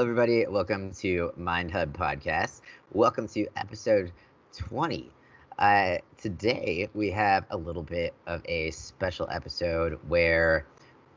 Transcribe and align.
Hello, 0.00 0.10
everybody. 0.10 0.46
Welcome 0.46 0.92
to 0.92 1.30
Mind 1.36 1.70
Hub 1.72 1.94
Podcast. 1.94 2.62
Welcome 2.90 3.28
to 3.28 3.46
episode 3.54 4.12
20. 4.56 5.10
Uh, 5.58 5.98
today, 6.16 6.88
we 6.94 7.10
have 7.10 7.44
a 7.50 7.56
little 7.58 7.82
bit 7.82 8.14
of 8.26 8.40
a 8.46 8.70
special 8.70 9.28
episode 9.30 9.98
where 10.08 10.64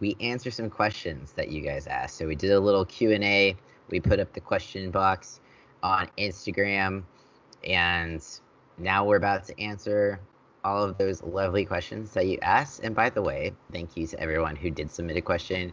we 0.02 0.17
answer 0.20 0.52
some 0.52 0.70
questions 0.70 1.31
that 1.31 1.48
you 1.48 1.61
guys 1.61 1.88
asked. 1.88 2.17
So 2.17 2.27
we 2.27 2.35
did 2.35 2.52
a 2.52 2.59
little 2.59 2.84
Q&A. 2.84 3.55
We 3.89 4.02
put 4.02 4.20
up 4.20 4.34
the 4.34 4.41
question 4.41 4.91
box 4.91 5.39
on 5.81 6.09
Instagram, 6.18 7.04
and 7.63 8.21
now 8.77 9.05
we're 9.05 9.15
about 9.15 9.45
to 9.45 9.57
answer 9.61 10.20
all 10.66 10.84
of 10.84 10.97
those 10.97 11.23
lovely 11.23 11.63
questions 11.63 12.11
that 12.16 12.27
you 12.27 12.38
asked. 12.41 12.81
And 12.84 12.94
by 12.94 13.09
the 13.09 13.22
way, 13.22 13.53
thank 13.72 13.95
you 13.95 14.08
to 14.08 14.20
everyone 14.20 14.58
who 14.58 14.70
did 14.70 14.91
submit 14.91 15.16
a 15.16 15.22
question. 15.22 15.72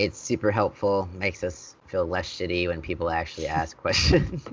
It's 0.00 0.18
super 0.18 0.50
helpful, 0.50 1.10
makes 1.12 1.44
us 1.44 1.76
feel 1.86 2.06
less 2.06 2.26
shitty 2.26 2.68
when 2.68 2.80
people 2.80 3.10
actually 3.10 3.46
ask 3.60 3.76
questions. 3.76 4.48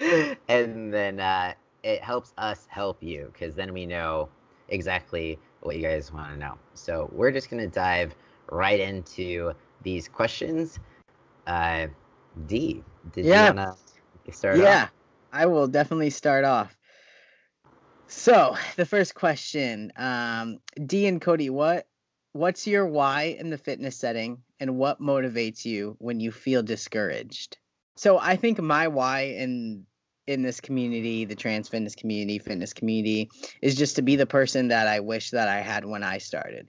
and 0.48 0.94
then 0.94 1.18
uh, 1.18 1.54
it 1.82 2.00
helps 2.04 2.32
us 2.38 2.68
help 2.70 3.02
you 3.02 3.30
because 3.32 3.56
then 3.56 3.72
we 3.72 3.84
know 3.84 4.28
exactly 4.68 5.40
what 5.62 5.74
you 5.74 5.82
guys 5.82 6.12
want 6.12 6.32
to 6.32 6.38
know. 6.38 6.56
So 6.74 7.10
we're 7.12 7.32
just 7.32 7.50
going 7.50 7.62
to 7.62 7.68
dive 7.68 8.14
right 8.48 8.78
into 8.78 9.52
these 9.82 10.06
questions. 10.06 10.78
Uh, 11.48 11.88
D, 12.46 12.84
did 13.10 13.26
Yeah. 13.26 13.48
you 13.50 13.56
want 13.56 13.76
to 14.24 14.32
start 14.32 14.60
yeah, 14.60 14.84
off? 14.84 14.92
I 15.32 15.46
will 15.46 15.66
definitely 15.66 16.10
start 16.10 16.44
off. 16.44 16.76
So 18.06 18.56
the 18.76 18.86
first 18.86 19.16
question, 19.16 19.92
um, 19.96 20.58
D 20.86 21.08
and 21.08 21.20
Cody, 21.20 21.50
what 21.50 21.88
what's 22.32 22.68
your 22.68 22.86
why 22.86 23.36
in 23.36 23.50
the 23.50 23.58
fitness 23.58 23.96
setting, 23.96 24.42
and 24.60 24.76
what 24.76 25.00
motivates 25.00 25.64
you 25.64 25.96
when 25.98 26.20
you 26.20 26.30
feel 26.30 26.62
discouraged? 26.62 27.58
So 27.96 28.18
I 28.18 28.36
think 28.36 28.60
my 28.60 28.88
why 28.88 29.22
in 29.22 29.86
in 30.26 30.42
this 30.42 30.60
community, 30.60 31.24
the 31.24 31.34
trans 31.34 31.68
fitness 31.68 31.96
community, 31.96 32.38
fitness 32.38 32.72
community, 32.72 33.30
is 33.60 33.74
just 33.74 33.96
to 33.96 34.02
be 34.02 34.14
the 34.14 34.26
person 34.26 34.68
that 34.68 34.86
I 34.86 35.00
wish 35.00 35.30
that 35.30 35.48
I 35.48 35.60
had 35.60 35.84
when 35.84 36.04
I 36.04 36.18
started. 36.18 36.68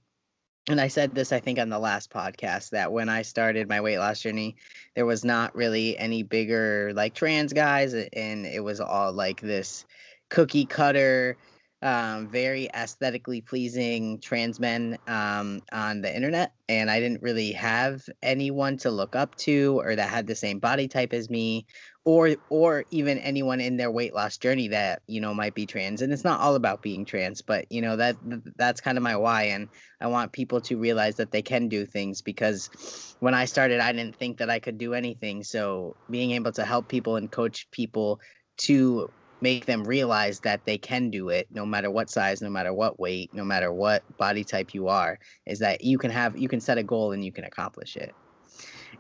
And 0.68 0.80
I 0.80 0.88
said 0.88 1.14
this, 1.14 1.32
I 1.32 1.40
think, 1.40 1.60
on 1.60 1.70
the 1.70 1.80
last 1.80 2.12
podcast 2.12 2.70
that 2.72 2.92
when 2.92 3.10
I 3.10 3.24
started 3.24 3.68
my 3.68 3.82
weight 3.82 3.98
loss 3.98 4.22
journey, 4.22 4.56
there 4.96 5.06
was 5.06 5.26
not 5.26 5.56
really 5.56 5.98
any 5.98 6.24
bigger 6.24 6.92
like 6.94 7.14
trans 7.14 7.54
guys, 7.54 7.94
and 7.94 8.46
it 8.46 8.64
was 8.64 8.80
all 8.80 9.12
like 9.12 9.42
this 9.42 9.86
cookie 10.30 10.66
cutter, 10.66 11.38
um, 11.82 12.28
very 12.28 12.70
aesthetically 12.74 13.42
pleasing 13.42 14.20
trans 14.20 14.60
men 14.60 14.98
um, 15.08 15.62
on 15.72 16.02
the 16.02 16.16
internet. 16.16 16.54
And 16.70 16.92
I 16.92 17.00
didn't 17.00 17.24
really 17.24 17.54
have 17.54 18.04
anyone 18.22 18.78
to 18.78 18.92
look 18.92 19.16
up 19.16 19.36
to 19.38 19.82
or 19.84 19.96
that 19.96 20.10
had 20.10 20.28
the 20.28 20.36
same 20.36 20.60
body 20.60 20.88
type 20.88 21.14
as 21.14 21.30
me 21.30 21.66
or 22.04 22.36
or 22.50 22.86
even 22.90 23.20
anyone 23.20 23.62
in 23.62 23.78
their 23.78 23.92
weight 23.92 24.14
loss 24.14 24.38
journey 24.38 24.70
that 24.70 25.02
you 25.06 25.22
know 25.22 25.34
might 25.34 25.54
be 25.54 25.68
trans 25.68 26.02
and 26.02 26.12
it's 26.12 26.24
not 26.24 26.40
all 26.40 26.56
about 26.56 26.82
being 26.82 27.06
trans 27.06 27.44
but 27.44 27.72
you 27.72 27.80
know 27.80 27.96
that 27.96 28.16
that's 28.56 28.82
kind 28.82 28.98
of 28.98 29.04
my 29.04 29.16
why 29.16 29.44
and 29.44 29.70
i 30.00 30.08
want 30.08 30.32
people 30.32 30.60
to 30.62 30.78
realize 30.78 31.18
that 31.18 31.30
they 31.30 31.44
can 31.44 31.68
do 31.68 31.86
things 31.86 32.24
because 32.24 33.16
when 33.20 33.36
i 33.36 33.46
started 33.46 33.80
i 33.80 33.92
didn't 33.92 34.16
think 34.16 34.38
that 34.38 34.50
i 34.50 34.58
could 34.58 34.80
do 34.80 34.96
anything 34.96 35.44
so 35.44 35.96
being 36.10 36.32
able 36.32 36.52
to 36.52 36.66
help 36.66 36.88
people 36.88 37.18
and 37.18 37.32
coach 37.32 37.70
people 37.70 38.20
to 38.58 39.08
make 39.42 39.66
them 39.66 39.84
realize 39.84 40.40
that 40.42 40.64
they 40.66 40.78
can 40.78 41.10
do 41.10 41.30
it 41.30 41.48
no 41.52 41.66
matter 41.66 41.90
what 41.90 42.10
size 42.10 42.42
no 42.42 42.50
matter 42.50 42.74
what 42.74 43.00
weight 43.00 43.30
no 43.34 43.44
matter 43.44 43.74
what 43.74 44.04
body 44.18 44.44
type 44.44 44.74
you 44.74 44.88
are 44.88 45.18
is 45.46 45.60
that 45.60 45.84
you 45.84 45.98
can 45.98 46.12
have 46.12 46.38
you 46.38 46.48
can 46.48 46.62
set 46.62 46.78
a 46.78 46.84
goal 46.84 47.12
and 47.12 47.26
you 47.26 47.32
can 47.32 47.44
accomplish 47.44 47.96
it 47.96 48.14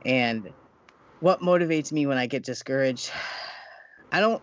and 0.06 0.52
what 1.20 1.40
motivates 1.42 1.92
me 1.92 2.08
when 2.08 2.18
I 2.18 2.26
get 2.26 2.44
discouraged? 2.44 3.12
I 4.12 4.20
don't 4.20 4.42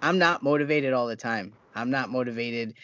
I'm 0.00 0.18
not 0.18 0.42
motivated 0.42 0.92
all 0.94 1.06
the 1.06 1.16
time. 1.16 1.52
I'm 1.74 1.90
not 1.90 2.10
motivated 2.10 2.74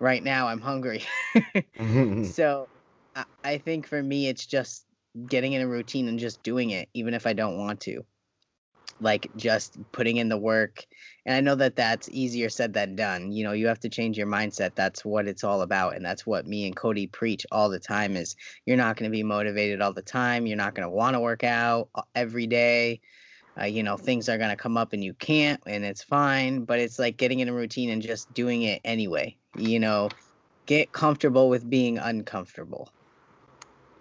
right 0.00 0.22
now. 0.22 0.46
I'm 0.48 0.60
hungry. 0.60 1.02
so 2.24 2.68
I, 3.16 3.24
I 3.42 3.58
think 3.58 3.86
for 3.86 4.02
me 4.02 4.28
it's 4.28 4.46
just 4.46 4.84
getting 5.28 5.52
in 5.52 5.62
a 5.62 5.68
routine 5.68 6.08
and 6.08 6.18
just 6.18 6.42
doing 6.42 6.70
it 6.70 6.88
even 6.94 7.14
if 7.14 7.26
I 7.26 7.32
don't 7.32 7.58
want 7.58 7.80
to. 7.80 8.04
Like 9.00 9.30
just 9.36 9.78
putting 9.92 10.16
in 10.16 10.28
the 10.28 10.38
work. 10.38 10.86
And 11.26 11.34
I 11.34 11.40
know 11.40 11.54
that 11.56 11.76
that's 11.76 12.08
easier 12.10 12.48
said 12.48 12.74
than 12.74 12.96
done. 12.96 13.32
You 13.32 13.44
know, 13.44 13.52
you 13.52 13.66
have 13.66 13.80
to 13.80 13.88
change 13.88 14.16
your 14.18 14.26
mindset. 14.26 14.74
That's 14.74 15.04
what 15.04 15.26
it's 15.26 15.44
all 15.44 15.62
about 15.62 15.96
and 15.96 16.04
that's 16.04 16.26
what 16.26 16.46
me 16.46 16.66
and 16.66 16.76
Cody 16.76 17.06
preach 17.06 17.46
all 17.50 17.68
the 17.68 17.80
time 17.80 18.16
is 18.16 18.36
you're 18.66 18.76
not 18.76 18.96
going 18.96 19.10
to 19.10 19.14
be 19.16 19.22
motivated 19.22 19.80
all 19.80 19.92
the 19.92 20.02
time. 20.02 20.46
You're 20.46 20.56
not 20.56 20.74
going 20.74 20.88
to 20.88 20.94
want 20.94 21.14
to 21.14 21.20
work 21.20 21.44
out 21.44 21.88
uh, 21.94 22.02
every 22.14 22.46
day. 22.46 23.00
Uh, 23.60 23.66
you 23.66 23.82
know, 23.82 23.96
things 23.96 24.28
are 24.28 24.38
going 24.38 24.50
to 24.50 24.56
come 24.56 24.76
up 24.76 24.92
and 24.92 25.04
you 25.04 25.14
can't, 25.14 25.62
and 25.66 25.84
it's 25.84 26.02
fine. 26.02 26.64
But 26.64 26.80
it's 26.80 26.98
like 26.98 27.16
getting 27.16 27.40
in 27.40 27.48
a 27.48 27.52
routine 27.52 27.90
and 27.90 28.02
just 28.02 28.32
doing 28.34 28.62
it 28.62 28.80
anyway. 28.84 29.36
You 29.56 29.78
know, 29.78 30.10
get 30.66 30.92
comfortable 30.92 31.48
with 31.48 31.68
being 31.68 31.98
uncomfortable. 31.98 32.90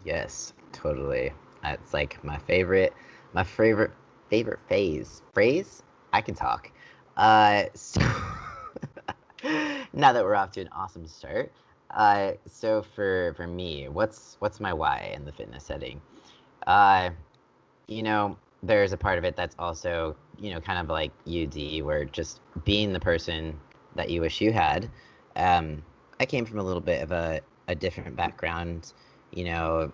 Yes, 0.04 0.54
totally. 0.72 1.32
That's 1.62 1.94
like 1.94 2.24
my 2.24 2.38
favorite, 2.40 2.94
my 3.34 3.44
favorite, 3.44 3.92
favorite 4.34 4.62
phase. 4.68 5.22
Phrase? 5.32 5.84
I 6.12 6.20
can 6.20 6.34
talk. 6.34 6.72
Uh, 7.18 7.66
so 7.76 8.02
now 9.94 10.12
that 10.12 10.24
we're 10.24 10.34
off 10.34 10.52
to 10.54 10.62
an 10.62 10.70
awesome 10.72 11.06
start, 11.06 11.52
uh, 11.92 12.32
so 12.48 12.82
for 12.82 13.36
for 13.38 13.46
me, 13.46 13.90
what's 13.90 14.38
what's 14.40 14.60
my 14.60 14.74
why 14.74 15.12
in 15.16 15.24
the 15.24 15.32
fitness 15.32 15.64
setting? 15.64 16.02
Uh, 16.66 17.12
you 17.88 18.02
know, 18.02 18.36
there's 18.64 18.92
a 18.92 18.98
part 18.98 19.20
of 19.20 19.24
it 19.24 19.36
that's 19.36 19.56
also 19.60 20.16
you 20.40 20.50
know 20.50 20.60
kind 20.60 20.80
of 20.80 20.90
like 20.90 21.12
UD, 21.28 21.84
where 21.84 22.04
just 22.04 22.42
being 22.66 22.92
the 22.92 23.00
person 23.00 23.60
that 23.94 24.10
you 24.10 24.22
wish 24.22 24.42
you 24.42 24.52
had. 24.52 24.90
Um, 25.36 25.84
I 26.20 26.26
came 26.26 26.44
from 26.44 26.58
a 26.58 26.64
little 26.64 26.82
bit 26.82 27.04
of 27.04 27.12
a 27.12 27.42
a 27.68 27.76
different 27.76 28.16
background, 28.16 28.94
you 29.32 29.44
know, 29.44 29.94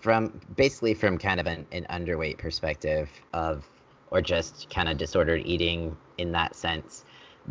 from 0.00 0.40
basically 0.56 0.94
from 0.94 1.18
kind 1.18 1.40
of 1.40 1.46
an, 1.46 1.66
an 1.72 1.86
underweight 1.90 2.38
perspective 2.38 3.08
of 3.32 3.68
or 4.10 4.20
just 4.20 4.70
kind 4.70 4.88
of 4.88 4.96
disordered 4.96 5.42
eating 5.44 5.96
in 6.18 6.32
that 6.32 6.54
sense. 6.54 7.04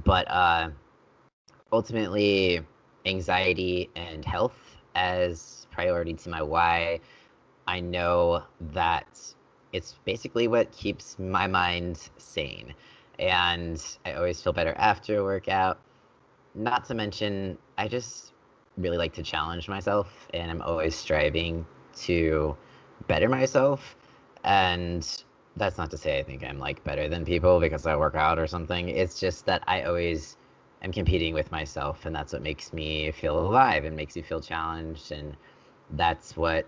But 0.04 0.30
uh 0.30 0.70
ultimately 1.72 2.62
anxiety 3.06 3.90
and 3.96 4.26
health 4.26 4.78
as 4.96 5.68
priority 5.72 6.14
to 6.14 6.30
my 6.30 6.42
why 6.42 7.00
i 7.68 7.80
know 7.80 8.42
that 8.60 9.08
it's 9.74 9.96
basically 10.06 10.48
what 10.48 10.72
keeps 10.72 11.20
my 11.20 11.48
mind 11.48 12.10
sane. 12.18 12.74
And 13.20 13.84
i 14.06 14.14
always 14.14 14.42
feel 14.42 14.54
better 14.54 14.74
after 14.78 15.18
a 15.18 15.24
workout. 15.24 15.80
Not 16.54 16.86
to 16.86 16.94
mention 16.94 17.58
i 17.78 17.88
just 17.88 18.32
really 18.78 18.98
like 18.98 19.14
to 19.14 19.24
challenge 19.24 19.68
myself 19.68 20.28
and 20.34 20.50
i'm 20.52 20.62
always 20.62 20.96
striving 20.96 21.66
to 21.96 22.56
better 23.08 23.30
myself 23.30 23.96
and 24.44 25.24
that's 25.58 25.78
not 25.78 25.90
to 25.92 25.98
say 25.98 26.20
i 26.20 26.24
think 26.24 26.44
i'm 26.44 26.60
like 26.60 26.84
better 26.84 27.08
than 27.08 27.26
people 27.26 27.60
because 27.60 27.86
i 27.86 27.96
work 27.96 28.16
out 28.16 28.38
or 28.40 28.48
something. 28.48 28.90
It's 28.90 29.20
just 29.20 29.46
that 29.46 29.64
i 29.68 29.84
always 29.84 30.38
am 30.82 30.92
competing 30.92 31.34
with 31.34 31.52
myself 31.52 32.06
and 32.06 32.16
that's 32.16 32.34
what 32.34 32.42
makes 32.42 32.74
me 32.74 33.12
feel 33.12 33.40
alive 33.40 33.86
and 33.86 33.96
makes 33.96 34.16
me 34.16 34.22
feel 34.22 34.42
challenged 34.42 35.12
and 35.12 35.36
that's 35.92 36.36
what 36.38 36.68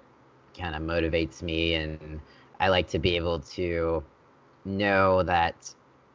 kind 0.57 0.75
of 0.75 0.81
motivates 0.81 1.41
me 1.41 1.75
and 1.75 2.19
i 2.59 2.69
like 2.69 2.88
to 2.88 2.99
be 2.99 3.15
able 3.15 3.39
to 3.39 4.03
know 4.65 5.23
that 5.23 5.73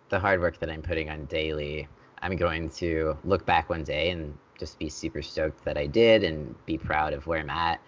the 0.08 0.18
hard 0.18 0.40
work 0.40 0.58
that 0.58 0.70
i'm 0.70 0.82
putting 0.82 1.08
on 1.08 1.24
daily 1.26 1.86
i'm 2.22 2.36
going 2.36 2.68
to 2.68 3.16
look 3.24 3.44
back 3.46 3.68
one 3.70 3.84
day 3.84 4.10
and 4.10 4.36
just 4.58 4.78
be 4.78 4.88
super 4.88 5.22
stoked 5.22 5.64
that 5.64 5.76
i 5.76 5.86
did 5.86 6.24
and 6.24 6.54
be 6.66 6.76
proud 6.76 7.12
of 7.12 7.26
where 7.26 7.40
i'm 7.40 7.50
at 7.50 7.80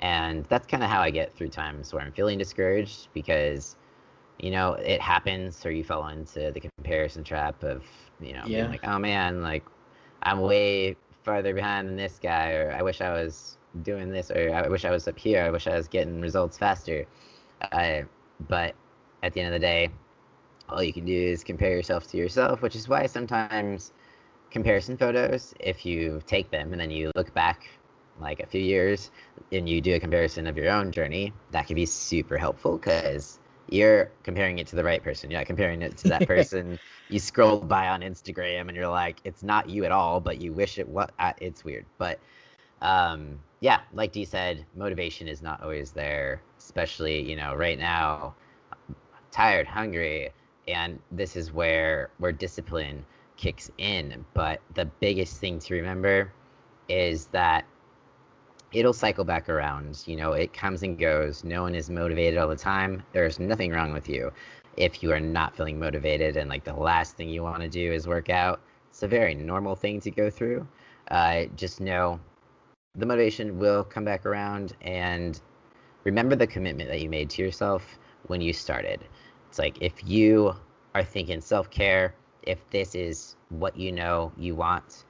and 0.00 0.44
that's 0.46 0.66
kind 0.66 0.82
of 0.82 0.90
how 0.90 1.00
I 1.00 1.10
get 1.10 1.32
through 1.34 1.48
times 1.48 1.92
where 1.92 2.02
I'm 2.02 2.12
feeling 2.12 2.38
discouraged 2.38 3.08
because, 3.14 3.76
you 4.38 4.50
know, 4.50 4.74
it 4.74 5.00
happens 5.00 5.64
or 5.64 5.70
you 5.70 5.84
fall 5.84 6.08
into 6.08 6.50
the 6.52 6.60
comparison 6.60 7.24
trap 7.24 7.62
of, 7.62 7.84
you 8.20 8.34
know, 8.34 8.44
Yeah. 8.46 8.56
being 8.56 8.68
like, 8.68 8.80
oh 8.84 8.98
man, 8.98 9.42
like 9.42 9.64
I'm 10.22 10.40
way 10.40 10.96
farther 11.22 11.54
behind 11.54 11.88
than 11.88 11.96
this 11.96 12.18
guy, 12.22 12.52
or 12.52 12.72
I 12.72 12.82
wish 12.82 13.00
I 13.00 13.12
was 13.12 13.56
doing 13.82 14.10
this, 14.10 14.30
or 14.30 14.52
I 14.54 14.68
wish 14.68 14.84
I 14.84 14.90
was 14.90 15.08
up 15.08 15.18
here, 15.18 15.42
I 15.42 15.50
wish 15.50 15.66
I 15.66 15.76
was 15.76 15.88
getting 15.88 16.20
results 16.20 16.58
faster. 16.58 17.06
Uh, 17.72 18.02
but 18.48 18.74
at 19.22 19.32
the 19.32 19.40
end 19.40 19.54
of 19.54 19.60
the 19.60 19.66
day, 19.66 19.90
all 20.68 20.82
you 20.82 20.92
can 20.92 21.04
do 21.04 21.12
is 21.12 21.42
compare 21.42 21.70
yourself 21.70 22.06
to 22.10 22.16
yourself, 22.16 22.62
which 22.62 22.76
is 22.76 22.88
why 22.88 23.06
sometimes 23.06 23.92
comparison 24.50 24.96
photos, 24.96 25.54
if 25.60 25.84
you 25.86 26.20
take 26.26 26.50
them 26.50 26.72
and 26.72 26.80
then 26.80 26.90
you 26.90 27.10
look 27.16 27.32
back 27.34 27.68
like 28.20 28.40
a 28.40 28.46
few 28.46 28.60
years 28.60 29.10
and 29.52 29.68
you 29.68 29.80
do 29.80 29.94
a 29.94 30.00
comparison 30.00 30.46
of 30.46 30.56
your 30.56 30.70
own 30.70 30.92
journey, 30.92 31.32
that 31.52 31.66
can 31.66 31.76
be 31.76 31.86
super 31.86 32.38
helpful 32.38 32.78
because 32.78 33.38
you're 33.68 34.10
comparing 34.22 34.58
it 34.58 34.68
to 34.68 34.76
the 34.76 34.84
right 34.84 35.02
person. 35.02 35.30
You're 35.30 35.40
not 35.40 35.46
comparing 35.46 35.82
it 35.82 35.96
to 35.98 36.08
that 36.08 36.26
person 36.28 36.78
you 37.08 37.18
scrolled 37.18 37.68
by 37.68 37.88
on 37.88 38.00
Instagram 38.00 38.68
and 38.68 38.76
you're 38.76 38.88
like, 38.88 39.20
it's 39.24 39.42
not 39.42 39.68
you 39.68 39.84
at 39.84 39.92
all, 39.92 40.20
but 40.20 40.40
you 40.40 40.52
wish 40.52 40.78
it 40.78 40.88
was. 40.88 41.08
Uh, 41.18 41.32
it's 41.40 41.64
weird. 41.64 41.86
But 41.98 42.20
um, 42.82 43.38
yeah, 43.60 43.80
like 43.92 44.12
Dee 44.12 44.24
said, 44.24 44.64
motivation 44.74 45.28
is 45.28 45.42
not 45.42 45.62
always 45.62 45.92
there, 45.92 46.42
especially, 46.58 47.28
you 47.28 47.36
know, 47.36 47.54
right 47.54 47.78
now. 47.78 48.34
tired, 49.30 49.66
hungry, 49.66 50.30
and 50.68 51.00
this 51.10 51.36
is 51.36 51.52
where 51.52 52.10
where 52.18 52.32
discipline 52.32 53.04
kicks 53.36 53.70
in. 53.78 54.24
But 54.34 54.60
the 54.74 54.86
biggest 54.86 55.38
thing 55.38 55.58
to 55.60 55.74
remember 55.74 56.32
is 56.88 57.26
that 57.26 57.64
it'll 58.72 58.92
cycle 58.92 59.24
back 59.24 59.48
around. 59.48 60.02
You 60.06 60.16
know, 60.16 60.32
it 60.32 60.52
comes 60.52 60.82
and 60.82 60.98
goes. 60.98 61.44
No 61.44 61.62
one 61.62 61.74
is 61.74 61.90
motivated 61.90 62.38
all 62.38 62.48
the 62.48 62.56
time. 62.56 63.02
There's 63.12 63.38
nothing 63.38 63.72
wrong 63.72 63.92
with 63.92 64.08
you 64.08 64.32
if 64.76 65.02
you 65.02 65.12
are 65.12 65.20
not 65.20 65.56
feeling 65.56 65.78
motivated 65.78 66.36
and 66.36 66.50
like 66.50 66.64
the 66.64 66.74
last 66.74 67.16
thing 67.16 67.28
you 67.28 67.42
want 67.42 67.62
to 67.62 67.68
do 67.68 67.92
is 67.92 68.06
work 68.06 68.28
out. 68.28 68.60
It's 68.90 69.02
a 69.02 69.08
very 69.08 69.34
normal 69.34 69.74
thing 69.74 70.00
to 70.00 70.10
go 70.10 70.30
through. 70.30 70.66
Uh, 71.10 71.44
just 71.56 71.80
know 71.80 72.20
the 72.94 73.06
motivation 73.06 73.58
will 73.58 73.84
come 73.84 74.04
back 74.04 74.26
around 74.26 74.74
and 74.82 75.40
remember 76.04 76.36
the 76.36 76.46
commitment 76.46 76.88
that 76.90 77.00
you 77.00 77.08
made 77.08 77.30
to 77.30 77.42
yourself 77.42 77.98
when 78.26 78.40
you 78.40 78.52
started. 78.52 79.00
It's 79.48 79.58
like 79.58 79.78
if 79.80 80.06
you 80.06 80.54
are 80.94 81.04
thinking 81.04 81.40
self 81.40 81.70
care, 81.70 82.14
if 82.42 82.58
this 82.70 82.94
is 82.94 83.36
what 83.48 83.76
you 83.76 83.92
know 83.92 84.32
you 84.36 84.54
want, 84.54 85.04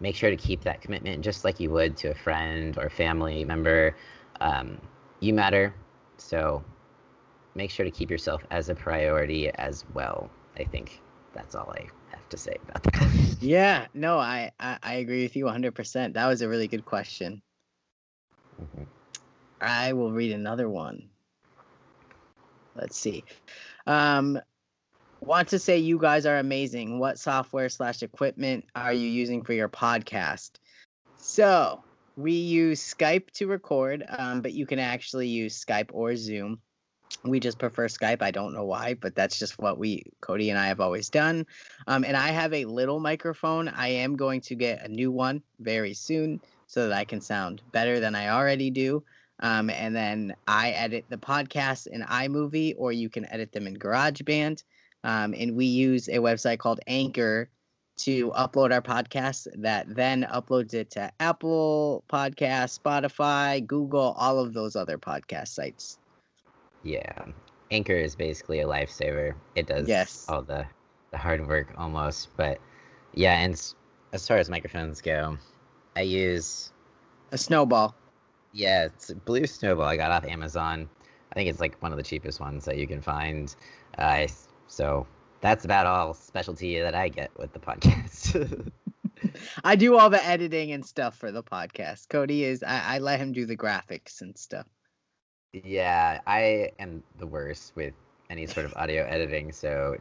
make 0.00 0.14
sure 0.14 0.30
to 0.30 0.36
keep 0.36 0.62
that 0.62 0.80
commitment 0.80 1.22
just 1.22 1.44
like 1.44 1.58
you 1.60 1.70
would 1.70 1.96
to 1.98 2.10
a 2.10 2.14
friend 2.14 2.78
or 2.78 2.88
family 2.88 3.44
member. 3.44 3.96
Um, 4.40 4.78
you 5.20 5.34
matter. 5.34 5.74
So 6.18 6.62
make 7.54 7.70
sure 7.70 7.84
to 7.84 7.90
keep 7.90 8.10
yourself 8.10 8.44
as 8.50 8.68
a 8.68 8.74
priority 8.74 9.50
as 9.50 9.84
well. 9.94 10.30
I 10.58 10.64
think 10.64 11.00
that's 11.32 11.54
all 11.54 11.72
I 11.76 11.86
have 12.10 12.28
to 12.28 12.36
say 12.36 12.56
about 12.68 12.82
that. 12.84 13.08
Yeah, 13.40 13.86
no, 13.94 14.18
I, 14.18 14.50
I, 14.58 14.78
I 14.82 14.94
agree 14.94 15.22
with 15.22 15.36
you 15.36 15.44
100%. 15.44 16.14
That 16.14 16.26
was 16.26 16.42
a 16.42 16.48
really 16.48 16.66
good 16.66 16.84
question. 16.84 17.40
Mm-hmm. 18.60 18.82
I 19.60 19.92
will 19.92 20.12
read 20.12 20.32
another 20.32 20.68
one. 20.68 21.08
Let's 22.74 22.98
see. 22.98 23.24
Um, 23.86 24.40
want 25.20 25.48
to 25.48 25.58
say 25.58 25.78
you 25.78 25.98
guys 25.98 26.26
are 26.26 26.38
amazing. 26.38 26.98
What 26.98 27.18
software 27.18 27.68
slash 27.68 28.02
equipment 28.02 28.64
are 28.74 28.92
you 28.92 29.08
using 29.08 29.42
for 29.42 29.52
your 29.52 29.68
podcast? 29.68 30.52
So 31.16 31.82
we 32.16 32.32
use 32.32 32.82
Skype 32.82 33.30
to 33.32 33.46
record, 33.46 34.04
um, 34.08 34.42
but 34.42 34.52
you 34.52 34.66
can 34.66 34.78
actually 34.78 35.28
use 35.28 35.62
Skype 35.64 35.90
or 35.92 36.16
Zoom. 36.16 36.60
We 37.24 37.40
just 37.40 37.58
prefer 37.58 37.88
Skype. 37.88 38.22
I 38.22 38.30
don't 38.30 38.52
know 38.52 38.64
why, 38.64 38.94
but 38.94 39.14
that's 39.14 39.38
just 39.38 39.58
what 39.58 39.78
we, 39.78 40.04
Cody 40.20 40.50
and 40.50 40.58
I, 40.58 40.68
have 40.68 40.80
always 40.80 41.08
done. 41.08 41.46
Um, 41.86 42.04
and 42.04 42.16
I 42.16 42.28
have 42.28 42.52
a 42.52 42.64
little 42.66 43.00
microphone. 43.00 43.68
I 43.68 43.88
am 43.88 44.16
going 44.16 44.40
to 44.42 44.54
get 44.54 44.84
a 44.84 44.88
new 44.88 45.10
one 45.10 45.42
very 45.58 45.94
soon 45.94 46.40
so 46.66 46.88
that 46.88 46.96
I 46.96 47.04
can 47.04 47.20
sound 47.20 47.62
better 47.72 47.98
than 47.98 48.14
I 48.14 48.28
already 48.28 48.70
do. 48.70 49.02
Um, 49.40 49.70
and 49.70 49.94
then 49.94 50.34
I 50.46 50.70
edit 50.70 51.06
the 51.08 51.16
podcast 51.16 51.86
in 51.86 52.02
iMovie, 52.02 52.74
or 52.76 52.92
you 52.92 53.08
can 53.08 53.24
edit 53.26 53.52
them 53.52 53.66
in 53.66 53.76
GarageBand. 53.76 54.62
Um, 55.04 55.34
and 55.36 55.56
we 55.56 55.66
use 55.66 56.08
a 56.08 56.18
website 56.18 56.58
called 56.58 56.80
Anchor 56.86 57.48
to 57.98 58.30
upload 58.30 58.72
our 58.72 58.82
podcast 58.82 59.48
that 59.62 59.92
then 59.94 60.26
uploads 60.32 60.74
it 60.74 60.90
to 60.92 61.12
Apple 61.20 62.04
Podcast, 62.10 62.78
Spotify, 62.78 63.64
Google, 63.66 64.14
all 64.16 64.38
of 64.38 64.54
those 64.54 64.76
other 64.76 64.98
podcast 64.98 65.48
sites. 65.48 65.98
Yeah. 66.82 67.24
Anchor 67.70 67.94
is 67.94 68.14
basically 68.14 68.60
a 68.60 68.66
lifesaver. 68.66 69.34
It 69.54 69.66
does 69.66 69.88
yes. 69.88 70.26
all 70.28 70.42
the, 70.42 70.64
the 71.10 71.18
hard 71.18 71.46
work 71.46 71.74
almost. 71.76 72.28
But 72.36 72.58
yeah, 73.14 73.38
and 73.40 73.60
as 74.12 74.26
far 74.26 74.38
as 74.38 74.48
microphones 74.48 75.00
go, 75.00 75.36
I 75.96 76.02
use 76.02 76.72
a 77.32 77.38
snowball. 77.38 77.94
Yeah, 78.52 78.86
it's 78.86 79.12
Blue 79.12 79.46
Snowball. 79.46 79.86
I 79.86 79.96
got 79.96 80.10
off 80.10 80.24
Amazon. 80.24 80.88
I 81.30 81.34
think 81.34 81.50
it's 81.50 81.60
like 81.60 81.80
one 81.82 81.92
of 81.92 81.98
the 81.98 82.04
cheapest 82.04 82.40
ones 82.40 82.64
that 82.64 82.78
you 82.78 82.86
can 82.86 83.02
find. 83.02 83.54
Uh, 83.98 84.26
so 84.68 85.06
that's 85.40 85.64
about 85.64 85.86
all 85.86 86.14
specialty 86.14 86.80
that 86.80 86.94
I 86.94 87.08
get 87.08 87.36
with 87.38 87.52
the 87.52 87.58
podcast. 87.58 88.70
I 89.64 89.76
do 89.76 89.96
all 89.96 90.10
the 90.10 90.24
editing 90.24 90.72
and 90.72 90.84
stuff 90.84 91.16
for 91.16 91.32
the 91.32 91.42
podcast. 91.42 92.08
Cody 92.08 92.44
is 92.44 92.62
I, 92.62 92.96
I 92.96 92.98
let 92.98 93.18
him 93.18 93.32
do 93.32 93.46
the 93.46 93.56
graphics 93.56 94.20
and 94.20 94.36
stuff. 94.36 94.66
Yeah, 95.52 96.20
I 96.26 96.72
am 96.78 97.02
the 97.18 97.26
worst 97.26 97.72
with 97.74 97.94
any 98.30 98.46
sort 98.46 98.66
of 98.66 98.74
audio 98.76 99.04
editing. 99.04 99.52
So 99.52 99.96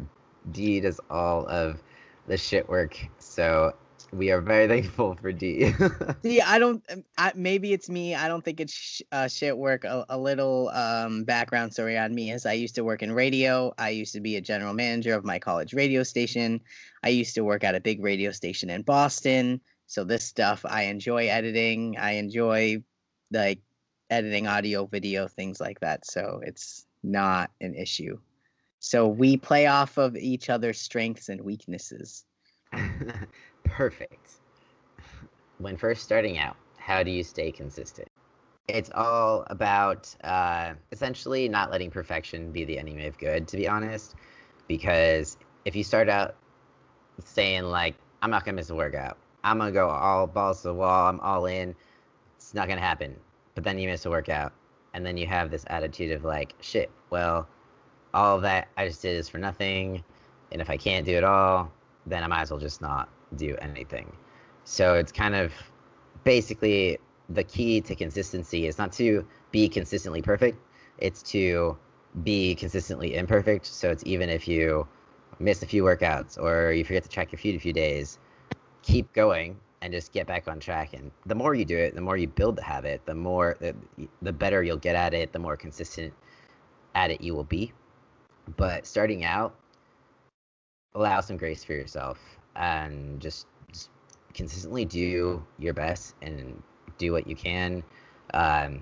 D 0.52 0.80
does 0.80 1.00
all 1.10 1.48
of 1.48 1.81
the 2.28 2.38
shit 2.38 2.68
work. 2.68 2.98
So 3.20 3.74
we 4.14 4.32
are 4.32 4.42
very 4.42 4.68
thankful 4.68 5.16
for 5.16 5.32
D. 5.32 5.74
See, 6.24 6.42
I 6.42 6.60
don't. 6.60 6.84
Um, 6.90 7.04
I, 7.18 7.32
maybe 7.36 7.74
it's 7.74 7.90
me. 7.90 8.16
I 8.16 8.28
don't 8.28 8.44
think 8.44 8.60
it's 8.60 8.74
sh- 8.74 9.02
uh, 9.12 9.28
shit 9.28 9.58
work. 9.58 9.84
A, 9.84 10.06
a 10.10 10.18
little 10.18 10.70
um, 10.70 11.24
background 11.24 11.74
story 11.74 11.98
on 11.98 12.14
me 12.14 12.32
is 12.32 12.46
I 12.46 12.54
used 12.54 12.76
to 12.76 12.84
work 12.84 13.04
in 13.04 13.12
radio. 13.12 13.74
I 13.78 13.90
used 13.90 14.14
to 14.14 14.22
be 14.22 14.36
a 14.36 14.42
general 14.42 14.74
manager 14.74 15.14
of 15.14 15.26
my 15.26 15.40
college 15.40 15.74
radio 15.74 16.04
station. 16.04 16.62
I 17.04 17.10
used 17.10 17.36
to 17.36 17.42
work 17.42 17.64
at 17.64 17.76
a 17.76 17.82
big 17.82 18.04
radio 18.04 18.32
station 18.32 18.70
in 18.70 18.82
Boston. 18.84 19.62
So 19.88 20.04
this 20.04 20.24
stuff 20.24 20.66
I 20.68 20.84
enjoy 20.84 21.28
editing. 21.28 21.98
I 21.98 22.14
enjoy 22.14 22.84
like 23.32 23.60
editing 24.10 24.48
audio, 24.48 24.86
video, 24.86 25.28
things 25.28 25.60
like 25.60 25.80
that. 25.82 26.06
So 26.06 26.42
it's 26.44 26.86
not 27.04 27.52
an 27.62 27.76
issue. 27.76 28.20
So 28.80 29.08
we 29.08 29.38
play 29.38 29.68
off 29.68 29.98
of 29.98 30.16
each 30.16 30.50
other's 30.50 30.80
strengths 30.80 31.30
and 31.30 31.42
weaknesses. 31.42 32.26
Perfect. 33.64 34.31
When 35.60 35.78
first 35.78 36.04
starting 36.04 36.38
out, 36.38 36.56
how 36.78 37.04
do 37.04 37.12
you 37.12 37.24
stay 37.24 37.52
consistent? 37.52 38.08
It's 38.68 38.90
all 38.94 39.46
about 39.48 40.14
uh, 40.24 40.74
essentially 40.92 41.48
not 41.48 41.72
letting 41.72 41.90
perfection 41.90 42.52
be 42.52 42.66
the 42.66 42.78
enemy 42.78 43.08
of 43.08 43.18
good, 43.18 43.48
to 43.50 43.58
be 43.58 43.68
honest. 43.68 44.16
Because 44.68 45.38
if 45.66 45.75
you 45.75 45.84
start 45.84 46.10
out 46.10 46.36
saying, 47.24 47.64
like, 47.64 47.96
I'm 48.22 48.30
not 48.30 48.44
going 48.44 48.56
to 48.56 48.60
miss 48.60 48.70
a 48.70 48.75
workout, 48.75 49.18
I'm 49.44 49.58
going 49.58 49.70
to 49.70 49.74
go 49.74 49.90
all 49.90 50.28
balls 50.28 50.62
to 50.62 50.70
the 50.70 50.74
wall, 50.74 51.08
I'm 51.08 51.20
all 51.22 51.46
in, 51.46 51.75
it's 52.36 52.54
not 52.54 52.68
going 52.68 52.80
to 52.80 52.86
happen. 52.86 53.16
But 53.56 53.63
then 53.63 53.80
you 53.80 53.88
miss 53.88 54.06
a 54.06 54.10
workout. 54.10 54.54
And 54.94 55.06
then 55.06 55.18
you 55.18 55.28
have 55.28 55.52
this 55.52 55.63
attitude 55.68 56.12
of, 56.12 56.24
like, 56.24 56.56
shit, 56.60 56.90
well, 57.10 57.48
all 58.13 58.40
that 58.40 58.68
I 58.78 58.88
just 58.88 59.02
did 59.02 59.18
is 59.18 59.30
for 59.30 59.38
nothing. 59.38 60.04
And 60.52 60.62
if 60.62 60.70
I 60.70 60.78
can't 60.78 61.06
do 61.06 61.16
it 61.16 61.24
all, 61.24 61.72
then 62.07 62.24
I 62.24 62.27
might 62.27 62.42
as 62.42 62.51
well 62.51 62.59
just 62.59 62.81
not 62.81 63.09
do 63.36 63.56
anything. 63.62 64.15
So 64.63 64.96
it's 64.96 65.12
kind 65.12 65.36
of 65.36 65.53
basically 66.24 66.98
the 67.29 67.43
key 67.43 67.82
to 67.82 67.96
consistency 67.96 68.67
is 68.67 68.77
not 68.77 68.91
to 68.93 69.25
be 69.51 69.67
consistently 69.70 70.22
perfect, 70.22 70.58
it's 70.98 71.22
to 71.24 71.77
be 72.24 72.55
consistently 72.55 73.15
imperfect. 73.15 73.65
So 73.65 73.89
it's 73.89 74.03
even 74.05 74.29
if 74.29 74.48
you 74.48 74.88
miss 75.39 75.62
a 75.62 75.65
few 75.65 75.84
workouts 75.84 76.38
or 76.38 76.72
you 76.72 76.84
forget 76.84 77.03
to 77.03 77.10
track 77.10 77.32
your 77.32 77.39
feet 77.39 77.55
a 77.55 77.60
few 77.60 77.74
days, 77.74 78.17
keep 78.82 79.12
going 79.13 79.58
and 79.82 79.93
just 79.93 80.12
get 80.12 80.25
back 80.25 80.48
on 80.48 80.60
track. 80.60 80.93
And 80.93 81.12
the 81.25 81.36
more 81.36 81.53
you 81.53 81.65
do 81.65 81.77
it, 81.77 81.93
the 81.93 82.01
more 82.01 82.17
you 82.17 82.27
build 82.27 82.55
the 82.55 82.63
habit, 82.63 83.05
the 83.05 83.13
more 83.13 83.58
the, 83.60 83.75
the 84.22 84.34
better 84.34 84.63
you'll 84.63 84.77
get 84.77 84.96
at 84.96 85.13
it, 85.13 85.34
the 85.34 85.39
more 85.39 85.55
consistent 85.55 86.13
at 86.96 87.12
it 87.12 87.22
you 87.22 87.36
will 87.36 87.43
be. 87.43 87.72
But 88.55 88.88
starting 88.88 89.24
out, 89.24 89.53
allow 90.98 91.22
some 91.22 91.38
grace 91.38 91.63
for 91.63 91.74
yourself 91.74 92.20
and 92.56 93.20
just, 93.20 93.46
just 93.72 93.89
consistently 94.34 94.84
do 94.84 95.44
your 95.60 95.74
best 95.74 96.16
and 96.22 96.62
do 96.98 97.12
what 97.12 97.27
you 97.27 97.36
can. 97.36 97.84
Um, 98.34 98.82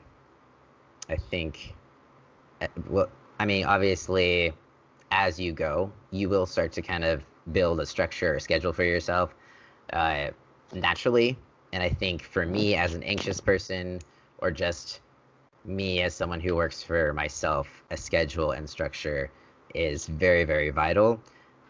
I 1.10 1.18
think, 1.18 1.76
eh, 2.62 2.68
well, 2.90 3.10
I 3.38 3.46
mean, 3.46 3.66
obviously, 3.66 4.54
as 5.12 5.40
you 5.40 5.52
go, 5.52 5.92
you 6.12 6.30
will 6.30 6.46
start 6.46 6.72
to 6.74 6.82
kind 6.82 7.04
of 7.04 7.22
build 7.52 7.80
a 7.80 7.86
structure 7.86 8.36
or 8.36 8.40
schedule 8.40 8.74
for 8.74 8.84
yourself 8.84 9.36
uh, 9.94 10.30
naturally. 10.74 11.38
And 11.74 11.84
I 11.84 11.90
think 11.90 12.24
for 12.24 12.46
me, 12.46 12.76
as 12.76 12.94
an 12.94 13.04
anxious 13.04 13.42
person, 13.42 14.00
or 14.38 14.52
just 14.52 15.02
me 15.66 16.02
as 16.02 16.14
someone 16.14 16.40
who 16.40 16.56
works 16.56 16.82
for 16.82 17.12
myself, 17.14 17.68
a 17.92 17.98
schedule 17.98 18.52
and 18.52 18.70
structure 18.70 19.30
is 19.74 20.08
very, 20.08 20.46
very 20.46 20.70
vital, 20.70 21.20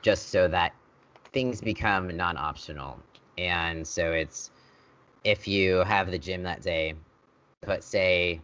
just 0.06 0.30
so 0.30 0.48
that 0.48 0.72
things 1.34 1.60
become 1.60 2.16
non-optional. 2.16 3.00
And 3.40 3.86
so 3.86 4.12
it's 4.12 4.52
if 5.24 5.48
you 5.48 5.78
have 5.78 6.12
the 6.12 6.20
gym 6.20 6.44
that 6.44 6.62
day 6.62 6.94
but 7.66 7.84
say 7.84 8.40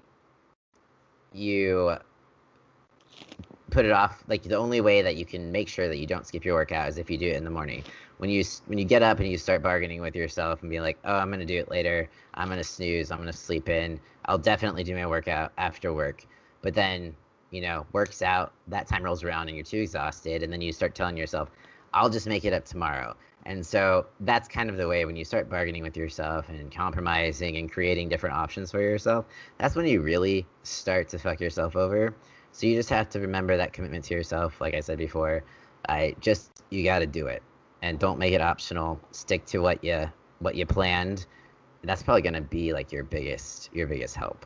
you 1.31 1.95
put 3.69 3.85
it 3.85 3.91
off 3.91 4.23
like 4.27 4.41
the 4.41 4.55
only 4.55 4.81
way 4.81 5.03
that 5.03 5.15
you 5.17 5.23
can 5.23 5.51
make 5.51 5.69
sure 5.69 5.87
that 5.87 5.99
you 5.99 6.07
don't 6.07 6.25
skip 6.25 6.43
your 6.43 6.55
workout 6.55 6.89
is 6.89 6.97
if 6.97 7.11
you 7.11 7.17
do 7.19 7.27
it 7.27 7.35
in 7.35 7.43
the 7.43 7.51
morning. 7.51 7.83
When 8.17 8.31
you 8.31 8.43
when 8.65 8.79
you 8.79 8.85
get 8.85 9.03
up 9.03 9.19
and 9.19 9.27
you 9.29 9.37
start 9.37 9.61
bargaining 9.61 10.01
with 10.01 10.15
yourself 10.15 10.63
and 10.63 10.71
be 10.71 10.79
like 10.79 10.97
oh 11.05 11.15
i'm 11.15 11.29
going 11.29 11.41
to 11.41 11.45
do 11.45 11.59
it 11.59 11.69
later. 11.69 12.09
I'm 12.33 12.47
going 12.47 12.57
to 12.57 12.63
snooze. 12.63 13.11
I'm 13.11 13.19
going 13.19 13.31
to 13.31 13.37
sleep 13.37 13.69
in. 13.69 13.99
I'll 14.25 14.39
definitely 14.39 14.83
do 14.83 14.95
my 14.95 15.05
workout 15.05 15.51
after 15.59 15.93
work. 15.93 16.25
But 16.63 16.73
then 16.73 17.15
you 17.51 17.61
know 17.61 17.85
works 17.93 18.21
out 18.21 18.53
that 18.67 18.87
time 18.87 19.03
rolls 19.03 19.23
around 19.23 19.47
and 19.47 19.55
you're 19.55 19.65
too 19.65 19.79
exhausted 19.79 20.43
and 20.43 20.51
then 20.51 20.61
you 20.61 20.71
start 20.73 20.95
telling 20.95 21.17
yourself 21.17 21.49
I'll 21.93 22.09
just 22.09 22.27
make 22.27 22.45
it 22.45 22.53
up 22.53 22.65
tomorrow. 22.65 23.15
And 23.45 23.65
so 23.65 24.05
that's 24.21 24.47
kind 24.47 24.69
of 24.69 24.77
the 24.77 24.87
way 24.87 25.03
when 25.05 25.15
you 25.15 25.25
start 25.25 25.49
bargaining 25.49 25.83
with 25.83 25.97
yourself 25.97 26.47
and 26.49 26.71
compromising 26.71 27.57
and 27.57 27.71
creating 27.71 28.07
different 28.07 28.35
options 28.35 28.71
for 28.71 28.79
yourself, 28.81 29.25
that's 29.57 29.75
when 29.75 29.87
you 29.87 30.01
really 30.01 30.45
start 30.63 31.09
to 31.09 31.19
fuck 31.19 31.39
yourself 31.41 31.75
over 31.75 32.13
So 32.51 32.67
you 32.67 32.75
just 32.75 32.89
have 32.89 33.09
to 33.09 33.19
remember 33.19 33.57
that 33.57 33.73
commitment 33.73 34.05
to 34.05 34.13
yourself. 34.13 34.61
Like 34.61 34.75
I 34.75 34.79
said 34.79 34.99
before, 34.99 35.43
I 35.89 36.15
just 36.19 36.51
you 36.69 36.83
got 36.83 36.99
to 36.99 37.07
do 37.07 37.27
it, 37.27 37.41
and 37.81 37.97
don't 37.99 38.19
make 38.19 38.33
it 38.33 38.41
optional. 38.41 38.99
Stick 39.11 39.45
to 39.47 39.59
what 39.59 39.83
you 39.83 40.11
what 40.39 40.55
you 40.55 40.65
planned. 40.65 41.25
That's 41.83 42.03
probably 42.03 42.21
gonna 42.21 42.41
be 42.41 42.73
like 42.73 42.91
your 42.91 43.03
biggest 43.03 43.73
your 43.73 43.87
biggest 43.87 44.15
help. 44.15 44.45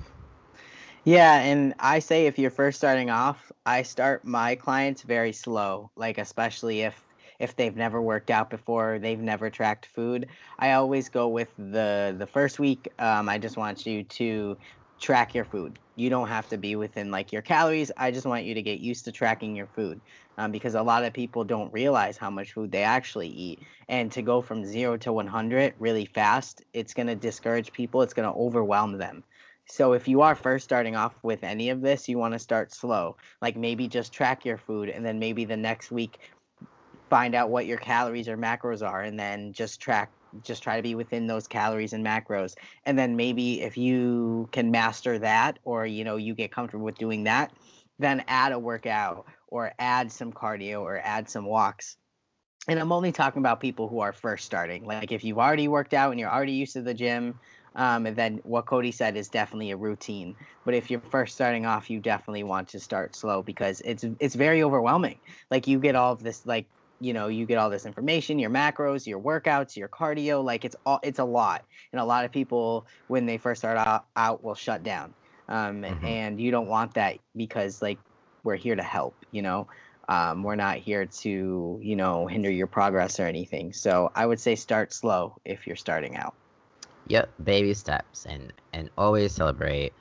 Yeah, 1.06 1.40
and 1.40 1.76
I 1.80 2.00
say 2.00 2.26
if 2.26 2.40
you're 2.40 2.50
first 2.52 2.78
starting 2.78 3.10
off, 3.12 3.52
I 3.66 3.84
start 3.84 4.26
my 4.26 4.56
clients 4.56 5.04
very 5.04 5.32
slow, 5.34 5.92
like 5.96 6.18
especially 6.18 6.82
if 6.82 7.02
if 7.40 7.56
they've 7.56 7.76
never 7.76 8.02
worked 8.02 8.30
out 8.32 8.50
before, 8.50 8.98
they've 9.00 9.20
never 9.20 9.50
tracked 9.50 9.86
food. 9.88 10.28
I 10.58 10.72
always 10.74 11.10
go 11.10 11.28
with 11.30 11.54
the 11.58 12.16
the 12.18 12.26
first 12.28 12.60
week. 12.60 12.88
Um, 13.00 13.30
I 13.30 13.38
just 13.38 13.56
want 13.58 13.86
you 13.86 14.04
to 14.04 14.58
track 15.02 15.36
your 15.36 15.46
food. 15.46 15.78
You 15.96 16.10
don't 16.10 16.28
have 16.30 16.48
to 16.50 16.58
be 16.58 16.76
within 16.76 17.12
like 17.12 17.32
your 17.32 17.42
calories. 17.44 17.92
I 17.98 18.12
just 18.12 18.26
want 18.26 18.46
you 18.46 18.56
to 18.56 18.62
get 18.64 18.80
used 18.80 19.06
to 19.06 19.12
tracking 19.12 19.56
your 19.56 19.68
food 19.68 20.02
um, 20.38 20.52
because 20.52 20.74
a 20.76 20.82
lot 20.82 21.04
of 21.04 21.14
people 21.14 21.44
don't 21.44 21.72
realize 21.74 22.18
how 22.18 22.30
much 22.32 22.54
food 22.54 22.72
they 22.72 22.84
actually 22.84 23.28
eat. 23.30 23.64
And 23.90 24.12
to 24.14 24.22
go 24.24 24.42
from 24.42 24.66
zero 24.66 24.98
to 24.98 25.14
100 25.14 25.76
really 25.78 26.06
fast, 26.06 26.64
it's 26.74 26.94
going 26.96 27.08
to 27.08 27.16
discourage 27.16 27.74
people, 27.74 28.02
it's 28.02 28.14
going 28.14 28.28
to 28.28 28.36
overwhelm 28.40 28.98
them. 28.98 29.24
So 29.68 29.94
if 29.94 30.08
you 30.08 30.22
are 30.22 30.36
first 30.36 30.64
starting 30.64 30.96
off 30.96 31.16
with 31.24 31.44
any 31.44 31.70
of 31.70 31.82
this, 31.82 32.08
you 32.08 32.18
want 32.18 32.34
to 32.34 32.40
start 32.40 32.74
slow. 32.74 33.18
Like 33.42 33.56
maybe 33.56 33.88
just 33.88 34.14
track 34.14 34.46
your 34.46 34.58
food 34.58 34.90
and 34.90 35.06
then 35.06 35.20
maybe 35.20 35.46
the 35.46 35.58
next 35.58 35.92
week 35.92 36.20
find 37.10 37.36
out 37.36 37.50
what 37.50 37.66
your 37.66 37.78
calories 37.78 38.28
or 38.28 38.38
macros 38.38 38.88
are 38.88 39.02
and 39.02 39.20
then 39.20 39.54
just 39.54 39.80
track 39.80 40.12
just 40.44 40.64
try 40.64 40.76
to 40.76 40.84
be 40.84 40.96
within 40.96 41.28
those 41.28 41.48
calories 41.48 41.94
and 41.94 42.06
macros. 42.06 42.56
And 42.86 43.00
then 43.00 43.16
maybe 43.16 43.62
if 43.62 43.78
you 43.78 44.50
can 44.52 44.70
master 44.70 45.18
that 45.20 45.60
or 45.64 45.86
you 45.86 46.04
know 46.04 46.18
you 46.18 46.36
get 46.36 46.52
comfortable 46.52 46.86
with 46.86 46.98
doing 46.98 47.24
that 47.24 47.52
then 47.98 48.24
add 48.28 48.52
a 48.52 48.60
workout 48.60 49.26
or 49.48 49.72
add 49.80 50.12
some 50.12 50.34
cardio 50.34 50.82
or 50.82 51.00
add 51.00 51.30
some 51.30 51.46
walks. 51.46 51.98
And 52.68 52.80
i'm 52.80 52.92
only 52.92 53.12
talking 53.12 53.42
about 53.42 53.62
people 53.62 53.88
who 53.88 54.00
are 54.00 54.14
first 54.14 54.46
starting. 54.46 54.86
Like 54.86 55.12
if 55.12 55.24
you've 55.24 55.40
already 55.40 55.68
worked 55.68 55.94
out 55.94 56.12
and 56.12 56.20
you're 56.20 56.32
already 56.32 56.54
used 56.54 56.74
to 56.74 56.82
the 56.82 56.94
gym 56.94 57.40
um, 57.76 58.06
and 58.06 58.16
then 58.16 58.40
what 58.44 58.66
cody 58.66 58.92
said 58.92 59.18
is 59.18 59.28
definitely 59.28 59.72
a 59.72 59.78
routine. 59.78 60.36
But 60.64 60.74
if 60.74 60.90
you're 60.90 61.02
first 61.02 61.36
starting 61.36 61.66
off 61.66 61.90
you 61.90 62.00
definitely 62.00 62.44
want 62.44 62.70
to 62.70 62.80
start 62.80 63.16
slow 63.16 63.42
because 63.42 63.82
it's 63.82 64.06
it's 64.20 64.36
very 64.36 64.64
overwhelming. 64.64 65.20
Like 65.52 65.68
you 65.68 65.80
get 65.80 65.96
all 65.96 66.14
of 66.14 66.24
this 66.24 66.46
like 66.46 66.66
you 67.02 67.14
know 67.14 67.28
you 67.28 67.46
get 67.46 67.58
all 67.58 67.70
this 67.70 67.86
information 67.86 68.40
your 68.40 68.50
macros 68.50 69.06
your 69.06 69.20
workouts 69.20 69.76
your 69.76 69.90
cardio 69.90 70.42
like 70.42 70.64
it's 70.64 70.76
all 70.86 71.00
it's 71.04 71.20
a 71.20 71.26
lot. 71.26 71.66
And 71.92 72.00
a 72.00 72.06
lot 72.06 72.26
of 72.26 72.32
people 72.32 72.88
when 73.08 73.26
they 73.26 73.38
first 73.38 73.62
start 73.62 73.78
out, 73.78 74.06
out 74.16 74.44
will 74.44 74.56
shut 74.56 74.84
down. 74.84 75.14
Um, 75.48 75.84
mm-hmm. 75.84 76.06
and 76.06 76.42
you 76.42 76.50
don't 76.50 76.68
want 76.68 76.96
that 76.96 77.20
because 77.36 77.82
like 77.82 78.00
we're 78.44 78.56
here 78.56 78.76
to 78.76 78.84
help 78.84 79.16
you 79.32 79.42
know? 79.42 79.68
Um, 80.08 80.44
we're 80.44 80.56
not 80.56 80.78
here 80.78 81.08
to 81.08 81.80
you 81.82 81.96
know 81.96 82.28
hinder 82.28 82.50
your 82.50 82.68
progress 82.68 83.20
or 83.20 83.24
anything. 83.24 83.74
So 83.74 84.12
i 84.16 84.26
would 84.26 84.40
say 84.40 84.56
start 84.56 84.94
slow 84.94 85.36
if 85.44 85.68
you're 85.68 85.76
starting 85.76 86.16
out 86.16 86.36
yep 87.08 87.30
baby 87.44 87.74
steps 87.74 88.26
and 88.26 88.54
and 88.74 88.90
always 88.98 89.32
celebrate 89.32 89.94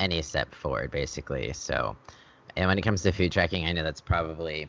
any 0.00 0.22
step 0.22 0.54
forward 0.54 0.90
basically 0.90 1.52
so 1.52 1.96
and 2.56 2.68
when 2.68 2.78
it 2.78 2.82
comes 2.82 3.02
to 3.02 3.12
food 3.12 3.32
tracking 3.32 3.66
i 3.66 3.72
know 3.72 3.82
that's 3.82 4.00
probably 4.00 4.68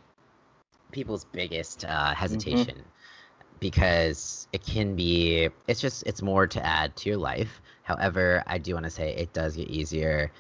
people's 0.92 1.26
biggest 1.26 1.86
uh, 1.86 1.88
mm-hmm. 1.88 2.14
hesitation 2.14 2.76
mm-hmm. 2.76 3.58
because 3.60 4.48
it 4.54 4.64
can 4.64 4.96
be 4.96 5.50
it's 5.68 5.82
just 5.82 6.04
it's 6.06 6.22
more 6.22 6.48
to 6.48 6.66
add 6.66 6.96
to 6.96 7.10
your 7.10 7.18
life 7.18 7.62
however 7.84 8.44
i 8.48 8.58
do 8.58 8.74
want 8.74 8.86
to 8.86 8.92
say 8.92 9.14
it 9.16 9.32
does 9.34 9.56
get 9.56 9.68
easier 9.70 10.32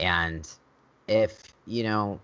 and 0.00 0.48
if 1.08 1.54
you 1.66 1.82
know 1.82 2.20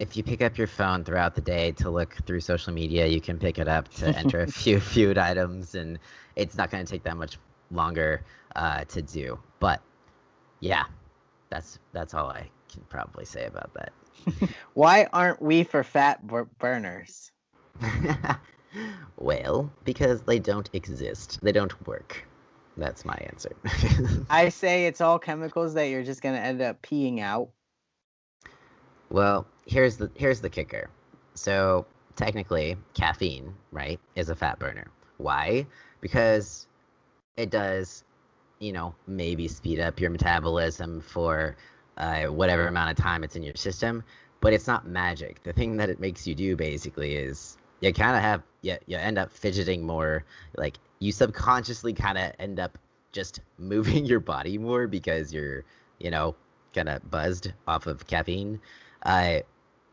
if 0.00 0.16
you 0.16 0.22
pick 0.22 0.42
up 0.42 0.58
your 0.58 0.66
phone 0.66 1.04
throughout 1.04 1.34
the 1.34 1.40
day 1.40 1.70
to 1.72 1.88
look 1.88 2.14
through 2.26 2.40
social 2.40 2.72
media 2.72 3.06
you 3.06 3.20
can 3.20 3.38
pick 3.38 3.58
it 3.58 3.68
up 3.68 3.88
to 3.88 4.06
enter 4.18 4.40
a 4.40 4.46
few 4.50 4.80
food 4.80 5.18
items 5.18 5.74
and 5.74 5.98
it's 6.36 6.56
not 6.56 6.70
going 6.70 6.84
to 6.84 6.90
take 6.90 7.04
that 7.04 7.16
much 7.16 7.38
longer 7.70 8.24
uh, 8.56 8.84
to 8.84 9.02
do 9.02 9.38
but 9.60 9.80
yeah 10.60 10.84
that's 11.50 11.78
that's 11.92 12.14
all 12.14 12.28
i 12.28 12.48
can 12.70 12.82
probably 12.88 13.24
say 13.24 13.46
about 13.46 13.72
that 13.74 13.92
Why 14.74 15.06
aren't 15.12 15.40
we 15.40 15.64
for 15.64 15.82
fat 15.82 16.26
burners? 16.58 17.30
well, 19.16 19.70
because 19.84 20.22
they 20.22 20.38
don't 20.38 20.68
exist. 20.72 21.38
They 21.42 21.52
don't 21.52 21.86
work. 21.86 22.24
That's 22.76 23.04
my 23.04 23.14
answer. 23.28 23.54
I 24.30 24.48
say 24.48 24.86
it's 24.86 25.00
all 25.00 25.18
chemicals 25.18 25.74
that 25.74 25.84
you're 25.84 26.02
just 26.02 26.22
gonna 26.22 26.38
end 26.38 26.60
up 26.60 26.82
peeing 26.82 27.20
out. 27.20 27.50
Well, 29.10 29.46
here's 29.66 29.96
the 29.96 30.10
here's 30.14 30.40
the 30.40 30.50
kicker. 30.50 30.90
So 31.34 31.86
technically, 32.16 32.76
caffeine, 32.94 33.54
right, 33.70 34.00
is 34.16 34.28
a 34.28 34.34
fat 34.34 34.58
burner. 34.58 34.88
Why? 35.18 35.66
Because 36.00 36.66
it 37.36 37.50
does, 37.50 38.04
you 38.58 38.72
know, 38.72 38.94
maybe 39.06 39.48
speed 39.48 39.80
up 39.80 40.00
your 40.00 40.10
metabolism 40.10 41.00
for 41.00 41.56
uh, 41.96 42.24
whatever 42.24 42.66
amount 42.66 42.90
of 42.90 43.02
time 43.02 43.24
it's 43.24 43.36
in 43.36 43.42
your 43.42 43.56
system, 43.56 44.02
but 44.40 44.52
it's 44.52 44.66
not 44.66 44.86
magic. 44.86 45.42
The 45.42 45.52
thing 45.52 45.76
that 45.78 45.88
it 45.88 46.00
makes 46.00 46.26
you 46.26 46.34
do 46.34 46.56
basically 46.56 47.16
is 47.16 47.56
you 47.80 47.92
kind 47.92 48.16
of 48.16 48.22
have 48.22 48.42
you, 48.62 48.76
you 48.86 48.96
end 48.96 49.18
up 49.18 49.30
fidgeting 49.32 49.84
more. 49.84 50.24
Like 50.56 50.78
you 50.98 51.12
subconsciously 51.12 51.92
kind 51.92 52.18
of 52.18 52.32
end 52.38 52.60
up 52.60 52.78
just 53.12 53.40
moving 53.58 54.04
your 54.04 54.20
body 54.20 54.58
more 54.58 54.86
because 54.86 55.32
you're 55.32 55.64
you 55.98 56.10
know 56.10 56.34
kind 56.74 56.88
of 56.88 57.08
buzzed 57.10 57.52
off 57.66 57.86
of 57.86 58.06
caffeine. 58.06 58.60
Uh, 59.04 59.40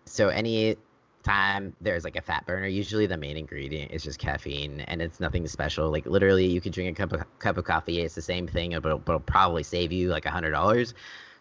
so 0.05 0.29
any 0.29 0.77
time 1.23 1.75
there's 1.81 2.03
like 2.03 2.15
a 2.15 2.21
fat 2.21 2.45
burner, 2.45 2.67
usually 2.67 3.05
the 3.05 3.17
main 3.17 3.37
ingredient 3.37 3.91
is 3.91 4.03
just 4.03 4.19
caffeine, 4.19 4.81
and 4.81 5.01
it's 5.01 5.19
nothing 5.19 5.47
special. 5.47 5.89
Like 5.91 6.05
literally, 6.05 6.45
you 6.45 6.61
could 6.61 6.73
drink 6.73 6.97
a 6.97 7.01
cup 7.07 7.13
of 7.13 7.39
cup 7.39 7.57
of 7.57 7.65
coffee. 7.65 7.99
It's 8.01 8.15
the 8.15 8.21
same 8.21 8.47
thing, 8.47 8.71
but 8.71 8.85
it'll, 8.85 8.99
but 8.99 9.13
it'll 9.13 9.19
probably 9.21 9.63
save 9.63 9.91
you 9.91 10.09
like 10.09 10.25
a 10.25 10.31
hundred 10.31 10.51
dollars. 10.51 10.93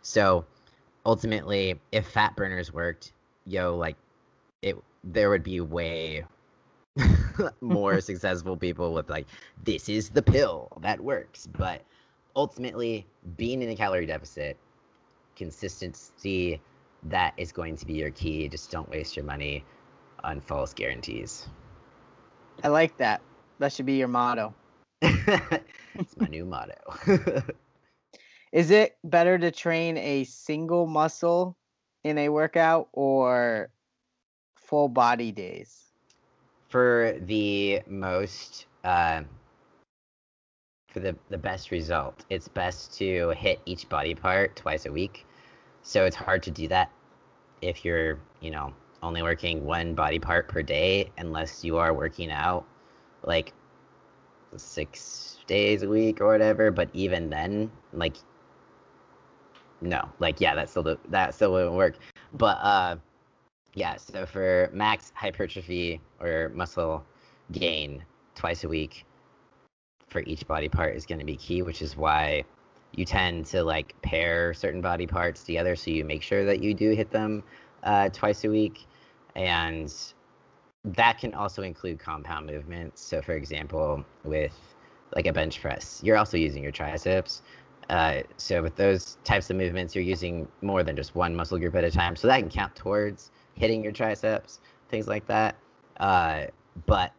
So 0.02 0.44
ultimately, 1.04 1.78
if 1.92 2.06
fat 2.08 2.37
burners 2.37 2.72
worked, 2.72 3.12
yo, 3.46 3.76
like 3.76 3.96
it, 4.62 4.76
there 5.04 5.30
would 5.30 5.42
be 5.42 5.60
way 5.60 6.25
more 7.60 8.00
successful 8.00 8.56
people 8.56 8.92
with 8.92 9.08
like, 9.08 9.26
this 9.64 9.88
is 9.88 10.10
the 10.10 10.22
pill 10.22 10.68
that 10.80 11.00
works. 11.00 11.46
But 11.46 11.82
ultimately, 12.37 13.06
being 13.37 13.62
in 13.62 13.70
a 13.70 13.76
calorie 13.76 14.06
deficit, 14.06 14.56
consistency, 15.37 16.60
that 17.04 17.35
is 17.37 17.52
going 17.52 17.76
to 17.76 17.87
be 17.87 17.95
your 17.95 18.11
key. 18.11 18.49
Just 18.49 18.71
don't 18.71 18.88
waste 18.90 19.16
your 19.16 19.25
money 19.25 19.64
on 20.25 20.40
false 20.40 20.75
guarantees. 20.75 21.49
I 22.62 22.69
like 22.69 22.97
that. 22.99 23.23
That 23.59 23.73
should 23.73 23.87
be 23.87 23.95
your 23.95 24.09
motto. 24.09 24.54
it's 25.02 26.16
my 26.16 26.26
new 26.28 26.45
motto. 26.45 26.75
Is 28.52 28.71
it 28.71 28.97
better 29.04 29.38
to 29.38 29.50
train 29.50 29.97
a 29.97 30.25
single 30.25 30.87
muscle 30.87 31.57
in 32.02 32.19
a 32.19 32.28
workout 32.28 32.88
or 32.92 33.71
full 34.57 34.88
body 34.88 35.30
days? 35.30 35.76
For 36.69 37.16
the 37.21 37.83
most, 37.87 38.66
uh, 38.85 39.23
for 40.88 41.00
the, 41.00 41.16
the 41.28 41.38
best 41.38 41.71
result, 41.71 42.25
it's 42.28 42.49
best 42.49 42.97
to 42.99 43.30
hit 43.30 43.61
each 43.66 43.88
body 43.88 44.14
part 44.14 44.57
twice 44.57 44.87
a 44.87 44.92
week. 44.92 45.26
So 45.82 46.04
it's 46.04 46.16
hard 46.16 46.42
to 46.44 46.50
do 46.50 46.68
that 46.68 46.90
if 47.62 47.84
you're, 47.84 48.18
you 48.40 48.50
know, 48.50 48.72
only 49.02 49.22
working 49.22 49.64
one 49.64 49.94
body 49.94 50.18
part 50.18 50.49
per 50.49 50.62
day, 50.62 51.10
unless 51.18 51.64
you 51.64 51.78
are 51.78 51.94
working 51.94 52.30
out 52.30 52.64
like 53.22 53.52
six 54.56 55.38
days 55.46 55.82
a 55.82 55.88
week 55.88 56.20
or 56.20 56.26
whatever. 56.26 56.70
But 56.70 56.90
even 56.92 57.30
then, 57.30 57.70
like 57.92 58.16
no, 59.80 60.08
like 60.18 60.40
yeah, 60.40 60.54
that 60.54 60.68
still 60.68 60.96
that 61.08 61.34
still 61.34 61.52
wouldn't 61.52 61.75
work. 61.75 61.96
But 62.34 62.58
uh, 62.60 62.96
yeah, 63.75 63.96
so 63.96 64.26
for 64.26 64.70
max 64.72 65.12
hypertrophy 65.14 66.00
or 66.20 66.50
muscle 66.54 67.04
gain 67.52 68.04
twice 68.34 68.64
a 68.64 68.68
week 68.68 69.04
for 70.08 70.22
each 70.22 70.46
body 70.46 70.68
part 70.68 70.94
is 70.94 71.06
going 71.06 71.20
to 71.20 71.25
be 71.25 71.37
key, 71.37 71.62
which 71.62 71.82
is 71.82 71.96
why 71.96 72.44
you 72.94 73.04
tend 73.04 73.47
to 73.47 73.62
like 73.62 73.94
pair 74.02 74.52
certain 74.54 74.80
body 74.80 75.06
parts 75.06 75.44
together 75.44 75.76
so 75.76 75.90
you 75.90 76.04
make 76.04 76.23
sure 76.23 76.44
that 76.44 76.62
you 76.62 76.75
do 76.75 76.90
hit 76.92 77.11
them 77.11 77.42
uh, 77.85 78.09
twice 78.11 78.44
a 78.44 78.49
week 78.49 78.87
and 79.37 79.94
that 80.85 81.18
can 81.18 81.35
also 81.35 81.62
include 81.62 81.99
compound 81.99 82.47
movements 82.47 83.02
so 83.02 83.20
for 83.23 83.32
example 83.32 84.04
with 84.25 84.56
like 85.14 85.26
a 85.26 85.32
bench 85.32 85.61
press 85.61 86.00
you're 86.04 86.16
also 86.16 86.37
using 86.37 86.62
your 86.62 86.73
triceps 86.73 87.42
uh, 87.90 88.23
so 88.37 88.62
with 88.62 88.76
those 88.76 89.18
types 89.25 89.50
of 89.50 89.56
movements, 89.56 89.97
you're 89.97 90.04
using 90.04 90.47
more 90.62 90.85
than 90.85 90.94
just 90.94 91.16
one 91.16 91.35
muscle 91.35 91.59
group 91.59 91.75
at 91.75 91.82
a 91.82 91.90
time. 91.90 92.14
So 92.14 92.28
that 92.28 92.38
can 92.38 92.49
count 92.49 92.76
towards 92.76 93.32
hitting 93.54 93.82
your 93.82 93.92
triceps, 93.92 94.61
things 94.88 95.09
like 95.09 95.26
that. 95.26 95.56
Uh, 95.99 96.44
but 96.87 97.12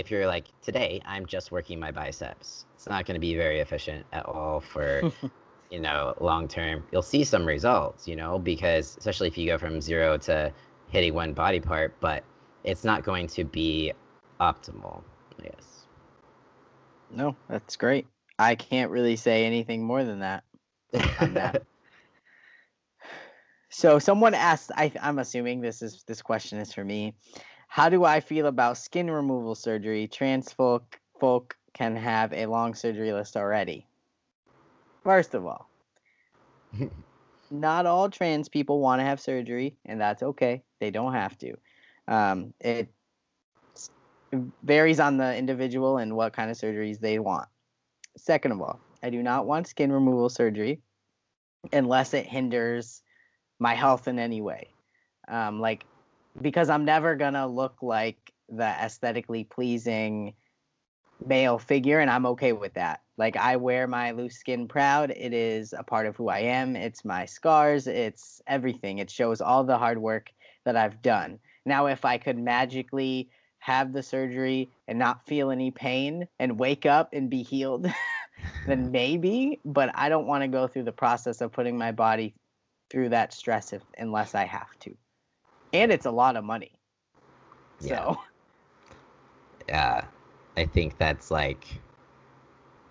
if 0.00 0.10
you're 0.10 0.26
like 0.26 0.46
today, 0.62 1.00
I'm 1.06 1.26
just 1.26 1.52
working 1.52 1.78
my 1.78 1.92
biceps. 1.92 2.64
It's 2.74 2.88
not 2.88 3.06
going 3.06 3.14
to 3.14 3.20
be 3.20 3.36
very 3.36 3.60
efficient 3.60 4.04
at 4.12 4.26
all 4.26 4.60
for 4.60 5.12
you 5.70 5.78
know, 5.78 6.14
long 6.20 6.48
term, 6.48 6.82
you'll 6.90 7.02
see 7.02 7.24
some 7.24 7.46
results, 7.46 8.06
you 8.08 8.16
know, 8.16 8.38
because 8.38 8.96
especially 8.98 9.28
if 9.28 9.38
you 9.38 9.46
go 9.46 9.56
from 9.56 9.80
zero 9.80 10.18
to 10.18 10.52
hitting 10.90 11.14
one 11.14 11.32
body 11.32 11.60
part, 11.60 11.94
but 12.00 12.24
it's 12.64 12.84
not 12.84 13.04
going 13.04 13.28
to 13.28 13.44
be 13.44 13.92
optimal. 14.40 15.02
Yes. 15.42 15.86
No, 17.10 17.36
that's 17.48 17.76
great. 17.76 18.06
I 18.38 18.56
can't 18.56 18.90
really 18.90 19.16
say 19.16 19.44
anything 19.44 19.84
more 19.84 20.02
than 20.02 20.20
that. 20.20 20.42
that. 20.92 21.62
so 23.70 23.98
someone 23.98 24.34
asked, 24.34 24.72
I, 24.74 24.92
I'm 25.00 25.20
assuming 25.20 25.60
this 25.60 25.82
is 25.82 26.02
this 26.06 26.20
question 26.20 26.58
is 26.58 26.72
for 26.72 26.84
me. 26.84 27.14
How 27.70 27.88
do 27.88 28.04
I 28.04 28.18
feel 28.18 28.46
about 28.46 28.78
skin 28.78 29.08
removal 29.08 29.54
surgery? 29.54 30.08
Trans 30.08 30.52
folk 30.52 30.98
folk 31.20 31.56
can 31.72 31.94
have 31.94 32.32
a 32.32 32.46
long 32.46 32.74
surgery 32.74 33.12
list 33.12 33.36
already. 33.36 33.86
First 35.04 35.34
of 35.34 35.46
all, 35.46 35.70
not 37.52 37.86
all 37.86 38.10
trans 38.10 38.48
people 38.48 38.80
want 38.80 38.98
to 38.98 39.04
have 39.04 39.20
surgery, 39.20 39.76
and 39.86 40.00
that's 40.00 40.20
okay. 40.20 40.64
They 40.80 40.90
don't 40.90 41.12
have 41.12 41.38
to. 41.38 41.54
Um, 42.08 42.52
it 42.58 42.88
varies 44.64 44.98
on 44.98 45.16
the 45.16 45.36
individual 45.36 45.98
and 45.98 46.16
what 46.16 46.32
kind 46.32 46.50
of 46.50 46.56
surgeries 46.56 46.98
they 46.98 47.20
want. 47.20 47.48
Second 48.16 48.50
of 48.50 48.60
all, 48.60 48.80
I 49.00 49.10
do 49.10 49.22
not 49.22 49.46
want 49.46 49.68
skin 49.68 49.92
removal 49.92 50.28
surgery 50.28 50.80
unless 51.72 52.14
it 52.14 52.26
hinders 52.26 53.00
my 53.60 53.74
health 53.74 54.08
in 54.08 54.18
any 54.18 54.40
way. 54.40 54.74
Um, 55.28 55.60
like, 55.60 55.84
because 56.40 56.70
I'm 56.70 56.84
never 56.84 57.16
gonna 57.16 57.46
look 57.46 57.82
like 57.82 58.32
the 58.48 58.64
aesthetically 58.64 59.44
pleasing 59.44 60.34
male 61.24 61.58
figure, 61.58 62.00
and 62.00 62.10
I'm 62.10 62.26
okay 62.26 62.52
with 62.52 62.74
that. 62.74 63.00
Like, 63.16 63.36
I 63.36 63.56
wear 63.56 63.86
my 63.86 64.12
loose 64.12 64.36
skin 64.36 64.66
proud. 64.68 65.10
It 65.10 65.32
is 65.32 65.74
a 65.76 65.82
part 65.82 66.06
of 66.06 66.16
who 66.16 66.28
I 66.28 66.40
am. 66.40 66.76
It's 66.76 67.04
my 67.04 67.26
scars. 67.26 67.86
It's 67.86 68.40
everything. 68.46 68.98
It 68.98 69.10
shows 69.10 69.40
all 69.40 69.64
the 69.64 69.78
hard 69.78 69.98
work 69.98 70.32
that 70.64 70.76
I've 70.76 71.02
done. 71.02 71.38
Now, 71.66 71.86
if 71.86 72.04
I 72.04 72.18
could 72.18 72.38
magically 72.38 73.28
have 73.58 73.92
the 73.92 74.02
surgery 74.02 74.70
and 74.88 74.98
not 74.98 75.26
feel 75.26 75.50
any 75.50 75.70
pain 75.70 76.26
and 76.38 76.58
wake 76.58 76.86
up 76.86 77.10
and 77.12 77.28
be 77.28 77.42
healed, 77.42 77.86
then 78.66 78.90
maybe. 78.92 79.60
But 79.64 79.90
I 79.94 80.08
don't 80.08 80.26
want 80.26 80.42
to 80.42 80.48
go 80.48 80.66
through 80.66 80.84
the 80.84 80.92
process 80.92 81.40
of 81.42 81.52
putting 81.52 81.76
my 81.76 81.92
body 81.92 82.34
through 82.90 83.10
that 83.10 83.32
stress 83.32 83.72
if, 83.72 83.82
unless 83.98 84.34
I 84.34 84.44
have 84.44 84.78
to. 84.80 84.96
And 85.72 85.92
it's 85.92 86.06
a 86.06 86.10
lot 86.10 86.36
of 86.36 86.44
money. 86.44 86.72
Yeah. 87.80 88.04
So. 88.04 88.18
Yeah, 89.68 90.04
I 90.56 90.64
think 90.64 90.98
that's 90.98 91.30
like, 91.30 91.64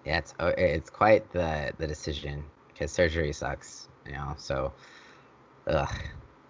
yeah, 0.06 0.20
it's 0.20 0.34
oh, 0.40 0.54
it's 0.58 0.90
quite 0.90 1.30
the 1.34 1.74
the 1.78 1.88
decision 1.88 2.46
because 2.70 2.90
surgery 2.90 3.34
sucks, 3.34 3.90
you 4.06 4.14
know. 4.14 4.34
So, 4.38 4.72
ugh, 5.68 5.94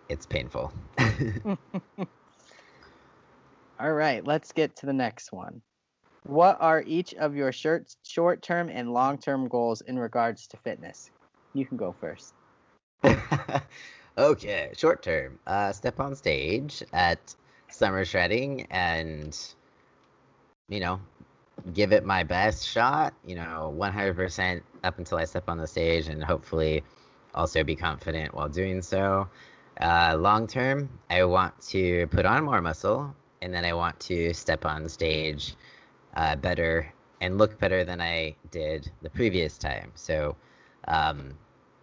it's 0.08 0.28
painful. 0.28 0.72
All 3.80 3.94
right, 3.94 4.24
let's 4.24 4.52
get 4.52 4.76
to 4.78 4.86
the 4.86 4.94
next 4.94 5.32
one. 5.32 5.62
What 6.24 6.58
are 6.60 6.84
each 6.86 7.16
of 7.16 7.36
your 7.36 7.52
short 7.52 7.96
short 8.04 8.44
term 8.44 8.70
and 8.70 8.94
long 8.94 9.18
term 9.18 9.48
goals 9.48 9.82
in 9.82 9.98
regards 9.98 10.48
to 10.50 10.58
fitness? 10.58 11.10
You 11.54 11.66
can 11.66 11.78
go 11.78 11.96
first. 12.00 12.36
okay, 14.20 14.72
short 14.76 15.02
term. 15.02 15.40
Uh, 15.48 15.72
step 15.72 16.00
on 16.00 16.16
stage 16.16 16.84
at 16.94 17.36
Summer 17.70 18.04
Shredding 18.04 18.68
and, 18.70 19.38
you 20.68 20.80
know, 20.82 21.00
give 21.74 21.94
it 21.94 22.06
my 22.06 22.24
best 22.24 22.68
shot, 22.68 23.14
you 23.26 23.36
know, 23.36 23.74
100% 23.78 24.62
up 24.84 24.98
until 24.98 25.18
I 25.18 25.26
step 25.26 25.48
on 25.48 25.58
the 25.58 25.68
stage 25.68 26.08
and 26.08 26.24
hopefully 26.24 26.84
also 27.34 27.64
be 27.64 27.76
confident 27.76 28.34
while 28.34 28.50
doing 28.50 28.82
so. 28.82 29.28
Uh, 29.80 30.18
long 30.20 30.48
term, 30.48 30.90
I 31.10 31.24
want 31.24 31.60
to 31.70 32.08
put 32.08 32.26
on 32.26 32.44
more 32.44 32.62
muscle 32.62 33.16
and 33.42 33.54
then 33.54 33.64
I 33.64 33.74
want 33.74 34.00
to 34.02 34.34
step 34.34 34.66
on 34.66 34.90
stage 34.90 35.56
uh, 36.16 36.36
better 36.36 36.92
and 37.22 37.38
look 37.38 37.58
better 37.60 37.86
than 37.86 38.02
I 38.02 38.36
did 38.52 38.92
the 39.02 39.10
previous 39.10 39.58
time. 39.58 39.92
So, 39.96 40.36
um, 40.88 41.34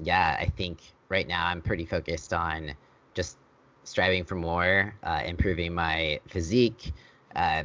yeah, 0.01 0.37
I 0.39 0.47
think 0.47 0.81
right 1.09 1.27
now 1.27 1.47
I'm 1.47 1.63
pretty 1.63 1.85
focused 1.85 2.33
on 2.33 2.73
just 3.15 3.39
striving 3.85 4.25
for 4.25 4.35
more, 4.35 4.95
uh, 5.03 5.23
improving 5.25 5.75
my 5.75 6.21
physique 6.29 6.93
uh, 7.35 7.65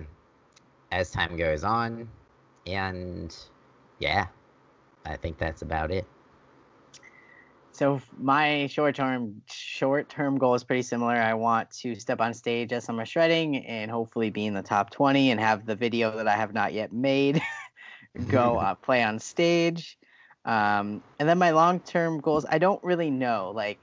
as 0.91 1.12
time 1.12 1.38
goes 1.38 1.63
on, 1.63 2.08
and 2.67 3.36
yeah, 3.99 4.27
I 5.06 5.15
think 5.15 5.38
that's 5.38 5.62
about 5.62 5.91
it. 5.91 6.06
So 7.73 8.01
my 8.17 8.67
short 8.67 8.95
term 8.95 9.41
short 9.49 10.10
term 10.10 10.38
goal 10.38 10.54
is 10.54 10.63
pretty 10.63 10.82
similar. 10.84 11.13
I 11.13 11.34
want 11.34 11.71
to 11.80 11.95
step 11.95 12.19
on 12.21 12.34
stage 12.34 12.73
at 12.73 12.84
Summer 12.84 13.06
Shredding 13.06 13.65
and 13.65 13.89
hopefully 13.89 14.30
be 14.30 14.45
in 14.45 14.54
the 14.54 14.62
top 14.62 14.91
20 14.91 15.32
and 15.32 15.39
have 15.39 15.65
the 15.65 15.75
video 15.75 16.15
that 16.17 16.27
I 16.27 16.36
have 16.36 16.54
not 16.54 16.73
yet 16.73 16.91
made 16.91 17.41
go 18.27 18.58
uh, 18.60 18.75
play 18.75 19.01
on 19.04 19.19
stage. 19.19 19.97
Um, 20.45 21.04
and 21.19 21.30
then 21.30 21.38
my 21.38 21.51
long 21.51 21.80
term 21.80 22.19
goals, 22.19 22.45
I 22.49 22.58
don't 22.58 22.84
really 22.84 23.10
know. 23.10 23.51
Like, 23.56 23.80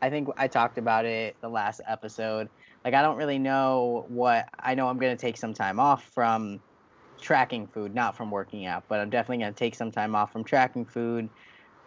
I 0.00 0.10
think 0.10 0.28
I 0.36 0.48
talked 0.48 0.78
about 0.78 1.04
it 1.04 1.36
the 1.40 1.48
last 1.48 1.80
episode. 1.86 2.48
Like, 2.84 2.94
I 2.94 3.02
don't 3.02 3.16
really 3.16 3.38
know 3.38 4.04
what 4.08 4.48
I 4.58 4.74
know. 4.74 4.88
I'm 4.88 4.98
gonna 4.98 5.16
take 5.16 5.36
some 5.36 5.54
time 5.54 5.80
off 5.80 6.04
from 6.14 6.60
tracking 7.20 7.66
food, 7.66 7.94
not 7.94 8.16
from 8.16 8.30
working 8.30 8.66
out, 8.66 8.84
but 8.88 9.00
I'm 9.00 9.10
definitely 9.10 9.44
gonna 9.44 9.52
take 9.52 9.74
some 9.74 9.90
time 9.90 10.14
off 10.14 10.32
from 10.32 10.44
tracking 10.44 10.84
food 10.84 11.28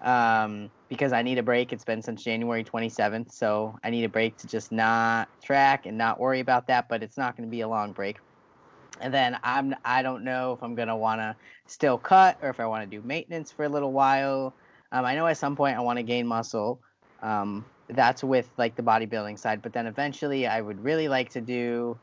um, 0.01 0.69
because 0.89 1.13
I 1.13 1.21
need 1.21 1.37
a 1.37 1.43
break. 1.43 1.73
It's 1.73 1.83
been 1.83 2.01
since 2.01 2.23
January 2.23 2.63
27th, 2.63 3.31
so 3.31 3.77
I 3.83 3.89
need 3.89 4.03
a 4.03 4.09
break 4.09 4.37
to 4.37 4.47
just 4.47 4.71
not 4.71 5.29
track 5.43 5.85
and 5.85 5.97
not 5.97 6.19
worry 6.19 6.39
about 6.39 6.67
that. 6.67 6.87
But 6.89 7.03
it's 7.03 7.17
not 7.17 7.35
going 7.35 7.47
to 7.47 7.51
be 7.51 7.61
a 7.61 7.67
long 7.67 7.93
break. 7.93 8.17
And 9.01 9.13
then 9.13 9.37
I'm 9.43 9.75
I 9.85 10.01
don't 10.01 10.23
know 10.23 10.53
if 10.53 10.63
I'm 10.63 10.75
gonna 10.75 10.97
want 10.97 11.21
to 11.21 11.35
still 11.67 11.97
cut 11.97 12.37
or 12.41 12.49
if 12.49 12.59
I 12.59 12.65
want 12.65 12.89
to 12.89 12.97
do 12.97 13.05
maintenance 13.05 13.51
for 13.51 13.65
a 13.65 13.69
little 13.69 13.91
while. 13.91 14.53
Um, 14.91 15.05
I 15.05 15.15
know 15.15 15.27
at 15.27 15.37
some 15.37 15.55
point 15.55 15.77
I 15.77 15.81
want 15.81 15.97
to 15.97 16.03
gain 16.03 16.27
muscle. 16.27 16.79
Um, 17.21 17.65
that's 17.89 18.23
with 18.23 18.49
like 18.57 18.75
the 18.75 18.83
bodybuilding 18.83 19.39
side, 19.39 19.61
but 19.61 19.73
then 19.73 19.87
eventually 19.87 20.47
I 20.47 20.61
would 20.61 20.83
really 20.83 21.07
like 21.07 21.29
to 21.31 21.41
do 21.41 21.97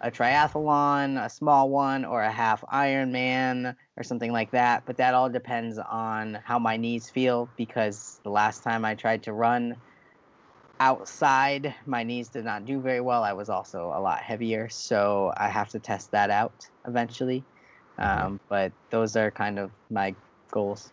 a 0.00 0.10
triathlon, 0.10 1.22
a 1.24 1.28
small 1.30 1.70
one, 1.70 2.04
or 2.04 2.22
a 2.22 2.30
half 2.30 2.62
Ironman 2.72 3.74
or 3.96 4.02
something 4.02 4.32
like 4.32 4.50
that. 4.50 4.84
But 4.86 4.96
that 4.98 5.14
all 5.14 5.30
depends 5.30 5.78
on 5.78 6.38
how 6.44 6.58
my 6.58 6.76
knees 6.76 7.08
feel 7.08 7.48
because 7.56 8.20
the 8.22 8.30
last 8.30 8.62
time 8.62 8.84
I 8.84 8.94
tried 8.94 9.22
to 9.24 9.32
run 9.32 9.76
outside, 10.80 11.74
my 11.86 12.02
knees 12.02 12.28
did 12.28 12.44
not 12.44 12.64
do 12.64 12.80
very 12.80 13.00
well. 13.00 13.22
I 13.22 13.32
was 13.32 13.48
also 13.48 13.92
a 13.94 14.00
lot 14.00 14.20
heavier, 14.20 14.68
so 14.68 15.32
I 15.36 15.48
have 15.48 15.68
to 15.70 15.78
test 15.78 16.10
that 16.12 16.30
out 16.30 16.68
eventually. 16.86 17.44
Mm-hmm. 17.98 18.26
Um, 18.26 18.40
but 18.48 18.72
those 18.90 19.16
are 19.16 19.30
kind 19.30 19.58
of 19.58 19.70
my 19.90 20.14
goals. 20.50 20.92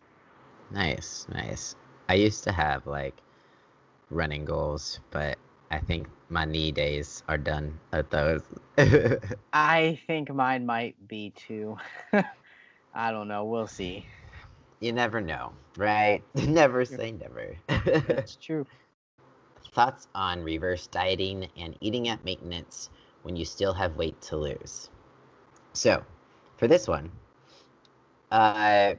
Nice, 0.72 1.28
nice. 1.34 1.76
I 2.10 2.16
used 2.16 2.44
to 2.46 2.52
have 2.52 2.86
like 2.88 3.16
running 4.10 4.46
goals, 4.46 5.00
but 5.12 5.38
I 5.72 5.80
think 5.80 6.08
my 6.30 6.46
knee 6.46 6.72
days 6.72 7.24
are 7.28 7.38
done 7.38 7.80
at 7.92 8.10
those. 8.10 8.42
I 9.54 10.00
think 10.08 10.34
mine 10.34 10.66
might 10.66 10.96
be 11.08 11.32
too. 11.36 11.78
I 12.94 13.12
don't 13.12 13.28
know. 13.28 13.46
We'll 13.46 13.68
see. 13.68 14.06
You 14.80 14.92
never 14.92 15.22
know, 15.22 15.54
right? 15.78 16.24
never 16.36 16.86
say 16.86 17.12
never. 17.12 17.56
That's 17.68 18.36
true. 18.36 18.66
Thoughts 19.74 20.08
on 20.14 20.44
reverse 20.44 20.88
dieting 20.88 21.48
and 21.58 21.78
eating 21.80 22.10
at 22.10 22.26
maintenance 22.26 22.90
when 23.24 23.38
you 23.38 23.46
still 23.46 23.74
have 23.74 23.96
weight 23.96 24.20
to 24.24 24.36
lose. 24.36 24.90
So, 25.72 26.04
for 26.58 26.68
this 26.68 26.90
one, 26.90 27.10
uh, 28.32 28.96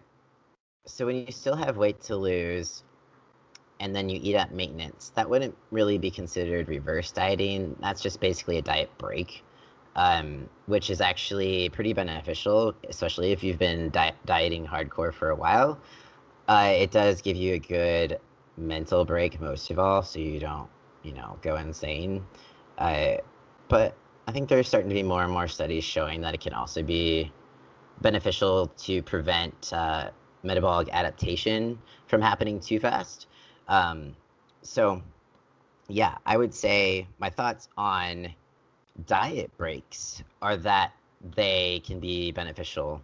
so 0.86 1.04
when 1.06 1.16
you 1.16 1.32
still 1.32 1.56
have 1.56 1.76
weight 1.76 2.00
to 2.02 2.16
lose, 2.16 2.82
and 3.80 3.94
then 3.94 4.08
you 4.08 4.18
eat 4.22 4.34
at 4.34 4.54
maintenance, 4.54 5.12
that 5.14 5.28
wouldn't 5.28 5.56
really 5.70 5.98
be 5.98 6.10
considered 6.10 6.68
reverse 6.68 7.10
dieting. 7.12 7.76
That's 7.80 8.00
just 8.00 8.20
basically 8.20 8.56
a 8.58 8.62
diet 8.62 8.90
break, 8.96 9.44
um, 9.96 10.48
which 10.66 10.88
is 10.88 11.00
actually 11.00 11.68
pretty 11.68 11.92
beneficial, 11.92 12.74
especially 12.88 13.32
if 13.32 13.42
you've 13.42 13.58
been 13.58 13.90
di- 13.90 14.14
dieting 14.24 14.66
hardcore 14.66 15.12
for 15.12 15.30
a 15.30 15.36
while. 15.36 15.78
Uh, 16.48 16.72
it 16.74 16.90
does 16.90 17.20
give 17.20 17.36
you 17.36 17.54
a 17.54 17.58
good 17.58 18.18
mental 18.56 19.04
break, 19.04 19.40
most 19.40 19.70
of 19.70 19.78
all, 19.78 20.02
so 20.02 20.18
you 20.18 20.38
don't, 20.40 20.68
you 21.02 21.12
know, 21.12 21.38
go 21.42 21.56
insane. 21.56 22.24
Uh, 22.78 23.16
but 23.68 23.96
I 24.26 24.32
think 24.32 24.48
there's 24.48 24.68
starting 24.68 24.88
to 24.88 24.94
be 24.94 25.02
more 25.02 25.22
and 25.22 25.32
more 25.32 25.48
studies 25.48 25.84
showing 25.84 26.20
that 26.22 26.34
it 26.34 26.40
can 26.40 26.52
also 26.54 26.82
be 26.82 27.32
beneficial 28.00 28.68
to 28.68 29.02
prevent 29.02 29.72
uh, 29.72 30.10
metabolic 30.42 30.88
adaptation 30.92 31.78
from 32.06 32.20
happening 32.20 32.60
too 32.60 32.80
fast. 32.80 33.26
Um, 33.68 34.16
so, 34.62 35.02
yeah, 35.88 36.18
I 36.26 36.36
would 36.36 36.54
say 36.54 37.06
my 37.18 37.30
thoughts 37.30 37.68
on 37.76 38.34
diet 39.06 39.56
breaks 39.56 40.22
are 40.40 40.56
that 40.58 40.92
they 41.36 41.80
can 41.84 42.00
be 42.00 42.32
beneficial. 42.32 43.02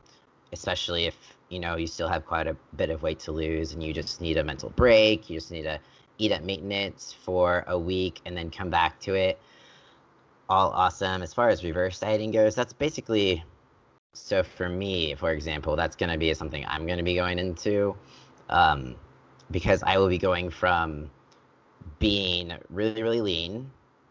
especially 0.52 1.06
if 1.06 1.37
you 1.48 1.58
know 1.58 1.76
you 1.76 1.86
still 1.86 2.08
have 2.08 2.26
quite 2.26 2.46
a 2.46 2.56
bit 2.76 2.90
of 2.90 3.02
weight 3.02 3.18
to 3.20 3.32
lose 3.32 3.72
and 3.72 3.82
you 3.82 3.92
just 3.92 4.20
need 4.20 4.36
a 4.36 4.44
mental 4.44 4.70
break. 4.70 5.30
You 5.30 5.38
just 5.38 5.50
need 5.50 5.62
to 5.62 5.78
eat 6.18 6.32
at 6.32 6.44
maintenance 6.44 7.14
for 7.24 7.64
a 7.68 7.78
week 7.78 8.20
and 8.26 8.36
then 8.36 8.50
come 8.50 8.70
back 8.70 8.98
to 9.00 9.14
it. 9.14 9.38
All 10.48 10.70
awesome. 10.70 11.22
As 11.22 11.32
far 11.34 11.48
as 11.48 11.62
reverse 11.62 12.00
dieting 12.00 12.30
goes, 12.30 12.54
that's 12.54 12.72
basically 12.72 13.44
so 14.14 14.42
for 14.42 14.68
me, 14.68 15.14
for 15.14 15.30
example, 15.30 15.76
that's 15.76 15.94
going 15.94 16.10
to 16.10 16.18
be 16.18 16.32
something 16.34 16.64
I'm 16.66 16.86
going 16.86 16.98
to 16.98 17.04
be 17.04 17.14
going 17.14 17.38
into 17.38 17.96
um, 18.48 18.96
because 19.50 19.82
I 19.82 19.98
will 19.98 20.08
be 20.08 20.18
going 20.18 20.50
from 20.50 21.10
being 21.98 22.52
really, 22.70 23.02
really 23.02 23.20
lean 23.20 23.70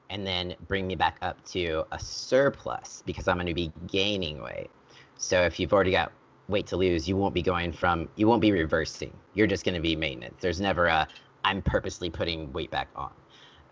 and 0.10 0.26
then 0.26 0.56
bring 0.68 0.88
me 0.88 0.96
back 0.96 1.18
up 1.22 1.44
to 1.48 1.86
a 1.92 2.00
surplus 2.00 3.04
because 3.06 3.28
I'm 3.28 3.36
going 3.36 3.48
to 3.48 3.54
be 3.54 3.72
gaining 3.88 4.42
weight. 4.42 4.70
So 5.18 5.42
if 5.42 5.60
you've 5.60 5.74
already 5.74 5.92
got 5.92 6.12
weight 6.48 6.68
to 6.68 6.78
lose, 6.78 7.08
you 7.08 7.18
won't 7.18 7.34
be 7.34 7.42
going 7.42 7.72
from, 7.72 8.08
you 8.16 8.28
won't 8.28 8.42
be 8.42 8.52
reversing. 8.52 9.14
You're 9.34 9.48
just 9.48 9.66
going 9.66 9.76
to 9.76 9.82
be 9.82 9.96
maintenance. 9.96 10.36
There's 10.40 10.62
never 10.62 10.86
a, 10.88 11.08
I'm 11.44 11.62
purposely 11.62 12.10
putting 12.10 12.52
weight 12.54 12.72
back 12.72 12.90
on. 12.96 13.12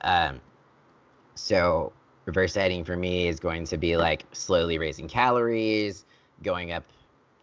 Um, 0.02 0.42
so 1.36 1.94
reverse 2.26 2.54
dieting 2.54 2.84
for 2.84 2.96
me 2.96 3.28
is 3.28 3.40
going 3.40 3.66
to 3.66 3.78
be 3.78 3.98
like 3.98 4.26
slowly 4.32 4.78
raising 4.78 5.08
calories, 5.08 6.06
going 6.44 6.72
up, 6.72 6.84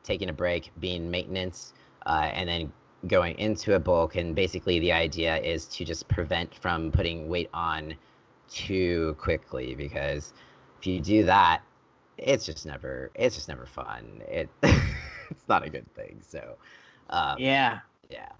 taking 0.03 0.29
a 0.29 0.33
break, 0.33 0.71
being 0.81 1.11
maintenance, 1.11 1.73
uh, 2.07 2.31
and 2.33 2.49
then 2.49 2.73
going 3.07 3.38
into 3.38 3.75
a 3.75 3.79
bulk. 3.79 4.16
And 4.16 4.35
basically, 4.35 4.79
the 4.81 4.92
idea 4.92 5.37
is 5.38 5.66
to 5.66 5.85
just 5.85 6.09
prevent 6.09 6.55
from 6.55 6.90
putting 6.90 7.29
weight 7.29 7.51
on 7.55 7.95
too 8.51 9.16
quickly 9.18 9.75
because 9.75 10.33
if 10.79 10.87
you 10.87 11.01
do 11.01 11.25
that, 11.25 11.62
it's 12.18 12.45
just 12.45 12.66
never 12.66 13.11
it's 13.14 13.35
just 13.35 13.49
never 13.49 13.66
fun. 13.66 14.23
It 14.29 14.49
not 15.53 15.67
a 15.67 15.71
good 15.71 15.93
thing. 15.95 16.21
So 16.27 16.57
um, 17.11 17.37
yeah, 17.38 17.81
yeah, 18.11 18.31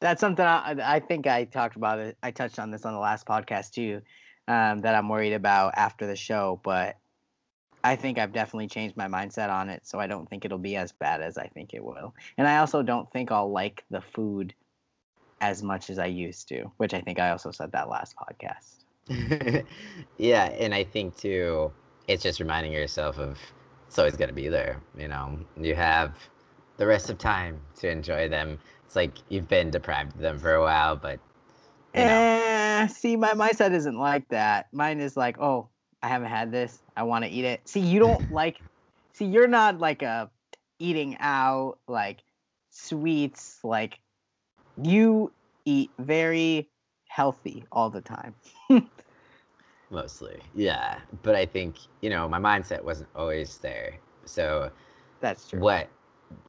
that's 0.00 0.20
something 0.20 0.44
I, 0.44 0.76
I 0.82 1.00
think 1.00 1.26
I 1.26 1.44
talked 1.44 1.76
about 1.76 1.98
it. 1.98 2.16
I 2.22 2.30
touched 2.30 2.58
on 2.58 2.70
this 2.70 2.84
on 2.84 2.92
the 2.92 3.00
last 3.00 3.26
podcast 3.26 3.70
too. 3.72 4.02
Um, 4.48 4.80
that 4.80 4.96
I'm 4.96 5.08
worried 5.08 5.34
about 5.34 5.74
after 5.76 6.06
the 6.06 6.16
show, 6.16 6.60
but 6.64 6.96
I 7.84 7.96
think 7.96 8.18
I've 8.18 8.32
definitely 8.32 8.66
changed 8.66 8.96
my 8.96 9.06
mindset 9.06 9.50
on 9.50 9.70
it, 9.70 9.86
so 9.86 9.98
I 9.98 10.08
don't 10.08 10.28
think 10.28 10.44
it'll 10.44 10.58
be 10.58 10.76
as 10.76 10.92
bad 10.92 11.22
as 11.22 11.38
I 11.38 11.46
think 11.46 11.74
it 11.74 11.82
will. 11.82 12.12
And 12.36 12.46
I 12.46 12.58
also 12.58 12.82
don't 12.82 13.10
think 13.12 13.30
I'll 13.30 13.50
like 13.50 13.84
the 13.90 14.00
food 14.00 14.52
as 15.40 15.62
much 15.62 15.90
as 15.90 15.98
I 15.98 16.06
used 16.06 16.48
to, 16.48 16.64
which 16.76 16.92
I 16.92 17.00
think 17.00 17.18
I 17.18 17.30
also 17.30 17.50
said 17.52 17.72
that 17.72 17.88
last 17.88 18.14
podcast. 18.16 18.84
yeah, 20.18 20.44
and 20.44 20.74
I 20.74 20.84
think 20.84 21.16
too, 21.16 21.72
it's 22.08 22.22
just 22.22 22.40
reminding 22.40 22.72
yourself 22.72 23.18
of 23.18 23.38
it's 23.86 23.98
always 23.98 24.16
going 24.16 24.28
to 24.28 24.34
be 24.34 24.48
there. 24.48 24.80
You 24.96 25.08
know, 25.08 25.38
you 25.60 25.74
have 25.74 26.16
the 26.82 26.88
rest 26.88 27.10
of 27.10 27.16
time 27.16 27.60
to 27.76 27.88
enjoy 27.88 28.28
them. 28.28 28.58
It's 28.84 28.96
like 28.96 29.12
you've 29.28 29.46
been 29.46 29.70
deprived 29.70 30.16
of 30.16 30.20
them 30.20 30.36
for 30.36 30.52
a 30.52 30.60
while, 30.60 30.96
but 30.96 31.20
you 31.94 32.04
know. 32.04 32.18
eh, 32.18 32.88
see, 32.88 33.14
my 33.14 33.34
mindset 33.34 33.70
isn't 33.72 33.96
like 33.96 34.28
that. 34.30 34.66
Mine 34.72 34.98
is 34.98 35.16
like, 35.16 35.38
oh, 35.40 35.68
I 36.02 36.08
haven't 36.08 36.30
had 36.30 36.50
this. 36.50 36.82
I 36.96 37.04
want 37.04 37.24
to 37.24 37.30
eat 37.30 37.44
it. 37.44 37.68
See, 37.68 37.78
you 37.78 38.00
don't 38.00 38.28
like. 38.32 38.60
See, 39.14 39.26
you're 39.26 39.46
not 39.46 39.78
like 39.78 40.02
a 40.02 40.28
eating 40.80 41.16
out 41.20 41.78
like 41.86 42.24
sweets. 42.70 43.60
Like 43.62 44.00
you 44.82 45.32
eat 45.64 45.92
very 46.00 46.68
healthy 47.06 47.64
all 47.70 47.90
the 47.90 48.00
time. 48.00 48.34
Mostly, 49.90 50.40
yeah. 50.52 50.98
But 51.22 51.36
I 51.36 51.46
think 51.46 51.76
you 52.00 52.10
know 52.10 52.28
my 52.28 52.40
mindset 52.40 52.82
wasn't 52.82 53.10
always 53.14 53.58
there. 53.58 53.98
So 54.24 54.72
that's 55.20 55.48
true. 55.48 55.60
What, 55.60 55.88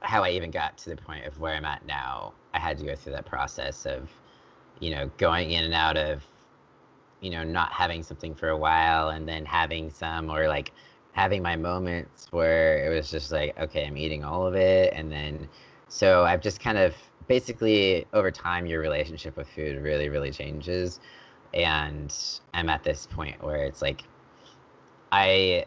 how 0.02 0.24
I 0.24 0.32
even 0.32 0.52
got 0.52 0.78
to 0.80 0.90
the 0.90 0.96
point 0.96 1.26
of 1.26 1.40
where 1.40 1.54
I'm 1.56 1.66
at 1.66 1.86
now, 1.86 2.34
I 2.54 2.60
had 2.60 2.78
to 2.80 2.86
go 2.86 2.96
through 2.96 3.14
that 3.14 3.26
process 3.26 3.86
of, 3.86 4.10
you 4.80 4.92
know, 4.92 5.10
going 5.18 5.52
in 5.52 5.64
and 5.64 5.74
out 5.74 5.98
of 5.98 6.24
you 7.24 7.30
know, 7.30 7.44
not 7.44 7.72
having 7.72 8.04
something 8.04 8.36
for 8.36 8.50
a 8.50 8.58
while 8.58 9.10
and 9.10 9.28
then 9.28 9.46
having 9.46 9.90
some 9.90 10.30
or 10.30 10.50
like 10.50 10.74
having 11.14 11.42
my 11.42 11.56
moments 11.56 12.28
where 12.32 12.86
it 12.86 12.94
was 12.94 13.10
just 13.10 13.32
like, 13.32 13.58
okay, 13.58 13.86
I'm 13.88 13.96
eating 13.96 14.26
all 14.26 14.46
of 14.46 14.56
it. 14.56 14.94
And 14.94 15.10
then, 15.10 15.48
so 15.88 16.26
I've 16.26 16.42
just 16.42 16.60
kind 16.60 16.78
of 16.78 16.94
basically 17.28 18.06
over 18.14 18.30
time, 18.30 18.66
your 18.66 18.82
relationship 18.82 19.38
with 19.38 19.48
food 19.48 19.82
really, 19.82 20.10
really 20.10 20.32
changes. 20.32 21.00
And 21.54 22.14
I'm 22.54 22.70
at 22.70 22.84
this 22.84 23.08
point 23.10 23.42
where 23.42 23.64
it's 23.64 23.82
like, 23.82 24.04
I, 25.14 25.66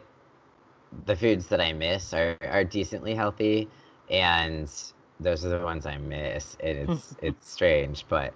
the 1.05 1.15
foods 1.15 1.47
that 1.47 1.59
I 1.59 1.73
miss 1.73 2.13
are, 2.13 2.37
are 2.41 2.63
decently 2.63 3.15
healthy. 3.15 3.67
And 4.09 4.71
those 5.19 5.45
are 5.45 5.49
the 5.49 5.63
ones 5.63 5.85
I 5.85 5.97
miss. 5.97 6.57
And 6.61 6.77
it's, 6.89 7.15
it's 7.21 7.49
strange, 7.51 8.05
but, 8.07 8.33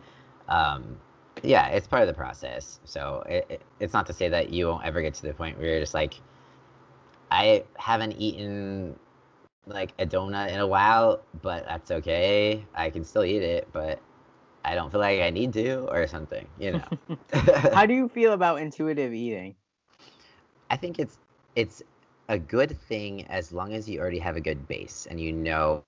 um, 0.47 0.97
yeah, 1.43 1.67
it's 1.67 1.87
part 1.87 2.01
of 2.01 2.07
the 2.07 2.13
process. 2.13 2.79
So 2.83 3.23
it, 3.27 3.45
it, 3.49 3.61
it's 3.79 3.93
not 3.93 4.05
to 4.07 4.13
say 4.13 4.29
that 4.29 4.51
you 4.51 4.67
won't 4.67 4.85
ever 4.85 5.01
get 5.01 5.13
to 5.15 5.23
the 5.23 5.33
point 5.33 5.57
where 5.57 5.67
you're 5.67 5.79
just 5.79 5.93
like, 5.93 6.15
I 7.31 7.63
haven't 7.77 8.13
eaten 8.13 8.99
like 9.65 9.93
a 9.99 10.05
donut 10.05 10.51
in 10.51 10.59
a 10.59 10.67
while, 10.67 11.21
but 11.41 11.65
that's 11.65 11.91
okay. 11.91 12.65
I 12.75 12.89
can 12.89 13.05
still 13.05 13.23
eat 13.23 13.41
it, 13.41 13.67
but 13.71 13.99
I 14.65 14.75
don't 14.75 14.91
feel 14.91 14.99
like 14.99 15.21
I 15.21 15.29
need 15.29 15.53
to 15.53 15.87
or 15.89 16.07
something, 16.07 16.47
you 16.59 16.71
know. 16.73 16.83
How 17.73 17.85
do 17.85 17.93
you 17.93 18.09
feel 18.13 18.33
about 18.33 18.59
intuitive 18.61 19.13
eating? 19.13 19.55
I 20.69 20.77
think 20.77 20.99
it's 20.99 21.17
it's 21.55 21.83
a 22.31 22.39
good 22.39 22.79
thing 22.87 23.25
as 23.27 23.51
long 23.51 23.73
as 23.73 23.89
you 23.89 23.99
already 23.99 24.17
have 24.17 24.37
a 24.37 24.41
good 24.41 24.65
base 24.69 25.05
and 25.11 25.19
you 25.19 25.33
know 25.33 25.83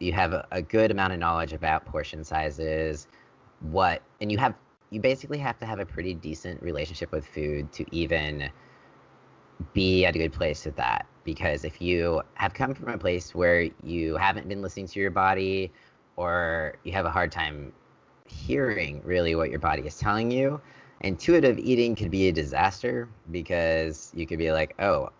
you 0.00 0.12
have 0.12 0.32
a, 0.32 0.44
a 0.50 0.60
good 0.60 0.90
amount 0.90 1.12
of 1.12 1.20
knowledge 1.20 1.52
about 1.52 1.86
portion 1.86 2.24
sizes, 2.24 3.06
what 3.60 4.02
and 4.20 4.32
you 4.32 4.38
have 4.38 4.54
you 4.90 5.00
basically 5.00 5.38
have 5.38 5.56
to 5.60 5.64
have 5.64 5.78
a 5.78 5.86
pretty 5.86 6.12
decent 6.12 6.60
relationship 6.60 7.12
with 7.12 7.24
food 7.24 7.72
to 7.72 7.86
even 7.94 8.50
be 9.72 10.04
at 10.04 10.16
a 10.16 10.18
good 10.18 10.32
place 10.32 10.66
with 10.66 10.74
that. 10.74 11.06
Because 11.22 11.64
if 11.64 11.80
you 11.80 12.20
have 12.34 12.52
come 12.52 12.74
from 12.74 12.88
a 12.88 12.98
place 12.98 13.32
where 13.32 13.70
you 13.84 14.16
haven't 14.16 14.48
been 14.48 14.60
listening 14.60 14.88
to 14.88 14.98
your 14.98 15.12
body 15.12 15.70
or 16.16 16.74
you 16.82 16.90
have 16.92 17.06
a 17.06 17.10
hard 17.10 17.30
time 17.30 17.72
hearing 18.26 19.00
really 19.04 19.36
what 19.36 19.50
your 19.50 19.60
body 19.60 19.82
is 19.86 19.96
telling 19.98 20.32
you 20.32 20.60
intuitive 21.02 21.58
eating 21.58 21.94
could 21.94 22.10
be 22.10 22.28
a 22.28 22.32
disaster 22.32 23.08
because 23.30 24.12
you 24.14 24.26
could 24.26 24.38
be 24.38 24.52
like 24.52 24.74
oh 24.78 25.10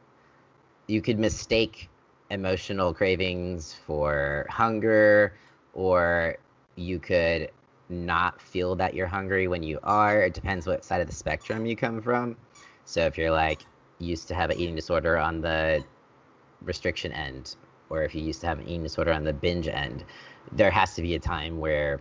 you 0.87 1.03
could 1.03 1.19
mistake 1.19 1.89
emotional 2.31 2.95
cravings 2.95 3.75
for 3.87 4.47
hunger 4.49 5.35
or 5.75 6.37
you 6.77 6.99
could 6.99 7.51
not 7.89 8.41
feel 8.41 8.75
that 8.77 8.95
you're 8.95 9.07
hungry 9.07 9.47
when 9.49 9.63
you 9.63 9.79
are. 9.83 10.23
It 10.23 10.35
depends 10.35 10.67
what 10.67 10.85
side 10.85 11.01
of 11.01 11.07
the 11.07 11.15
spectrum 11.15 11.67
you 11.67 11.77
come 11.77 12.01
from. 12.01 12.37
So 12.85 13.03
if 13.03 13.19
you're 13.19 13.31
like 13.31 13.63
used 13.99 14.29
to 14.29 14.35
have 14.35 14.51
an 14.51 14.59
eating 14.59 14.75
disorder 14.75 15.19
on 15.19 15.41
the 15.41 15.85
restriction 16.63 17.13
end, 17.13 17.57
or 17.91 18.03
if 18.03 18.15
you 18.15 18.23
used 18.23 18.41
to 18.41 18.47
have 18.47 18.59
an 18.59 18.67
eating 18.67 18.83
disorder 18.83 19.13
on 19.13 19.25
the 19.25 19.33
binge 19.33 19.69
end, 19.69 20.05
there 20.53 20.71
has 20.71 20.95
to 20.95 21.03
be 21.03 21.15
a 21.15 21.19
time 21.19 21.59
where 21.59 22.01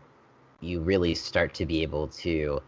you 0.62 0.80
really 0.80 1.14
start 1.14 1.54
to 1.56 1.66
be 1.66 1.82
able 1.82 2.08
to 2.08 2.62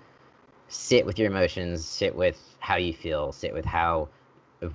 sit 0.73 1.05
with 1.05 1.19
your 1.19 1.29
emotions, 1.29 1.85
sit 1.85 2.15
with 2.15 2.39
how 2.59 2.75
you 2.75 2.93
feel, 2.93 3.31
sit 3.31 3.53
with 3.53 3.65
how 3.65 4.09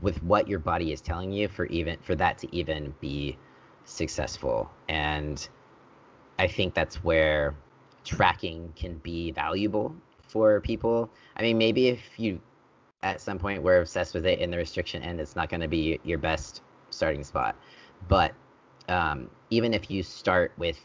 with 0.00 0.22
what 0.22 0.46
your 0.46 0.58
body 0.58 0.92
is 0.92 1.00
telling 1.00 1.32
you 1.32 1.48
for 1.48 1.64
even 1.66 1.98
for 2.02 2.14
that 2.14 2.38
to 2.38 2.54
even 2.54 2.94
be 3.00 3.36
successful. 3.84 4.70
And 4.88 5.48
I 6.38 6.46
think 6.46 6.74
that's 6.74 7.02
where 7.02 7.54
tracking 8.04 8.72
can 8.76 8.98
be 8.98 9.32
valuable 9.32 9.94
for 10.22 10.60
people. 10.60 11.10
I 11.36 11.42
mean, 11.42 11.58
maybe 11.58 11.88
if 11.88 12.00
you 12.16 12.40
at 13.02 13.20
some 13.20 13.38
point 13.38 13.62
were 13.62 13.80
obsessed 13.80 14.14
with 14.14 14.26
it 14.26 14.38
in 14.38 14.50
the 14.50 14.56
restriction 14.56 15.02
end, 15.02 15.20
it's 15.20 15.36
not 15.36 15.48
going 15.48 15.60
to 15.60 15.68
be 15.68 15.98
your 16.04 16.18
best 16.18 16.62
starting 16.90 17.24
spot. 17.24 17.56
But 18.08 18.34
um, 18.88 19.30
even 19.50 19.74
if 19.74 19.90
you 19.90 20.02
start 20.02 20.52
with 20.58 20.78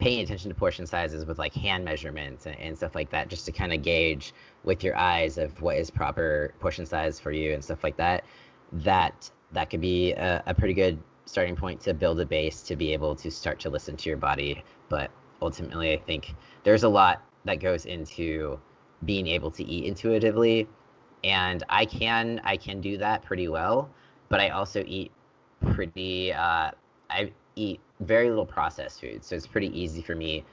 paying 0.00 0.22
attention 0.24 0.48
to 0.48 0.54
portion 0.54 0.86
sizes 0.86 1.26
with 1.26 1.38
like 1.38 1.54
hand 1.54 1.84
measurements 1.84 2.46
and, 2.46 2.58
and 2.58 2.76
stuff 2.76 2.94
like 2.94 3.10
that, 3.10 3.28
just 3.28 3.44
to 3.46 3.52
kind 3.52 3.72
of 3.72 3.82
gauge 3.82 4.32
with 4.64 4.82
your 4.82 4.96
eyes 4.96 5.38
of 5.38 5.60
what 5.60 5.76
is 5.76 5.90
proper 5.90 6.54
portion 6.58 6.86
size 6.86 7.20
for 7.20 7.30
you 7.30 7.52
and 7.52 7.62
stuff 7.62 7.84
like 7.84 7.96
that, 7.96 8.24
that 8.72 9.30
that 9.52 9.68
could 9.68 9.80
be 9.80 10.12
a, 10.12 10.42
a 10.46 10.54
pretty 10.54 10.74
good 10.74 10.98
starting 11.26 11.54
point 11.54 11.80
to 11.80 11.94
build 11.94 12.18
a 12.20 12.26
base 12.26 12.62
to 12.62 12.76
be 12.76 12.92
able 12.92 13.14
to 13.14 13.30
start 13.30 13.60
to 13.60 13.70
listen 13.70 13.96
to 13.96 14.08
your 14.08 14.18
body. 14.18 14.64
But 14.88 15.10
ultimately, 15.42 15.92
I 15.92 15.98
think 15.98 16.34
there's 16.64 16.82
a 16.82 16.88
lot 16.88 17.22
that 17.44 17.60
goes 17.60 17.84
into 17.86 18.58
being 19.04 19.26
able 19.26 19.50
to 19.52 19.64
eat 19.64 19.84
intuitively, 19.84 20.66
and 21.24 21.62
I 21.68 21.84
can 21.84 22.40
I 22.44 22.56
can 22.56 22.80
do 22.80 22.96
that 22.98 23.22
pretty 23.22 23.48
well. 23.48 23.90
But 24.30 24.40
I 24.40 24.48
also 24.48 24.82
eat 24.86 25.12
pretty. 25.60 26.32
Uh, 26.32 26.70
I 27.10 27.32
eat 27.56 27.80
very 28.00 28.28
little 28.28 28.46
processed 28.46 29.00
food, 29.00 29.24
so 29.24 29.36
it's 29.36 29.46
pretty 29.46 29.78
easy 29.78 30.02
for 30.02 30.14
me 30.14 30.44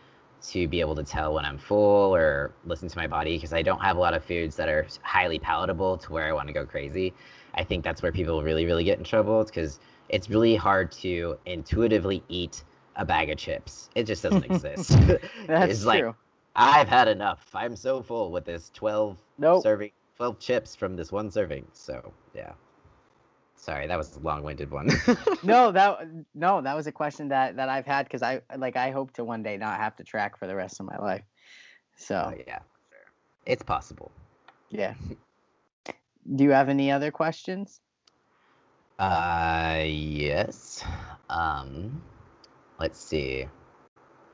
to 0.44 0.68
be 0.68 0.80
able 0.80 0.96
to 0.96 1.04
tell 1.04 1.34
when 1.34 1.46
I'm 1.46 1.58
full 1.58 2.16
or 2.16 2.52
listen 2.66 2.88
to 2.90 2.98
my 2.98 3.08
body 3.08 3.36
because 3.38 3.54
I 3.54 3.62
don't 3.64 3.82
have 3.82 3.98
a 3.98 4.00
lot 4.00 4.14
of 4.14 4.24
foods 4.24 4.56
that 4.58 4.70
are 4.70 4.88
highly 5.02 5.40
palatable 5.40 5.98
to 5.98 6.12
where 6.12 6.26
I 6.28 6.32
want 6.32 6.48
to 6.48 6.54
go 6.54 6.66
crazy. 6.66 7.14
I 7.56 7.64
think 7.64 7.84
that's 7.84 8.02
where 8.04 8.12
people 8.12 8.44
really, 8.44 8.66
really 8.66 8.84
get 8.84 9.00
in 9.00 9.04
trouble 9.04 9.44
because 9.44 9.80
it's 10.10 10.30
really 10.30 10.56
hard 10.56 10.92
to 10.94 11.38
intuitively 11.46 12.24
eat 12.30 12.64
a 12.96 13.06
bag 13.06 13.30
of 13.30 13.38
chips. 13.38 13.90
It 13.96 14.04
just 14.04 14.22
doesn't 14.24 14.46
exist. 14.52 14.92
That's 15.48 15.72
it's 15.72 15.82
true. 15.82 15.88
like 15.88 16.16
I've 16.56 16.88
had 16.88 17.08
enough. 17.08 17.46
I'm 17.54 17.76
so 17.76 18.02
full 18.02 18.32
with 18.32 18.46
this 18.46 18.70
12 18.74 19.18
Nope. 19.38 19.64
serving 19.64 19.92
12 20.18 20.40
chips 20.40 20.76
from 20.76 20.96
this 20.96 21.12
one 21.12 21.30
serving. 21.32 21.66
So, 21.74 22.14
yeah. 22.34 22.54
Sorry, 23.58 23.88
that 23.88 23.98
was 23.98 24.15
a 24.15 24.20
long-winded 24.20 24.72
one. 24.72 24.88
no, 25.43 25.72
that 25.72 26.00
no, 26.34 26.62
that 26.62 26.76
was 26.76 26.88
a 26.88 26.91
question 26.91 27.30
that 27.30 27.58
that 27.58 27.70
I've 27.70 27.86
had 27.86 28.04
because 28.06 28.22
I 28.22 28.41
like 28.56 28.78
I 28.78 28.91
hope 28.91 29.13
to 29.13 29.24
one 29.26 29.43
day 29.43 29.58
not 29.58 29.80
have 29.80 29.96
to 29.98 30.04
track 30.04 30.38
for 30.38 30.48
the 30.48 30.56
rest 30.56 30.80
of 30.80 30.86
my 30.86 30.98
life. 30.98 31.24
So 31.98 32.15
Oh, 32.15 32.34
yeah. 32.48 32.60
Sure. 32.89 33.12
It's 33.46 33.63
possible. 33.63 34.12
yeah. 34.70 34.93
Do 36.36 36.43
you 36.43 36.52
have 36.52 36.70
any 36.70 36.91
other 36.91 37.12
questions? 37.12 37.80
Uh, 39.00 39.84
yes. 39.86 40.84
Um, 41.30 42.02
let's 42.80 43.00
see. 43.00 43.48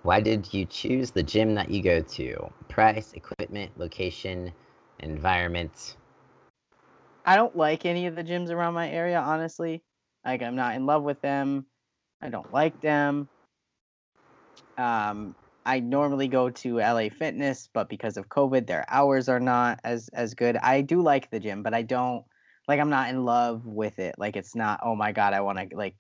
Why 0.04 0.20
did 0.20 0.54
you 0.54 0.66
choose 0.66 1.12
the 1.12 1.24
gym 1.24 1.56
that 1.56 1.70
you 1.70 1.82
go 1.82 2.02
to? 2.02 2.50
Price, 2.68 3.14
equipment, 3.14 3.72
location, 3.78 4.52
environment. 5.00 5.96
I 7.26 7.36
don't 7.36 7.56
like 7.56 7.86
any 7.86 8.08
of 8.08 8.16
the 8.16 8.24
gyms 8.24 8.50
around 8.50 8.74
my 8.74 8.90
area, 8.90 9.20
honestly. 9.20 9.84
Like 10.26 10.42
I'm 10.42 10.56
not 10.56 10.76
in 10.76 10.86
love 10.86 11.04
with 11.04 11.22
them. 11.22 11.66
I 12.22 12.30
don't 12.30 12.52
like 12.54 12.80
them. 12.82 13.28
Um, 14.78 15.36
I 15.66 15.80
normally 15.80 16.28
go 16.28 16.50
to 16.50 16.80
LA 16.80 17.10
Fitness, 17.10 17.70
but 17.74 17.90
because 17.90 18.18
of 18.18 18.30
COVID, 18.30 18.68
their 18.68 18.86
hours 18.90 19.30
are 19.30 19.40
not 19.40 19.80
as 19.84 20.10
as 20.10 20.34
good. 20.34 20.58
I 20.58 20.82
do 20.82 21.02
like 21.02 21.30
the 21.30 21.40
gym, 21.40 21.64
but 21.64 21.74
I 21.74 21.82
don't 21.82 22.26
like 22.68 22.80
I'm 22.80 22.90
not 22.90 23.10
in 23.10 23.26
love 23.26 23.66
with 23.66 24.00
it. 24.00 24.16
Like 24.18 24.36
it's 24.36 24.56
not, 24.56 24.82
oh 24.84 24.96
my 24.96 25.12
god, 25.12 25.34
I 25.34 25.42
want 25.42 25.60
to 25.60 25.76
like 25.76 25.96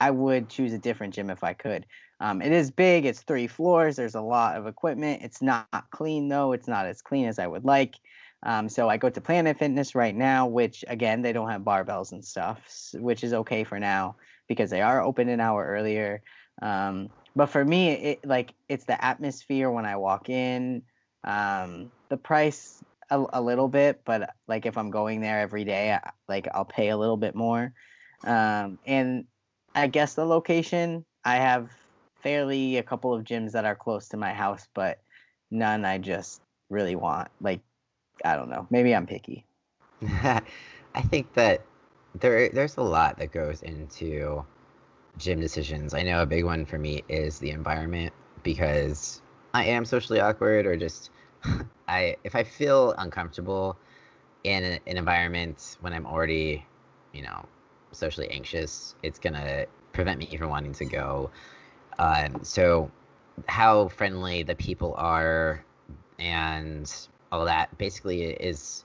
I 0.00 0.10
would 0.10 0.48
choose 0.48 0.72
a 0.72 0.78
different 0.78 1.14
gym 1.14 1.30
if 1.30 1.44
I 1.44 1.52
could. 1.54 1.86
Um, 2.18 2.40
it 2.40 2.52
is 2.52 2.70
big, 2.70 3.04
it's 3.04 3.22
three 3.22 3.46
floors, 3.46 3.96
there's 3.96 4.14
a 4.14 4.20
lot 4.20 4.56
of 4.56 4.66
equipment. 4.66 5.22
It's 5.22 5.42
not 5.42 5.68
clean 5.90 6.28
though, 6.28 6.52
it's 6.52 6.68
not 6.68 6.86
as 6.86 7.02
clean 7.02 7.26
as 7.26 7.38
I 7.38 7.46
would 7.46 7.64
like. 7.64 7.94
Um, 8.46 8.68
so 8.68 8.88
I 8.88 8.96
go 8.96 9.10
to 9.10 9.20
Planet 9.20 9.58
Fitness 9.58 9.96
right 9.96 10.14
now, 10.14 10.46
which 10.46 10.84
again 10.86 11.20
they 11.20 11.32
don't 11.32 11.50
have 11.50 11.62
barbells 11.62 12.12
and 12.12 12.24
stuff, 12.24 12.92
which 12.94 13.24
is 13.24 13.32
okay 13.32 13.64
for 13.64 13.80
now 13.80 14.14
because 14.46 14.70
they 14.70 14.82
are 14.82 15.02
open 15.02 15.28
an 15.28 15.40
hour 15.40 15.66
earlier. 15.66 16.22
Um, 16.62 17.10
but 17.34 17.46
for 17.46 17.64
me, 17.64 17.90
it 17.90 18.24
like 18.24 18.54
it's 18.68 18.84
the 18.84 19.04
atmosphere 19.04 19.68
when 19.68 19.84
I 19.84 19.96
walk 19.96 20.28
in, 20.28 20.82
um, 21.24 21.90
the 22.08 22.16
price 22.16 22.84
a, 23.10 23.24
a 23.32 23.42
little 23.42 23.66
bit, 23.66 24.02
but 24.04 24.30
like 24.46 24.64
if 24.64 24.78
I'm 24.78 24.92
going 24.92 25.20
there 25.20 25.40
every 25.40 25.64
day, 25.64 25.92
I, 25.92 26.10
like 26.28 26.46
I'll 26.54 26.64
pay 26.64 26.90
a 26.90 26.96
little 26.96 27.16
bit 27.16 27.34
more. 27.34 27.72
Um, 28.22 28.78
and 28.86 29.24
I 29.74 29.88
guess 29.88 30.14
the 30.14 30.24
location 30.24 31.04
I 31.24 31.36
have 31.36 31.72
fairly 32.22 32.76
a 32.76 32.84
couple 32.84 33.12
of 33.12 33.24
gyms 33.24 33.52
that 33.52 33.64
are 33.64 33.74
close 33.74 34.08
to 34.10 34.16
my 34.16 34.32
house, 34.32 34.68
but 34.72 35.00
none 35.50 35.84
I 35.84 35.98
just 35.98 36.40
really 36.70 36.94
want. 36.94 37.28
Like 37.40 37.60
I 38.24 38.36
don't 38.36 38.50
know. 38.50 38.66
Maybe 38.70 38.94
I'm 38.94 39.06
picky. 39.06 39.44
I 40.02 41.02
think 41.02 41.32
that 41.34 41.62
there 42.14 42.48
there's 42.48 42.76
a 42.76 42.82
lot 42.82 43.18
that 43.18 43.32
goes 43.32 43.62
into 43.62 44.44
gym 45.18 45.40
decisions. 45.40 45.94
I 45.94 46.02
know 46.02 46.22
a 46.22 46.26
big 46.26 46.44
one 46.44 46.64
for 46.64 46.78
me 46.78 47.02
is 47.08 47.38
the 47.38 47.50
environment 47.50 48.12
because 48.42 49.22
I 49.54 49.64
am 49.64 49.84
socially 49.84 50.20
awkward 50.20 50.66
or 50.66 50.76
just 50.76 51.10
I 51.88 52.16
if 52.24 52.34
I 52.34 52.44
feel 52.44 52.92
uncomfortable 52.98 53.76
in 54.44 54.64
an, 54.64 54.80
environment 54.86 55.76
when 55.80 55.92
I'm 55.92 56.06
already, 56.06 56.64
you 57.12 57.22
know, 57.22 57.46
socially 57.92 58.28
anxious, 58.30 58.94
it's 59.02 59.18
gonna 59.18 59.66
prevent 59.92 60.18
me 60.18 60.36
from 60.36 60.50
wanting 60.50 60.72
to 60.74 60.84
go. 60.84 61.30
Um, 61.98 62.42
so 62.42 62.90
how 63.46 63.88
friendly 63.88 64.42
the 64.42 64.54
people 64.54 64.94
are 64.96 65.64
and 66.18 66.90
all 67.32 67.44
that 67.44 67.76
basically 67.78 68.22
is 68.22 68.84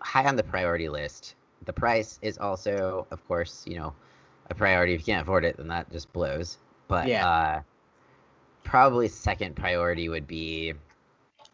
high 0.00 0.24
on 0.26 0.36
the 0.36 0.42
priority 0.42 0.88
list. 0.88 1.34
The 1.64 1.72
price 1.72 2.18
is 2.22 2.38
also, 2.38 3.06
of 3.10 3.26
course, 3.26 3.64
you 3.66 3.76
know, 3.76 3.94
a 4.50 4.54
priority. 4.54 4.94
If 4.94 5.00
you 5.00 5.06
can't 5.12 5.22
afford 5.22 5.44
it, 5.44 5.56
then 5.56 5.68
that 5.68 5.90
just 5.92 6.12
blows. 6.12 6.58
But 6.88 7.08
Yeah. 7.08 7.22
uh, 7.22 7.60
probably 8.64 9.08
second 9.08 9.56
priority 9.56 10.08
would 10.08 10.26
be 10.26 10.74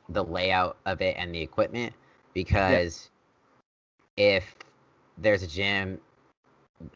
the 0.08 0.24
layout 0.24 0.76
of 0.86 1.00
it 1.00 1.16
and 1.18 1.34
the 1.34 1.40
equipment 1.40 1.94
because 2.34 3.10
if 4.16 4.54
there's 5.18 5.42
a 5.42 5.46
gym 5.46 5.98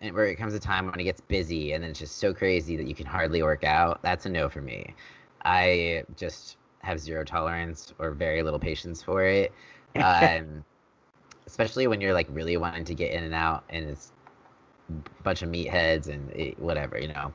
and 0.01 0.15
where 0.15 0.27
it 0.27 0.37
comes 0.37 0.55
a 0.55 0.59
time 0.61 0.87
when 0.87 0.99
it 1.01 1.05
gets 1.05 1.21
busy 1.21 1.73
and 1.73 1.83
then 1.83 1.91
it's 1.91 1.99
just 1.99 2.17
so 2.19 2.33
crazy 2.33 2.77
that 2.77 2.87
you 2.87 2.95
can 2.95 3.07
hardly 3.07 3.43
work 3.43 3.65
out, 3.65 4.03
that's 4.03 4.27
a 4.27 4.29
no 4.29 4.49
for 4.49 4.61
me. 4.61 4.95
I 5.45 6.05
just 6.17 6.57
have 6.85 7.01
zero 7.01 7.25
tolerance 7.25 7.93
or 7.99 8.11
very 8.13 8.43
little 8.43 8.61
patience 8.61 9.03
for 9.03 9.25
it. 9.25 9.53
Um, 9.97 10.65
especially 11.47 11.87
when 11.87 12.01
you're 12.01 12.15
like 12.15 12.27
really 12.33 12.57
wanting 12.57 12.85
to 12.85 12.95
get 12.95 13.13
in 13.13 13.23
and 13.23 13.35
out 13.35 13.63
and 13.71 13.89
it's 13.91 14.11
a 14.91 15.23
bunch 15.23 15.43
of 15.43 15.49
meatheads 15.49 16.09
and 16.09 16.31
it, 16.33 16.59
whatever, 16.59 16.99
you 16.99 17.09
know. 17.09 17.33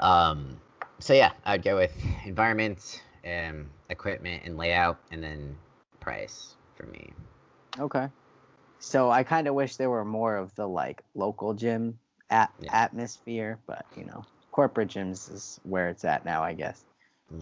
Um, 0.00 0.56
so 0.98 1.14
yeah, 1.14 1.32
I'd 1.44 1.62
go 1.62 1.76
with 1.76 1.92
environment, 2.24 3.02
um, 3.24 3.66
equipment, 3.90 4.42
and 4.44 4.56
layout, 4.56 4.98
and 5.12 5.22
then 5.22 5.56
price 6.00 6.54
for 6.76 6.86
me. 6.86 7.12
Okay. 7.78 8.08
So 8.80 9.10
I 9.10 9.22
kind 9.22 9.48
of 9.48 9.54
wish 9.54 9.76
there 9.76 9.90
were 9.90 10.04
more 10.04 10.36
of 10.36 10.54
the 10.56 10.66
like 10.66 11.02
local 11.14 11.54
gym 11.54 11.98
at- 12.30 12.52
Yeah. 12.60 12.70
atmosphere, 12.74 13.58
but 13.66 13.84
you 13.96 14.04
know, 14.04 14.24
corporate 14.52 14.88
gyms 14.88 15.32
is 15.32 15.60
where 15.62 15.88
it's 15.88 16.04
at 16.04 16.24
now, 16.24 16.42
I 16.42 16.54
guess. 16.54 16.84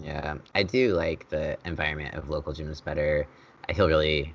Yeah, 0.03 0.37
I 0.55 0.63
do 0.63 0.95
like 0.95 1.29
the 1.29 1.59
environment 1.65 2.15
of 2.15 2.29
local 2.29 2.53
gyms 2.53 2.83
better. 2.83 3.27
I 3.69 3.73
feel 3.73 3.89
really, 3.89 4.35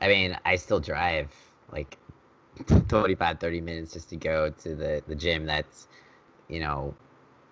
I 0.00 0.08
mean, 0.08 0.38
I 0.44 0.56
still 0.56 0.80
drive 0.80 1.30
like 1.72 1.98
25, 2.88 3.40
30 3.40 3.60
minutes 3.60 3.92
just 3.94 4.10
to 4.10 4.16
go 4.16 4.50
to 4.50 4.74
the, 4.74 5.02
the 5.08 5.14
gym 5.14 5.46
that's, 5.46 5.88
you 6.48 6.60
know, 6.60 6.94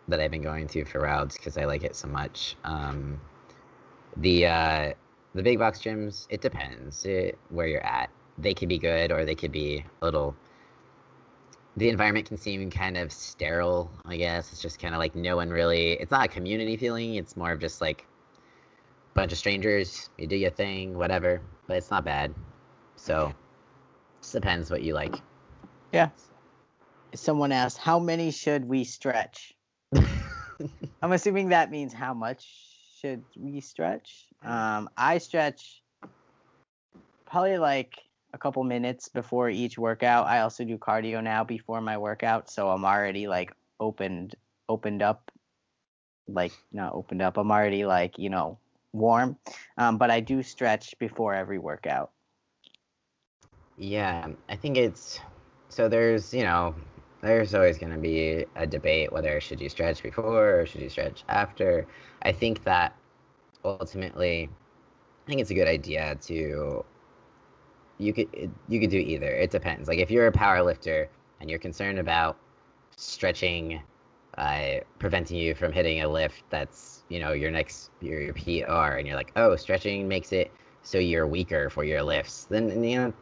that 0.08 0.20
I've 0.20 0.30
been 0.32 0.42
going 0.42 0.68
to 0.68 0.84
for 0.84 1.00
routes 1.00 1.36
because 1.36 1.58
I 1.58 1.64
like 1.66 1.84
it 1.84 1.96
so 1.96 2.08
much. 2.08 2.56
Um, 2.64 3.20
the 4.16 4.46
uh, 4.46 4.92
the 5.34 5.42
big 5.42 5.58
box 5.58 5.80
gyms, 5.80 6.26
it 6.30 6.40
depends 6.40 7.04
it, 7.04 7.38
where 7.50 7.66
you're 7.66 7.84
at. 7.86 8.10
They 8.38 8.54
could 8.54 8.68
be 8.68 8.78
good 8.78 9.12
or 9.12 9.24
they 9.24 9.34
could 9.34 9.52
be 9.52 9.84
a 10.02 10.04
little. 10.04 10.36
The 11.78 11.88
environment 11.88 12.26
can 12.26 12.36
seem 12.38 12.70
kind 12.72 12.96
of 12.96 13.12
sterile, 13.12 13.88
I 14.04 14.16
guess. 14.16 14.50
It's 14.50 14.60
just 14.60 14.80
kind 14.80 14.94
of 14.94 14.98
like 14.98 15.14
no 15.14 15.36
one 15.36 15.48
really. 15.48 15.92
It's 15.92 16.10
not 16.10 16.24
a 16.24 16.28
community 16.28 16.76
feeling. 16.76 17.14
It's 17.14 17.36
more 17.36 17.52
of 17.52 17.60
just 17.60 17.80
like 17.80 18.04
a 19.12 19.14
bunch 19.14 19.30
of 19.30 19.38
strangers. 19.38 20.10
You 20.18 20.26
do 20.26 20.34
your 20.34 20.50
thing, 20.50 20.98
whatever. 20.98 21.40
But 21.68 21.76
it's 21.76 21.92
not 21.92 22.04
bad. 22.04 22.34
So, 22.96 23.32
just 24.20 24.32
depends 24.32 24.72
what 24.72 24.82
you 24.82 24.92
like. 24.92 25.14
Yeah. 25.92 26.08
Someone 27.14 27.52
asked, 27.52 27.78
"How 27.78 28.00
many 28.00 28.32
should 28.32 28.64
we 28.64 28.82
stretch?" 28.82 29.54
I'm 29.94 31.12
assuming 31.12 31.50
that 31.50 31.70
means 31.70 31.92
how 31.92 32.12
much 32.12 32.44
should 33.00 33.22
we 33.38 33.60
stretch? 33.60 34.26
Um, 34.42 34.90
I 34.96 35.18
stretch 35.18 35.84
probably 37.24 37.58
like 37.58 37.94
a 38.32 38.38
couple 38.38 38.62
minutes 38.64 39.08
before 39.08 39.48
each 39.50 39.78
workout. 39.78 40.26
I 40.26 40.40
also 40.40 40.64
do 40.64 40.78
cardio 40.78 41.22
now 41.22 41.44
before 41.44 41.80
my 41.80 41.98
workout, 41.98 42.50
so 42.50 42.68
I'm 42.70 42.84
already 42.84 43.26
like 43.26 43.52
opened 43.80 44.34
opened 44.68 45.02
up 45.02 45.30
like 46.28 46.52
not 46.72 46.94
opened 46.94 47.22
up. 47.22 47.38
I'm 47.38 47.50
already 47.50 47.84
like, 47.84 48.18
you 48.18 48.30
know, 48.30 48.58
warm. 48.92 49.36
Um, 49.76 49.98
but 49.98 50.10
I 50.10 50.20
do 50.20 50.42
stretch 50.42 50.98
before 50.98 51.34
every 51.34 51.58
workout. 51.58 52.10
Yeah, 53.78 54.28
I 54.48 54.56
think 54.56 54.76
it's 54.76 55.20
so 55.68 55.88
there's, 55.88 56.34
you 56.34 56.42
know, 56.42 56.74
there's 57.22 57.54
always 57.54 57.78
going 57.78 57.92
to 57.92 57.98
be 57.98 58.44
a 58.56 58.66
debate 58.66 59.12
whether 59.12 59.40
should 59.40 59.60
you 59.60 59.68
stretch 59.68 60.02
before 60.02 60.60
or 60.60 60.66
should 60.66 60.82
you 60.82 60.88
stretch 60.90 61.24
after. 61.28 61.86
I 62.22 62.32
think 62.32 62.64
that 62.64 62.94
ultimately 63.64 64.48
I 65.26 65.28
think 65.28 65.40
it's 65.40 65.50
a 65.50 65.54
good 65.54 65.68
idea 65.68 66.16
to 66.22 66.84
you 67.98 68.12
could 68.12 68.52
you 68.68 68.80
could 68.80 68.90
do 68.90 68.98
either. 68.98 69.28
It 69.30 69.50
depends. 69.50 69.88
Like 69.88 69.98
if 69.98 70.10
you're 70.10 70.26
a 70.26 70.32
power 70.32 70.62
lifter 70.62 71.10
and 71.40 71.50
you're 71.50 71.58
concerned 71.58 71.98
about 71.98 72.38
stretching 72.96 73.82
uh, 74.38 74.80
preventing 74.98 75.36
you 75.38 75.54
from 75.54 75.72
hitting 75.72 76.02
a 76.02 76.08
lift 76.08 76.44
that's, 76.50 77.04
you 77.08 77.18
know, 77.20 77.32
your 77.32 77.50
next 77.50 77.90
your, 78.00 78.20
your 78.20 78.34
PR 78.34 78.96
and 78.96 79.06
you're 79.06 79.16
like, 79.16 79.32
"Oh, 79.36 79.56
stretching 79.56 80.08
makes 80.08 80.32
it 80.32 80.52
so 80.82 80.98
you're 80.98 81.26
weaker 81.26 81.70
for 81.70 81.84
your 81.84 82.02
lifts." 82.02 82.44
Then 82.44 82.82
you 82.84 82.98
know 82.98 83.14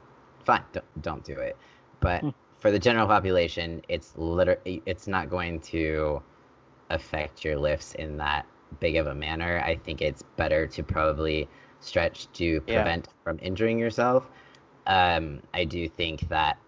fine 0.44 0.62
don't, 0.72 1.02
don't 1.02 1.24
do 1.24 1.32
it 1.34 1.56
but 2.00 2.24
Hmm. 2.24 2.30
for 2.58 2.70
the 2.70 2.78
general 2.78 3.06
population 3.06 3.80
it's 3.88 4.16
literally 4.16 4.82
it's 4.86 5.06
not 5.08 5.28
going 5.30 5.60
to 5.60 6.22
affect 6.90 7.44
your 7.44 7.56
lifts 7.56 7.94
in 7.94 8.16
that 8.16 8.46
big 8.80 8.96
of 8.96 9.06
a 9.06 9.14
manner 9.14 9.62
i 9.64 9.74
think 9.76 10.00
it's 10.02 10.22
better 10.36 10.66
to 10.66 10.82
probably 10.82 11.48
stretch 11.80 12.30
to 12.32 12.60
Yeah. 12.66 12.72
prevent 12.72 13.08
from 13.24 13.38
injuring 13.42 13.78
yourself 13.78 14.30
um, 14.86 15.40
i 15.54 15.64
do 15.64 15.88
think 15.88 16.28
that 16.28 16.58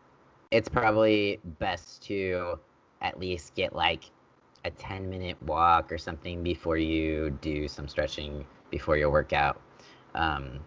it's 0.51 0.69
probably 0.69 1.41
best 1.59 2.03
to 2.03 2.59
at 3.01 3.19
least 3.19 3.55
get 3.55 3.75
like 3.75 4.11
a 4.65 4.71
10 4.71 5.09
minute 5.09 5.41
walk 5.43 5.93
or 5.93 5.99
something 5.99 6.43
before 6.43 6.77
you 6.77 7.31
do 7.41 7.69
some 7.69 7.89
stretching 7.89 8.45
before 8.71 8.97
your 8.97 9.11
workout. 9.11 9.61
Um, 10.15 10.61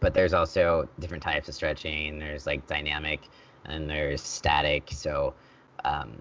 but 0.00 0.12
there's 0.12 0.34
also 0.34 0.88
different 0.98 1.22
types 1.22 1.48
of 1.48 1.54
stretching. 1.54 2.18
There's 2.18 2.46
like 2.46 2.66
dynamic 2.66 3.20
and 3.64 3.88
there's 3.88 4.20
static. 4.22 4.88
So 4.92 5.34
um, 5.84 6.14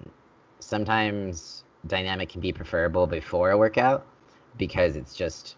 sometimes 0.59 1.63
dynamic 1.87 2.29
can 2.29 2.41
be 2.41 2.53
preferable 2.53 3.05
before 3.07 3.51
a 3.51 3.57
workout 3.57 4.05
because 4.57 4.95
it's 4.95 5.15
just 5.15 5.57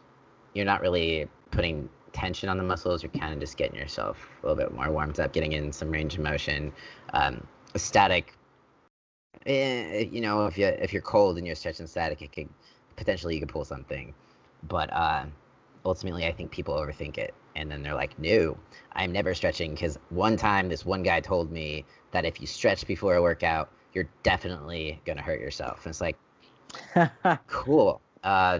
you're 0.54 0.66
not 0.66 0.82
really 0.82 1.28
putting 1.52 1.88
tension 2.18 2.50
on 2.50 2.58
the 2.58 2.64
muscles. 2.64 3.04
You're 3.04 3.12
kind 3.12 3.32
of 3.32 3.40
just 3.40 3.58
getting 3.58 3.78
yourself 3.78 4.28
a 4.42 4.48
little 4.48 4.58
bit 4.58 4.74
more 4.74 4.92
warmed 4.92 5.20
up, 5.20 5.34
getting 5.34 5.52
in 5.52 5.72
some 5.72 5.92
range 5.92 6.16
of 6.16 6.22
motion. 6.22 6.74
Um, 7.14 7.46
static, 7.76 8.34
eh, 9.46 10.08
you 10.12 10.20
know, 10.20 10.48
if 10.48 10.58
you 10.58 10.66
if 10.66 10.92
you're 10.92 11.04
cold 11.04 11.38
and 11.38 11.46
you're 11.46 11.56
stretching 11.56 11.86
static, 11.86 12.22
it 12.24 12.32
could 12.32 12.50
potentially 12.96 13.36
you 13.36 13.40
could 13.40 13.50
pull 13.50 13.66
something. 13.66 14.14
But 14.68 14.92
uh, 14.92 15.26
ultimately, 15.86 16.26
I 16.26 16.32
think 16.32 16.50
people 16.50 16.74
overthink 16.74 17.20
it, 17.20 17.36
and 17.56 17.70
then 17.70 17.84
they're 17.84 17.94
like, 17.94 18.18
"No, 18.18 18.58
I'm 18.94 19.12
never 19.12 19.36
stretching," 19.36 19.74
because 19.76 20.00
one 20.10 20.38
time 20.38 20.70
this 20.70 20.86
one 20.86 21.04
guy 21.04 21.20
told 21.20 21.52
me 21.52 21.86
that 22.12 22.26
if 22.26 22.42
you 22.42 22.48
stretch 22.48 22.88
before 22.88 23.16
a 23.16 23.22
workout, 23.22 23.70
you're 23.94 24.10
definitely 24.24 25.00
gonna 25.06 25.22
hurt 25.22 25.40
yourself. 25.40 25.86
And 25.86 25.92
it's 25.92 26.02
like, 26.02 26.18
cool. 27.48 28.02
Uh, 28.24 28.60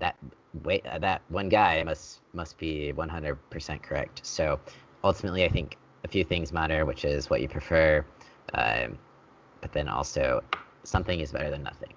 that 0.00 0.16
wait, 0.62 0.86
uh, 0.86 0.98
that 0.98 1.22
one 1.28 1.48
guy 1.48 1.82
must 1.82 2.20
must 2.32 2.58
be 2.58 2.92
100% 2.92 3.82
correct. 3.82 4.24
So 4.24 4.60
ultimately, 5.02 5.44
I 5.44 5.48
think 5.48 5.76
a 6.04 6.08
few 6.08 6.24
things 6.24 6.52
matter, 6.52 6.84
which 6.84 7.04
is 7.04 7.30
what 7.30 7.40
you 7.40 7.48
prefer, 7.48 8.04
um, 8.54 8.98
but 9.60 9.72
then 9.72 9.88
also 9.88 10.42
something 10.84 11.20
is 11.20 11.32
better 11.32 11.50
than 11.50 11.62
nothing. 11.62 11.94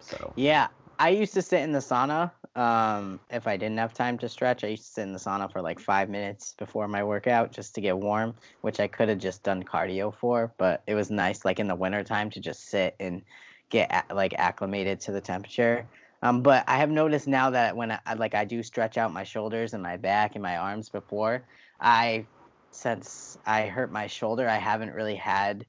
So 0.00 0.32
yeah, 0.36 0.68
I 0.98 1.10
used 1.10 1.34
to 1.34 1.42
sit 1.42 1.60
in 1.60 1.72
the 1.72 1.78
sauna. 1.78 2.32
Um, 2.56 3.20
if 3.30 3.46
I 3.46 3.56
didn't 3.56 3.78
have 3.78 3.94
time 3.94 4.18
to 4.18 4.28
stretch, 4.28 4.64
I 4.64 4.68
used 4.68 4.84
to 4.84 4.90
sit 4.90 5.02
in 5.02 5.12
the 5.12 5.18
sauna 5.18 5.50
for 5.52 5.62
like 5.62 5.78
five 5.78 6.08
minutes 6.08 6.54
before 6.58 6.88
my 6.88 7.04
workout 7.04 7.52
just 7.52 7.74
to 7.76 7.80
get 7.80 7.96
warm, 7.96 8.34
which 8.62 8.80
I 8.80 8.88
could 8.88 9.08
have 9.08 9.18
just 9.18 9.42
done 9.42 9.62
cardio 9.62 10.12
for. 10.12 10.52
But 10.58 10.82
it 10.86 10.94
was 10.94 11.10
nice, 11.10 11.44
like 11.44 11.60
in 11.60 11.68
the 11.68 11.76
wintertime, 11.76 12.30
to 12.30 12.40
just 12.40 12.68
sit 12.68 12.96
and 12.98 13.22
get 13.68 14.06
like 14.12 14.34
acclimated 14.36 15.00
to 15.02 15.12
the 15.12 15.20
temperature. 15.20 15.86
Um, 16.22 16.42
but 16.42 16.64
I 16.68 16.78
have 16.78 16.90
noticed 16.90 17.26
now 17.26 17.50
that 17.50 17.76
when 17.76 17.92
I 17.92 18.14
like 18.14 18.34
I 18.34 18.44
do 18.44 18.62
stretch 18.62 18.98
out 18.98 19.12
my 19.12 19.24
shoulders 19.24 19.72
and 19.72 19.82
my 19.82 19.96
back 19.96 20.34
and 20.34 20.42
my 20.42 20.58
arms 20.58 20.88
before, 20.88 21.46
I 21.80 22.26
since 22.70 23.38
I 23.46 23.66
hurt 23.66 23.90
my 23.90 24.06
shoulder, 24.06 24.48
I 24.48 24.56
haven't 24.56 24.92
really 24.92 25.16
had 25.16 25.66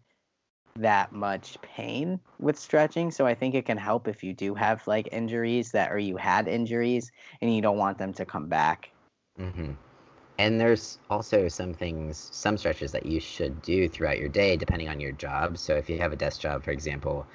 that 0.76 1.12
much 1.12 1.58
pain 1.62 2.20
with 2.40 2.58
stretching. 2.58 3.12
So 3.12 3.26
I 3.26 3.34
think 3.34 3.56
it 3.56 3.66
can 3.66 3.78
help 3.78 4.08
if 4.08 4.24
you 4.24 4.34
do 4.34 4.54
have 4.56 4.86
like 4.88 5.10
injuries 5.12 5.72
that 5.72 5.92
or 5.92 5.98
you 5.98 6.18
had 6.18 6.48
injuries 6.48 7.12
and 7.42 7.54
you 7.54 7.62
don't 7.62 7.78
want 7.78 7.98
them 7.98 8.14
to 8.14 8.26
come 8.26 8.48
back. 8.48 8.90
Mm-hmm. 9.40 9.72
And 10.38 10.60
there's 10.60 10.98
also 11.10 11.48
some 11.48 11.74
things, 11.74 12.30
some 12.32 12.58
stretches 12.58 12.92
that 12.94 13.06
you 13.06 13.20
should 13.20 13.62
do 13.62 13.88
throughout 13.88 14.18
your 14.18 14.30
day, 14.30 14.58
depending 14.58 14.90
on 14.90 15.00
your 15.00 15.12
job. 15.12 15.58
So 15.58 15.76
if 15.76 15.90
you 15.90 16.00
have 16.00 16.14
a 16.14 16.16
desk 16.16 16.42
job, 16.42 16.64
for 16.64 16.72
example, 16.72 17.28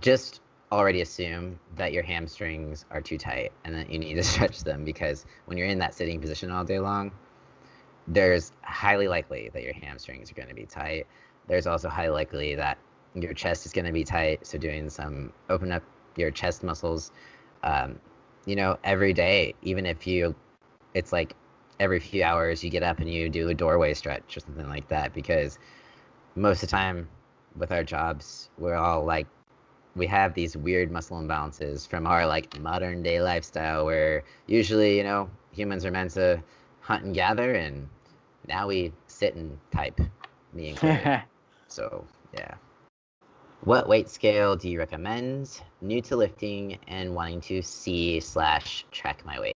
just 0.00 0.40
already 0.72 1.02
assume 1.02 1.58
that 1.76 1.92
your 1.92 2.02
hamstrings 2.02 2.86
are 2.90 3.02
too 3.02 3.18
tight 3.18 3.52
and 3.64 3.74
that 3.74 3.90
you 3.90 3.98
need 3.98 4.14
to 4.14 4.22
stretch 4.32 4.64
them 4.64 4.84
because 4.84 5.26
when 5.44 5.58
you're 5.58 5.66
in 5.66 5.78
that 5.78 5.94
sitting 5.94 6.20
position 6.20 6.50
all 6.50 6.64
day 6.64 6.78
long, 6.80 7.12
there's 8.08 8.52
highly 8.62 9.06
likely 9.06 9.50
that 9.52 9.62
your 9.62 9.74
hamstrings 9.74 10.30
are 10.30 10.34
going 10.34 10.48
to 10.48 10.54
be 10.54 10.64
tight. 10.64 11.06
There's 11.46 11.66
also 11.66 11.88
highly 11.88 12.10
likely 12.10 12.54
that 12.56 12.78
your 13.14 13.34
chest 13.34 13.66
is 13.66 13.72
going 13.72 13.84
to 13.84 13.92
be 13.92 14.02
tight. 14.02 14.46
So 14.46 14.58
doing 14.58 14.88
some 14.88 15.32
open 15.50 15.70
up 15.70 15.82
your 16.16 16.30
chest 16.30 16.64
muscles, 16.64 17.12
um, 17.62 18.00
you 18.46 18.56
know, 18.56 18.78
every 18.82 19.12
day, 19.12 19.54
even 19.62 19.86
if 19.86 20.06
you, 20.06 20.34
it's 20.94 21.12
like 21.12 21.36
every 21.78 22.00
few 22.00 22.24
hours 22.24 22.64
you 22.64 22.70
get 22.70 22.82
up 22.82 22.98
and 22.98 23.12
you 23.12 23.28
do 23.28 23.48
a 23.48 23.54
doorway 23.54 23.92
stretch 23.92 24.36
or 24.36 24.40
something 24.40 24.68
like 24.68 24.88
that 24.88 25.12
because 25.12 25.58
most 26.34 26.62
of 26.62 26.68
the 26.68 26.72
time 26.72 27.08
with 27.56 27.70
our 27.70 27.84
jobs, 27.84 28.48
we're 28.58 28.74
all 28.74 29.04
like 29.04 29.26
we 29.94 30.06
have 30.06 30.34
these 30.34 30.56
weird 30.56 30.90
muscle 30.90 31.18
imbalances 31.18 31.86
from 31.86 32.06
our 32.06 32.26
like 32.26 32.58
modern 32.60 33.02
day 33.02 33.20
lifestyle 33.20 33.84
where 33.84 34.24
usually 34.46 34.96
you 34.96 35.02
know 35.02 35.28
humans 35.52 35.84
are 35.84 35.90
meant 35.90 36.10
to 36.12 36.42
hunt 36.80 37.04
and 37.04 37.14
gather 37.14 37.54
and 37.54 37.88
now 38.48 38.66
we 38.66 38.92
sit 39.06 39.34
and 39.34 39.58
type 39.70 40.00
me 40.52 40.68
included 40.70 41.22
so 41.68 42.04
yeah. 42.34 42.54
What 43.64 43.88
weight 43.88 44.08
scale 44.08 44.56
do 44.56 44.68
you 44.68 44.80
recommend? 44.80 45.60
New 45.80 46.02
to 46.02 46.16
lifting 46.16 46.78
and 46.88 47.14
wanting 47.14 47.40
to 47.42 47.62
see 47.62 48.18
slash 48.18 48.84
track 48.90 49.24
my 49.24 49.38
weight. 49.38 49.54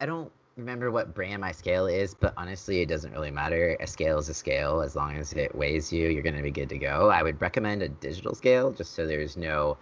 I 0.00 0.06
don't 0.06 0.30
remember 0.58 0.90
what 0.90 1.14
brand 1.14 1.40
my 1.40 1.52
scale 1.52 1.86
is, 1.86 2.14
but 2.14 2.34
honestly, 2.36 2.80
it 2.80 2.88
doesn't 2.88 3.12
really 3.12 3.30
matter. 3.30 3.76
A 3.80 3.86
scale 3.86 4.18
is 4.18 4.28
a 4.28 4.34
scale. 4.34 4.82
As 4.82 4.96
long 4.96 5.16
as 5.16 5.32
it 5.32 5.54
weighs 5.54 5.92
you, 5.92 6.08
you're 6.08 6.22
going 6.22 6.36
to 6.36 6.42
be 6.42 6.50
good 6.50 6.68
to 6.70 6.78
go. 6.78 7.10
I 7.10 7.22
would 7.22 7.40
recommend 7.40 7.82
a 7.82 7.88
digital 7.88 8.34
scale 8.34 8.72
just 8.72 8.94
so 8.94 9.06
there's 9.06 9.36
no 9.36 9.78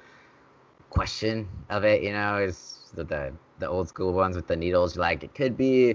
question 0.90 1.48
of 1.70 1.84
it. 1.84 2.02
You 2.02 2.12
know, 2.12 2.36
is 2.36 2.90
the, 2.94 3.04
the 3.04 3.32
the 3.58 3.66
old 3.66 3.88
school 3.88 4.12
ones 4.12 4.36
with 4.36 4.46
the 4.46 4.56
needles. 4.56 4.98
Like 4.98 5.24
it 5.24 5.34
could 5.34 5.56
be 5.56 5.94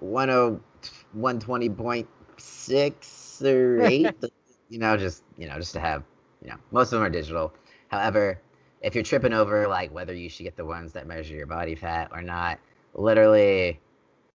10 0.00 0.60
120.6 1.14 3.44
or 3.44 3.82
8. 3.86 4.14
you 4.68 4.78
know, 4.78 4.96
just 4.96 5.22
you 5.38 5.48
know, 5.48 5.58
just 5.58 5.74
to 5.74 5.80
have 5.80 6.02
you 6.42 6.50
know, 6.50 6.56
most 6.72 6.92
of 6.92 6.98
them 6.98 7.06
are 7.06 7.10
digital. 7.10 7.52
However, 7.86 8.40
if 8.80 8.96
you're 8.96 9.04
tripping 9.04 9.32
over 9.32 9.68
like 9.68 9.94
whether 9.94 10.12
you 10.12 10.28
should 10.28 10.42
get 10.42 10.56
the 10.56 10.64
ones 10.64 10.92
that 10.94 11.06
measure 11.06 11.36
your 11.36 11.46
body 11.46 11.76
fat 11.76 12.08
or 12.10 12.20
not, 12.20 12.58
literally 12.94 13.78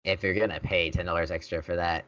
if 0.03 0.23
you're 0.23 0.33
gonna 0.33 0.59
pay 0.59 0.89
ten 0.89 1.05
dollars 1.05 1.31
extra 1.31 1.61
for 1.61 1.75
that, 1.75 2.05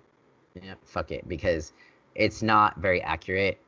yeah, 0.54 0.76
fuck 0.84 1.12
it, 1.12 1.28
because 1.28 1.74
it's 2.14 2.42
not 2.42 2.78
very 2.78 3.02
accurate. 3.02 3.60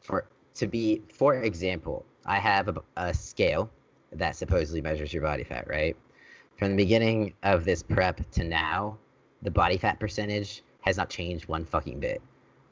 For 0.00 0.26
to 0.54 0.66
be, 0.66 1.02
for 1.08 1.34
example, 1.36 2.04
I 2.26 2.38
have 2.38 2.68
a, 2.68 2.82
a 2.96 3.14
scale 3.14 3.70
that 4.12 4.36
supposedly 4.36 4.82
measures 4.82 5.12
your 5.12 5.22
body 5.22 5.44
fat, 5.44 5.68
right? 5.68 5.96
From 6.56 6.70
the 6.70 6.76
beginning 6.76 7.34
of 7.42 7.64
this 7.64 7.82
prep 7.82 8.30
to 8.32 8.44
now, 8.44 8.98
the 9.40 9.50
body 9.50 9.78
fat 9.78 9.98
percentage 9.98 10.62
has 10.82 10.96
not 10.96 11.08
changed 11.08 11.48
one 11.48 11.64
fucking 11.64 12.00
bit. 12.00 12.20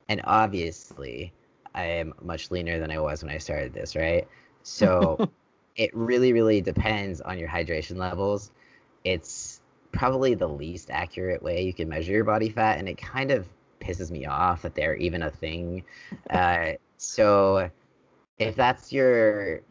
And 0.08 0.20
obviously, 0.24 1.32
I 1.74 1.84
am 1.84 2.12
much 2.22 2.50
leaner 2.50 2.78
than 2.78 2.90
I 2.90 2.98
was 2.98 3.22
when 3.22 3.32
I 3.32 3.38
started 3.38 3.72
this, 3.72 3.96
right? 3.96 4.28
So 4.62 5.28
it 5.76 5.94
really, 5.94 6.32
really 6.32 6.60
depends 6.60 7.20
on 7.20 7.38
your 7.38 7.48
hydration 7.48 7.96
levels. 7.96 8.50
It's 9.04 9.60
probably 9.92 10.34
the 10.34 10.48
least 10.48 10.90
accurate 10.90 11.42
way 11.42 11.62
you 11.62 11.74
can 11.74 11.88
measure 11.88 12.12
your 12.12 12.24
body 12.24 12.48
fat, 12.48 12.78
and 12.78 12.88
it 12.88 12.98
kind 12.98 13.30
of 13.30 13.48
pisses 13.80 14.10
me 14.10 14.26
off 14.26 14.62
that 14.62 14.74
they're 14.74 14.96
even 14.96 15.22
a 15.22 15.30
thing. 15.30 15.84
Uh, 16.30 16.72
so, 16.96 17.70
if 18.38 18.54
that's 18.54 18.92
your 18.92 19.62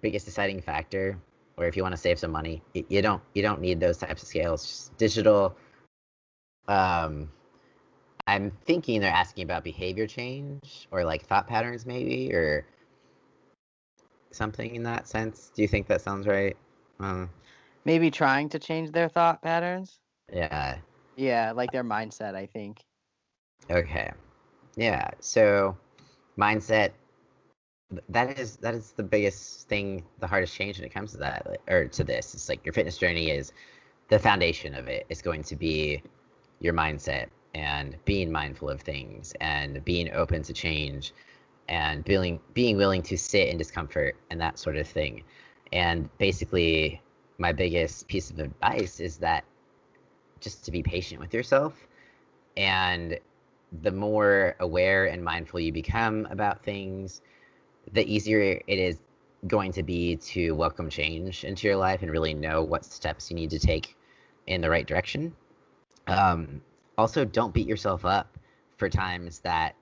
biggest 0.00 0.26
deciding 0.26 0.60
factor, 0.60 1.18
or 1.56 1.66
if 1.66 1.76
you 1.76 1.82
want 1.82 1.92
to 1.92 2.00
save 2.00 2.18
some 2.18 2.30
money, 2.30 2.62
you 2.74 3.02
don't 3.02 3.22
you 3.34 3.42
don't 3.42 3.60
need 3.60 3.80
those 3.80 3.98
types 3.98 4.22
of 4.22 4.28
scales. 4.28 4.66
Just 4.66 4.96
digital. 4.98 5.56
Um, 6.68 7.30
I'm 8.26 8.50
thinking 8.64 9.00
they're 9.00 9.10
asking 9.10 9.44
about 9.44 9.64
behavior 9.64 10.06
change 10.06 10.88
or 10.90 11.04
like 11.04 11.24
thought 11.26 11.46
patterns, 11.46 11.84
maybe, 11.86 12.32
or 12.32 12.66
something 14.30 14.74
in 14.74 14.82
that 14.84 15.06
sense. 15.08 15.50
Do 15.54 15.62
you 15.62 15.68
think 15.68 15.86
that 15.88 16.00
sounds 16.00 16.26
right? 16.26 16.56
Um, 17.00 17.30
maybe 17.84 18.10
trying 18.10 18.48
to 18.50 18.58
change 18.58 18.92
their 18.92 19.08
thought 19.08 19.42
patterns. 19.42 19.98
Yeah. 20.32 20.78
Yeah, 21.16 21.52
like 21.52 21.72
their 21.72 21.84
mindset, 21.84 22.34
I 22.34 22.46
think. 22.46 22.82
Okay. 23.70 24.12
Yeah. 24.76 25.10
So 25.20 25.76
mindset 26.38 26.90
that 28.08 28.38
is 28.38 28.56
that 28.56 28.74
is 28.74 28.92
the 28.92 29.02
biggest 29.02 29.68
thing, 29.68 30.04
the 30.18 30.26
hardest 30.26 30.54
change 30.54 30.78
when 30.78 30.86
it 30.86 30.92
comes 30.92 31.12
to 31.12 31.18
that 31.18 31.60
or 31.68 31.86
to 31.86 32.04
this. 32.04 32.34
It's 32.34 32.48
like 32.48 32.64
your 32.64 32.72
fitness 32.72 32.98
journey 32.98 33.30
is 33.30 33.52
the 34.08 34.18
foundation 34.18 34.74
of 34.74 34.88
it 34.88 35.06
is 35.08 35.22
going 35.22 35.42
to 35.44 35.56
be 35.56 36.02
your 36.60 36.74
mindset 36.74 37.26
and 37.54 37.96
being 38.04 38.32
mindful 38.32 38.68
of 38.68 38.80
things 38.80 39.32
and 39.40 39.84
being 39.84 40.12
open 40.12 40.42
to 40.42 40.52
change 40.52 41.12
and 41.68 42.04
being 42.04 42.40
being 42.52 42.76
willing 42.76 43.02
to 43.02 43.16
sit 43.16 43.48
in 43.48 43.56
discomfort 43.56 44.16
and 44.30 44.40
that 44.40 44.58
sort 44.58 44.76
of 44.76 44.86
thing. 44.86 45.22
And 45.72 46.08
basically 46.18 47.00
my 47.38 47.52
biggest 47.52 48.08
piece 48.08 48.30
of 48.30 48.38
advice 48.38 49.00
is 49.00 49.18
that 49.18 49.44
just 50.40 50.64
to 50.64 50.70
be 50.70 50.82
patient 50.82 51.20
with 51.20 51.34
yourself. 51.34 51.74
And 52.56 53.18
the 53.82 53.90
more 53.90 54.54
aware 54.60 55.06
and 55.06 55.24
mindful 55.24 55.60
you 55.60 55.72
become 55.72 56.26
about 56.30 56.62
things 56.62 57.20
the 57.92 58.12
easier 58.12 58.60
it 58.66 58.78
is 58.78 58.98
going 59.46 59.72
to 59.72 59.82
be 59.82 60.16
to 60.16 60.52
welcome 60.52 60.88
change 60.88 61.44
into 61.44 61.66
your 61.66 61.76
life 61.76 62.02
and 62.02 62.10
really 62.10 62.32
know 62.32 62.62
what 62.62 62.84
steps 62.84 63.30
you 63.30 63.36
need 63.36 63.50
to 63.50 63.58
take 63.58 63.96
in 64.46 64.60
the 64.60 64.70
right 64.70 64.86
direction. 64.86 65.34
Um, 66.06 66.62
also 66.96 67.24
don't 67.24 67.52
beat 67.52 67.66
yourself 67.66 68.04
up 68.04 68.38
for 68.76 68.88
times 68.88 69.40
that 69.40 69.74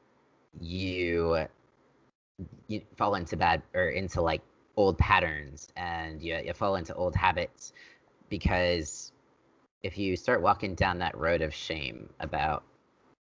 you 0.60 1.46
you 2.66 2.82
fall 2.96 3.14
into 3.14 3.36
bad 3.36 3.62
or 3.74 3.88
into 3.88 4.20
like 4.20 4.42
old 4.76 4.98
patterns 4.98 5.68
and 5.76 6.22
you, 6.22 6.36
you 6.44 6.52
fall 6.52 6.76
into 6.76 6.94
old 6.94 7.14
habits 7.14 7.72
because 8.28 9.12
if 9.82 9.98
you 9.98 10.16
start 10.16 10.40
walking 10.40 10.74
down 10.74 10.98
that 10.98 11.16
road 11.16 11.42
of 11.42 11.52
shame 11.52 12.08
about 12.20 12.62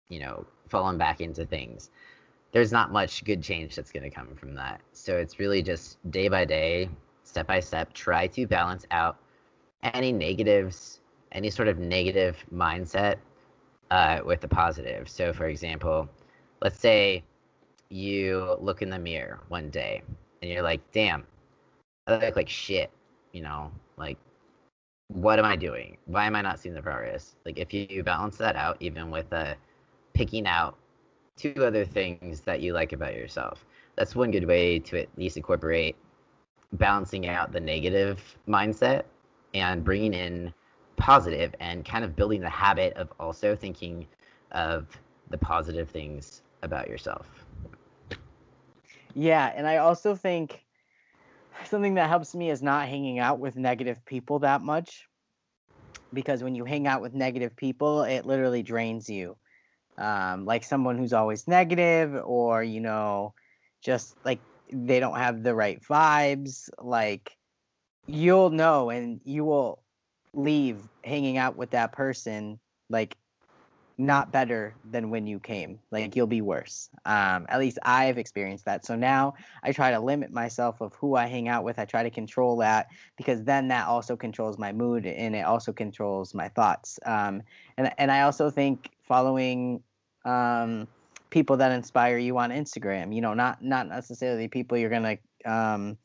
you 0.08 0.20
know 0.20 0.46
falling 0.68 0.98
back 0.98 1.20
into 1.20 1.44
things 1.44 1.90
there's 2.52 2.72
not 2.72 2.92
much 2.92 3.24
good 3.24 3.42
change 3.42 3.74
that's 3.74 3.90
going 3.90 4.04
to 4.04 4.10
come 4.10 4.28
from 4.36 4.54
that. 4.54 4.80
So 4.92 5.16
it's 5.16 5.40
really 5.40 5.60
just 5.60 5.98
day 6.12 6.28
by 6.28 6.44
day 6.44 6.88
step 7.24 7.48
by 7.48 7.58
step 7.58 7.92
try 7.92 8.28
to 8.28 8.46
balance 8.46 8.86
out 8.90 9.18
any 9.82 10.12
negatives 10.12 11.00
any 11.32 11.50
sort 11.50 11.66
of 11.66 11.78
negative 11.78 12.36
mindset 12.54 13.16
uh, 13.90 14.20
with 14.24 14.40
the 14.40 14.48
positive. 14.48 15.08
So 15.08 15.32
for 15.32 15.46
example 15.48 16.08
let's 16.62 16.78
say 16.78 17.24
you 17.88 18.56
look 18.60 18.82
in 18.82 18.88
the 18.88 18.98
mirror 18.98 19.40
one 19.48 19.68
day 19.70 20.02
and 20.40 20.50
you're 20.50 20.62
like 20.62 20.80
damn 20.92 21.26
i 22.06 22.16
look 22.16 22.36
like 22.36 22.48
shit 22.48 22.90
you 23.32 23.42
know 23.42 23.70
like 23.96 24.18
what 25.08 25.38
am 25.38 25.44
I 25.44 25.56
doing? 25.56 25.96
Why 26.06 26.26
am 26.26 26.34
I 26.34 26.42
not 26.42 26.58
seeing 26.58 26.74
the 26.74 26.82
progress? 26.82 27.36
Like 27.44 27.58
if 27.58 27.72
you 27.72 28.02
balance 28.02 28.36
that 28.38 28.56
out, 28.56 28.76
even 28.80 29.10
with 29.10 29.32
uh, 29.32 29.54
picking 30.14 30.46
out 30.46 30.76
two 31.36 31.54
other 31.58 31.84
things 31.84 32.40
that 32.42 32.60
you 32.60 32.72
like 32.72 32.92
about 32.92 33.14
yourself, 33.14 33.64
that's 33.96 34.14
one 34.14 34.30
good 34.30 34.46
way 34.46 34.78
to 34.80 35.00
at 35.00 35.08
least 35.16 35.36
incorporate 35.36 35.96
balancing 36.72 37.28
out 37.28 37.52
the 37.52 37.60
negative 37.60 38.36
mindset 38.48 39.04
and 39.52 39.84
bringing 39.84 40.14
in 40.14 40.52
positive 40.96 41.54
and 41.60 41.84
kind 41.84 42.04
of 42.04 42.16
building 42.16 42.40
the 42.40 42.48
habit 42.48 42.92
of 42.94 43.12
also 43.20 43.54
thinking 43.54 44.06
of 44.52 44.86
the 45.30 45.38
positive 45.38 45.88
things 45.88 46.42
about 46.62 46.88
yourself. 46.88 47.44
Yeah, 49.14 49.52
and 49.54 49.66
I 49.66 49.76
also 49.76 50.16
think 50.16 50.63
something 51.64 51.94
that 51.94 52.08
helps 52.08 52.34
me 52.34 52.50
is 52.50 52.62
not 52.62 52.88
hanging 52.88 53.18
out 53.18 53.38
with 53.38 53.56
negative 53.56 54.04
people 54.04 54.40
that 54.40 54.62
much. 54.62 55.06
Because 56.12 56.42
when 56.42 56.54
you 56.54 56.64
hang 56.64 56.86
out 56.86 57.02
with 57.02 57.14
negative 57.14 57.56
people 57.56 58.02
it 58.02 58.26
literally 58.26 58.62
drains 58.62 59.08
you. 59.08 59.36
Um, 59.96 60.44
like 60.44 60.64
someone 60.64 60.98
who's 60.98 61.12
always 61.12 61.46
negative 61.46 62.20
or 62.24 62.64
you 62.64 62.80
know 62.80 63.32
just 63.80 64.16
like 64.24 64.40
they 64.72 64.98
don't 64.98 65.16
have 65.16 65.44
the 65.44 65.54
right 65.54 65.80
vibes 65.82 66.68
like 66.78 67.36
you'll 68.06 68.50
know 68.50 68.90
and 68.90 69.20
you 69.24 69.44
will 69.44 69.82
leave 70.32 70.80
hanging 71.04 71.36
out 71.38 71.56
with 71.56 71.70
that 71.70 71.92
person 71.92 72.58
like 72.90 73.16
not 73.96 74.32
better 74.32 74.74
than 74.90 75.10
when 75.10 75.26
you 75.26 75.38
came. 75.38 75.78
Like 75.90 76.16
you'll 76.16 76.26
be 76.26 76.40
worse. 76.40 76.90
Um, 77.04 77.46
at 77.48 77.60
least 77.60 77.78
I've 77.82 78.18
experienced 78.18 78.64
that. 78.64 78.84
So 78.84 78.96
now 78.96 79.34
I 79.62 79.72
try 79.72 79.92
to 79.92 80.00
limit 80.00 80.32
myself 80.32 80.80
of 80.80 80.94
who 80.94 81.14
I 81.14 81.26
hang 81.26 81.48
out 81.48 81.64
with. 81.64 81.78
I 81.78 81.84
try 81.84 82.02
to 82.02 82.10
control 82.10 82.56
that 82.56 82.88
because 83.16 83.44
then 83.44 83.68
that 83.68 83.86
also 83.86 84.16
controls 84.16 84.58
my 84.58 84.72
mood 84.72 85.06
and 85.06 85.36
it 85.36 85.44
also 85.44 85.72
controls 85.72 86.34
my 86.34 86.48
thoughts. 86.48 86.98
Um, 87.06 87.42
and 87.76 87.92
and 87.98 88.10
I 88.10 88.22
also 88.22 88.50
think 88.50 88.90
following 89.06 89.82
um, 90.24 90.88
people 91.30 91.58
that 91.58 91.72
inspire 91.72 92.18
you 92.18 92.36
on 92.38 92.50
Instagram. 92.50 93.14
You 93.14 93.20
know, 93.20 93.34
not 93.34 93.62
not 93.62 93.88
necessarily 93.88 94.48
people 94.48 94.76
you're 94.76 94.90
gonna 94.90 95.18
um, 95.44 95.98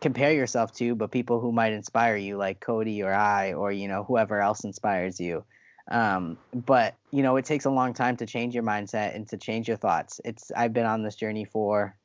compare 0.00 0.32
yourself 0.32 0.72
to, 0.74 0.94
but 0.94 1.10
people 1.10 1.40
who 1.40 1.52
might 1.52 1.72
inspire 1.72 2.16
you, 2.16 2.36
like 2.36 2.60
Cody 2.60 3.02
or 3.02 3.12
I, 3.12 3.52
or 3.52 3.72
you 3.72 3.88
know 3.88 4.04
whoever 4.04 4.40
else 4.40 4.64
inspires 4.64 5.20
you. 5.20 5.44
Um, 5.88 6.36
but 6.52 6.94
you 7.10 7.22
know, 7.22 7.36
it 7.36 7.44
takes 7.44 7.64
a 7.64 7.70
long 7.70 7.94
time 7.94 8.16
to 8.16 8.26
change 8.26 8.54
your 8.54 8.64
mindset 8.64 9.14
and 9.14 9.28
to 9.28 9.36
change 9.36 9.68
your 9.68 9.76
thoughts. 9.76 10.20
It's 10.24 10.50
I've 10.56 10.72
been 10.72 10.86
on 10.86 11.02
this 11.02 11.14
journey 11.14 11.44
for 11.44 11.96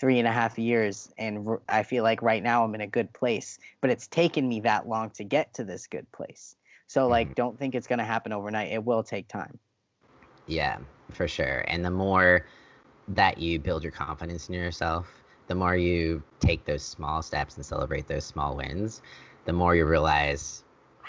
three 0.00 0.18
and 0.18 0.28
a 0.28 0.32
half 0.32 0.58
years, 0.58 1.10
and 1.18 1.46
r- 1.46 1.62
I 1.68 1.82
feel 1.82 2.04
like 2.04 2.22
right 2.22 2.42
now 2.42 2.64
I'm 2.64 2.74
in 2.74 2.80
a 2.80 2.86
good 2.86 3.12
place. 3.12 3.58
But 3.80 3.90
it's 3.90 4.06
taken 4.06 4.48
me 4.48 4.60
that 4.60 4.88
long 4.88 5.10
to 5.10 5.24
get 5.24 5.54
to 5.54 5.64
this 5.64 5.86
good 5.86 6.10
place. 6.12 6.56
So 6.86 7.08
like, 7.08 7.28
mm-hmm. 7.28 7.34
don't 7.34 7.58
think 7.58 7.74
it's 7.74 7.86
gonna 7.86 8.04
happen 8.04 8.32
overnight. 8.32 8.72
It 8.72 8.84
will 8.84 9.02
take 9.02 9.26
time. 9.28 9.58
Yeah, 10.46 10.78
for 11.10 11.26
sure. 11.26 11.64
And 11.68 11.84
the 11.84 11.90
more 11.90 12.46
that 13.08 13.38
you 13.38 13.58
build 13.58 13.82
your 13.82 13.92
confidence 13.92 14.48
in 14.48 14.54
yourself, 14.54 15.24
the 15.46 15.54
more 15.54 15.76
you 15.76 16.22
take 16.40 16.64
those 16.64 16.82
small 16.82 17.22
steps 17.22 17.56
and 17.56 17.64
celebrate 17.64 18.06
those 18.06 18.24
small 18.24 18.56
wins, 18.56 19.02
the 19.44 19.52
more 19.52 19.74
you 19.74 19.84
realize 19.84 20.63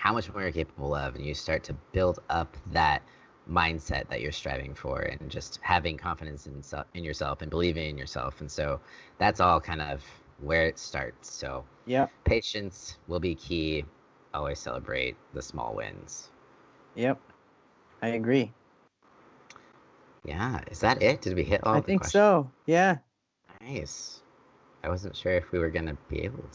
how 0.05 0.13
much 0.13 0.31
more 0.31 0.43
you're 0.43 0.51
capable 0.51 0.93
of, 0.93 1.15
and 1.15 1.25
you 1.25 1.33
start 1.33 1.63
to 1.63 1.73
build 1.91 2.19
up 2.29 2.55
that 2.71 3.01
mindset 3.49 4.07
that 4.07 4.21
you're 4.21 4.31
striving 4.31 4.75
for, 4.75 5.01
and 5.01 5.31
just 5.31 5.59
having 5.63 5.97
confidence 5.97 6.45
in 6.45 6.61
in 6.93 7.03
yourself 7.03 7.41
and 7.41 7.49
believing 7.49 7.89
in 7.89 7.97
yourself. 7.97 8.39
And 8.39 8.51
so 8.51 8.79
that's 9.17 9.39
all 9.39 9.59
kind 9.59 9.81
of 9.81 10.03
where 10.41 10.67
it 10.67 10.77
starts. 10.77 11.31
So 11.31 11.65
yeah, 11.87 12.05
patience 12.23 12.99
will 13.07 13.19
be 13.19 13.33
key. 13.33 13.83
Always 14.31 14.59
celebrate 14.59 15.15
the 15.33 15.41
small 15.41 15.73
wins. 15.73 16.29
Yep, 16.93 17.19
I 18.03 18.09
agree. 18.09 18.51
Yeah, 20.23 20.61
is 20.69 20.81
that 20.81 21.01
it? 21.01 21.21
Did 21.21 21.35
we 21.35 21.43
hit 21.43 21.61
all? 21.63 21.73
I 21.73 21.81
think 21.81 22.01
questions? 22.01 22.21
so. 22.21 22.51
Yeah. 22.67 22.97
Nice. 23.59 24.21
I 24.83 24.89
wasn't 24.89 25.15
sure 25.15 25.33
if 25.33 25.51
we 25.51 25.57
were 25.57 25.71
gonna 25.71 25.97
be 26.09 26.21
able 26.21 26.47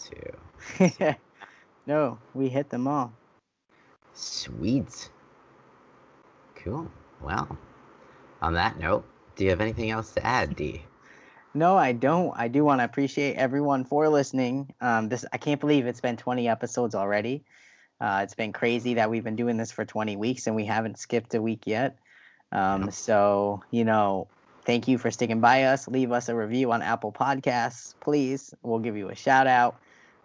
to. 0.78 1.16
no, 1.88 2.16
we 2.32 2.48
hit 2.48 2.70
them 2.70 2.86
all. 2.86 3.12
Sweet. 4.20 5.08
Cool. 6.56 6.90
Well, 7.22 7.56
on 8.42 8.52
that 8.54 8.78
note, 8.78 9.04
do 9.34 9.44
you 9.44 9.50
have 9.50 9.62
anything 9.62 9.90
else 9.90 10.12
to 10.12 10.26
add, 10.26 10.56
D? 10.56 10.82
No, 11.54 11.76
I 11.76 11.92
don't. 11.92 12.32
I 12.36 12.48
do 12.48 12.62
want 12.62 12.80
to 12.80 12.84
appreciate 12.84 13.36
everyone 13.36 13.84
for 13.84 14.08
listening. 14.10 14.74
Um, 14.80 15.08
this 15.08 15.24
I 15.32 15.38
can't 15.38 15.58
believe 15.58 15.86
it's 15.86 16.02
been 16.02 16.18
20 16.18 16.48
episodes 16.48 16.94
already. 16.94 17.44
Uh, 17.98 18.20
it's 18.22 18.34
been 18.34 18.52
crazy 18.52 18.94
that 18.94 19.10
we've 19.10 19.24
been 19.24 19.36
doing 19.36 19.56
this 19.56 19.72
for 19.72 19.86
20 19.86 20.16
weeks 20.16 20.46
and 20.46 20.54
we 20.54 20.66
haven't 20.66 20.98
skipped 20.98 21.34
a 21.34 21.40
week 21.40 21.66
yet. 21.66 21.98
Um, 22.52 22.90
so 22.90 23.62
you 23.70 23.84
know, 23.84 24.28
thank 24.66 24.86
you 24.86 24.98
for 24.98 25.10
sticking 25.10 25.40
by 25.40 25.64
us. 25.64 25.88
Leave 25.88 26.12
us 26.12 26.28
a 26.28 26.36
review 26.36 26.72
on 26.72 26.82
Apple 26.82 27.10
Podcasts, 27.10 27.94
please. 28.00 28.54
We'll 28.62 28.80
give 28.80 28.98
you 28.98 29.08
a 29.08 29.14
shout 29.14 29.46
out. 29.46 29.80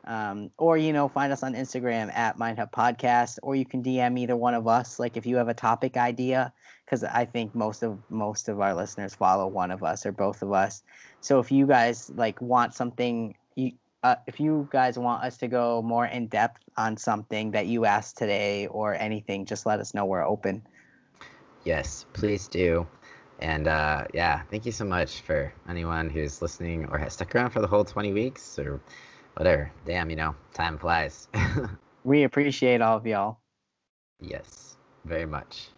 Um, 0.06 0.52
or 0.58 0.78
you 0.78 0.94
know 0.94 1.08
find 1.08 1.34
us 1.34 1.42
on 1.42 1.56
instagram 1.56 2.14
at 2.16 2.38
mindhub 2.38 2.72
podcast 2.72 3.40
or 3.42 3.56
you 3.56 3.66
can 3.66 3.82
dm 3.82 4.20
either 4.20 4.36
one 4.36 4.54
of 4.54 4.68
us 4.68 5.00
like 5.00 5.18
if 5.18 5.26
you 5.26 5.38
have 5.38 5.48
a 5.48 5.56
topic 5.56 5.98
idea 5.98 6.54
because 6.86 7.04
i 7.04 7.26
think 7.26 7.56
most 7.56 7.82
of 7.82 7.98
most 8.10 8.48
of 8.48 8.62
our 8.62 8.76
listeners 8.76 9.16
follow 9.16 9.48
one 9.48 9.72
of 9.72 9.84
us 9.84 10.06
or 10.06 10.12
both 10.12 10.42
of 10.42 10.52
us. 10.52 10.84
So 11.22 11.40
if 11.40 11.52
you 11.52 11.66
guys 11.66 12.12
like 12.16 12.42
want 12.42 12.74
something 12.74 13.36
you 13.56 13.74
uh, 14.04 14.16
if 14.28 14.40
you 14.40 14.68
guys 14.72 15.00
want 15.00 15.24
us 15.24 15.38
to 15.38 15.48
go 15.48 15.82
more 15.82 16.06
in 16.06 16.28
depth 16.28 16.62
on 16.78 16.96
something 16.96 17.52
that 17.52 17.66
you 17.66 17.86
asked 17.86 18.18
today 18.18 18.68
or 18.68 18.94
anything 18.94 19.46
just 19.46 19.66
let 19.66 19.80
us 19.80 19.94
know. 19.94 20.06
We're 20.06 20.26
open. 20.26 20.62
Yes 21.64 22.06
please 22.14 22.48
do. 22.48 22.88
And 23.40 23.68
uh, 23.68 24.06
yeah 24.14 24.42
thank 24.52 24.66
you 24.66 24.72
so 24.72 24.86
much 24.86 25.22
for 25.22 25.54
anyone 25.68 26.10
who's 26.10 26.42
listening 26.42 26.86
or 26.86 26.98
has 26.98 27.14
stuck 27.14 27.34
around 27.36 27.52
for 27.52 27.62
the 27.62 27.68
whole 27.68 27.86
20 27.86 28.14
weeks 28.14 28.60
or 28.60 28.80
whatever. 29.36 29.72
Damn, 29.86 30.10
you 30.10 30.16
know, 30.16 30.36
time 30.54 30.78
flies. 30.78 31.28
we 32.04 32.24
appreciate 32.24 32.82
all 32.82 32.98
of 32.98 33.06
y'all. 33.06 33.40
Yes, 34.20 34.78
very 35.06 35.26
much. 35.26 35.70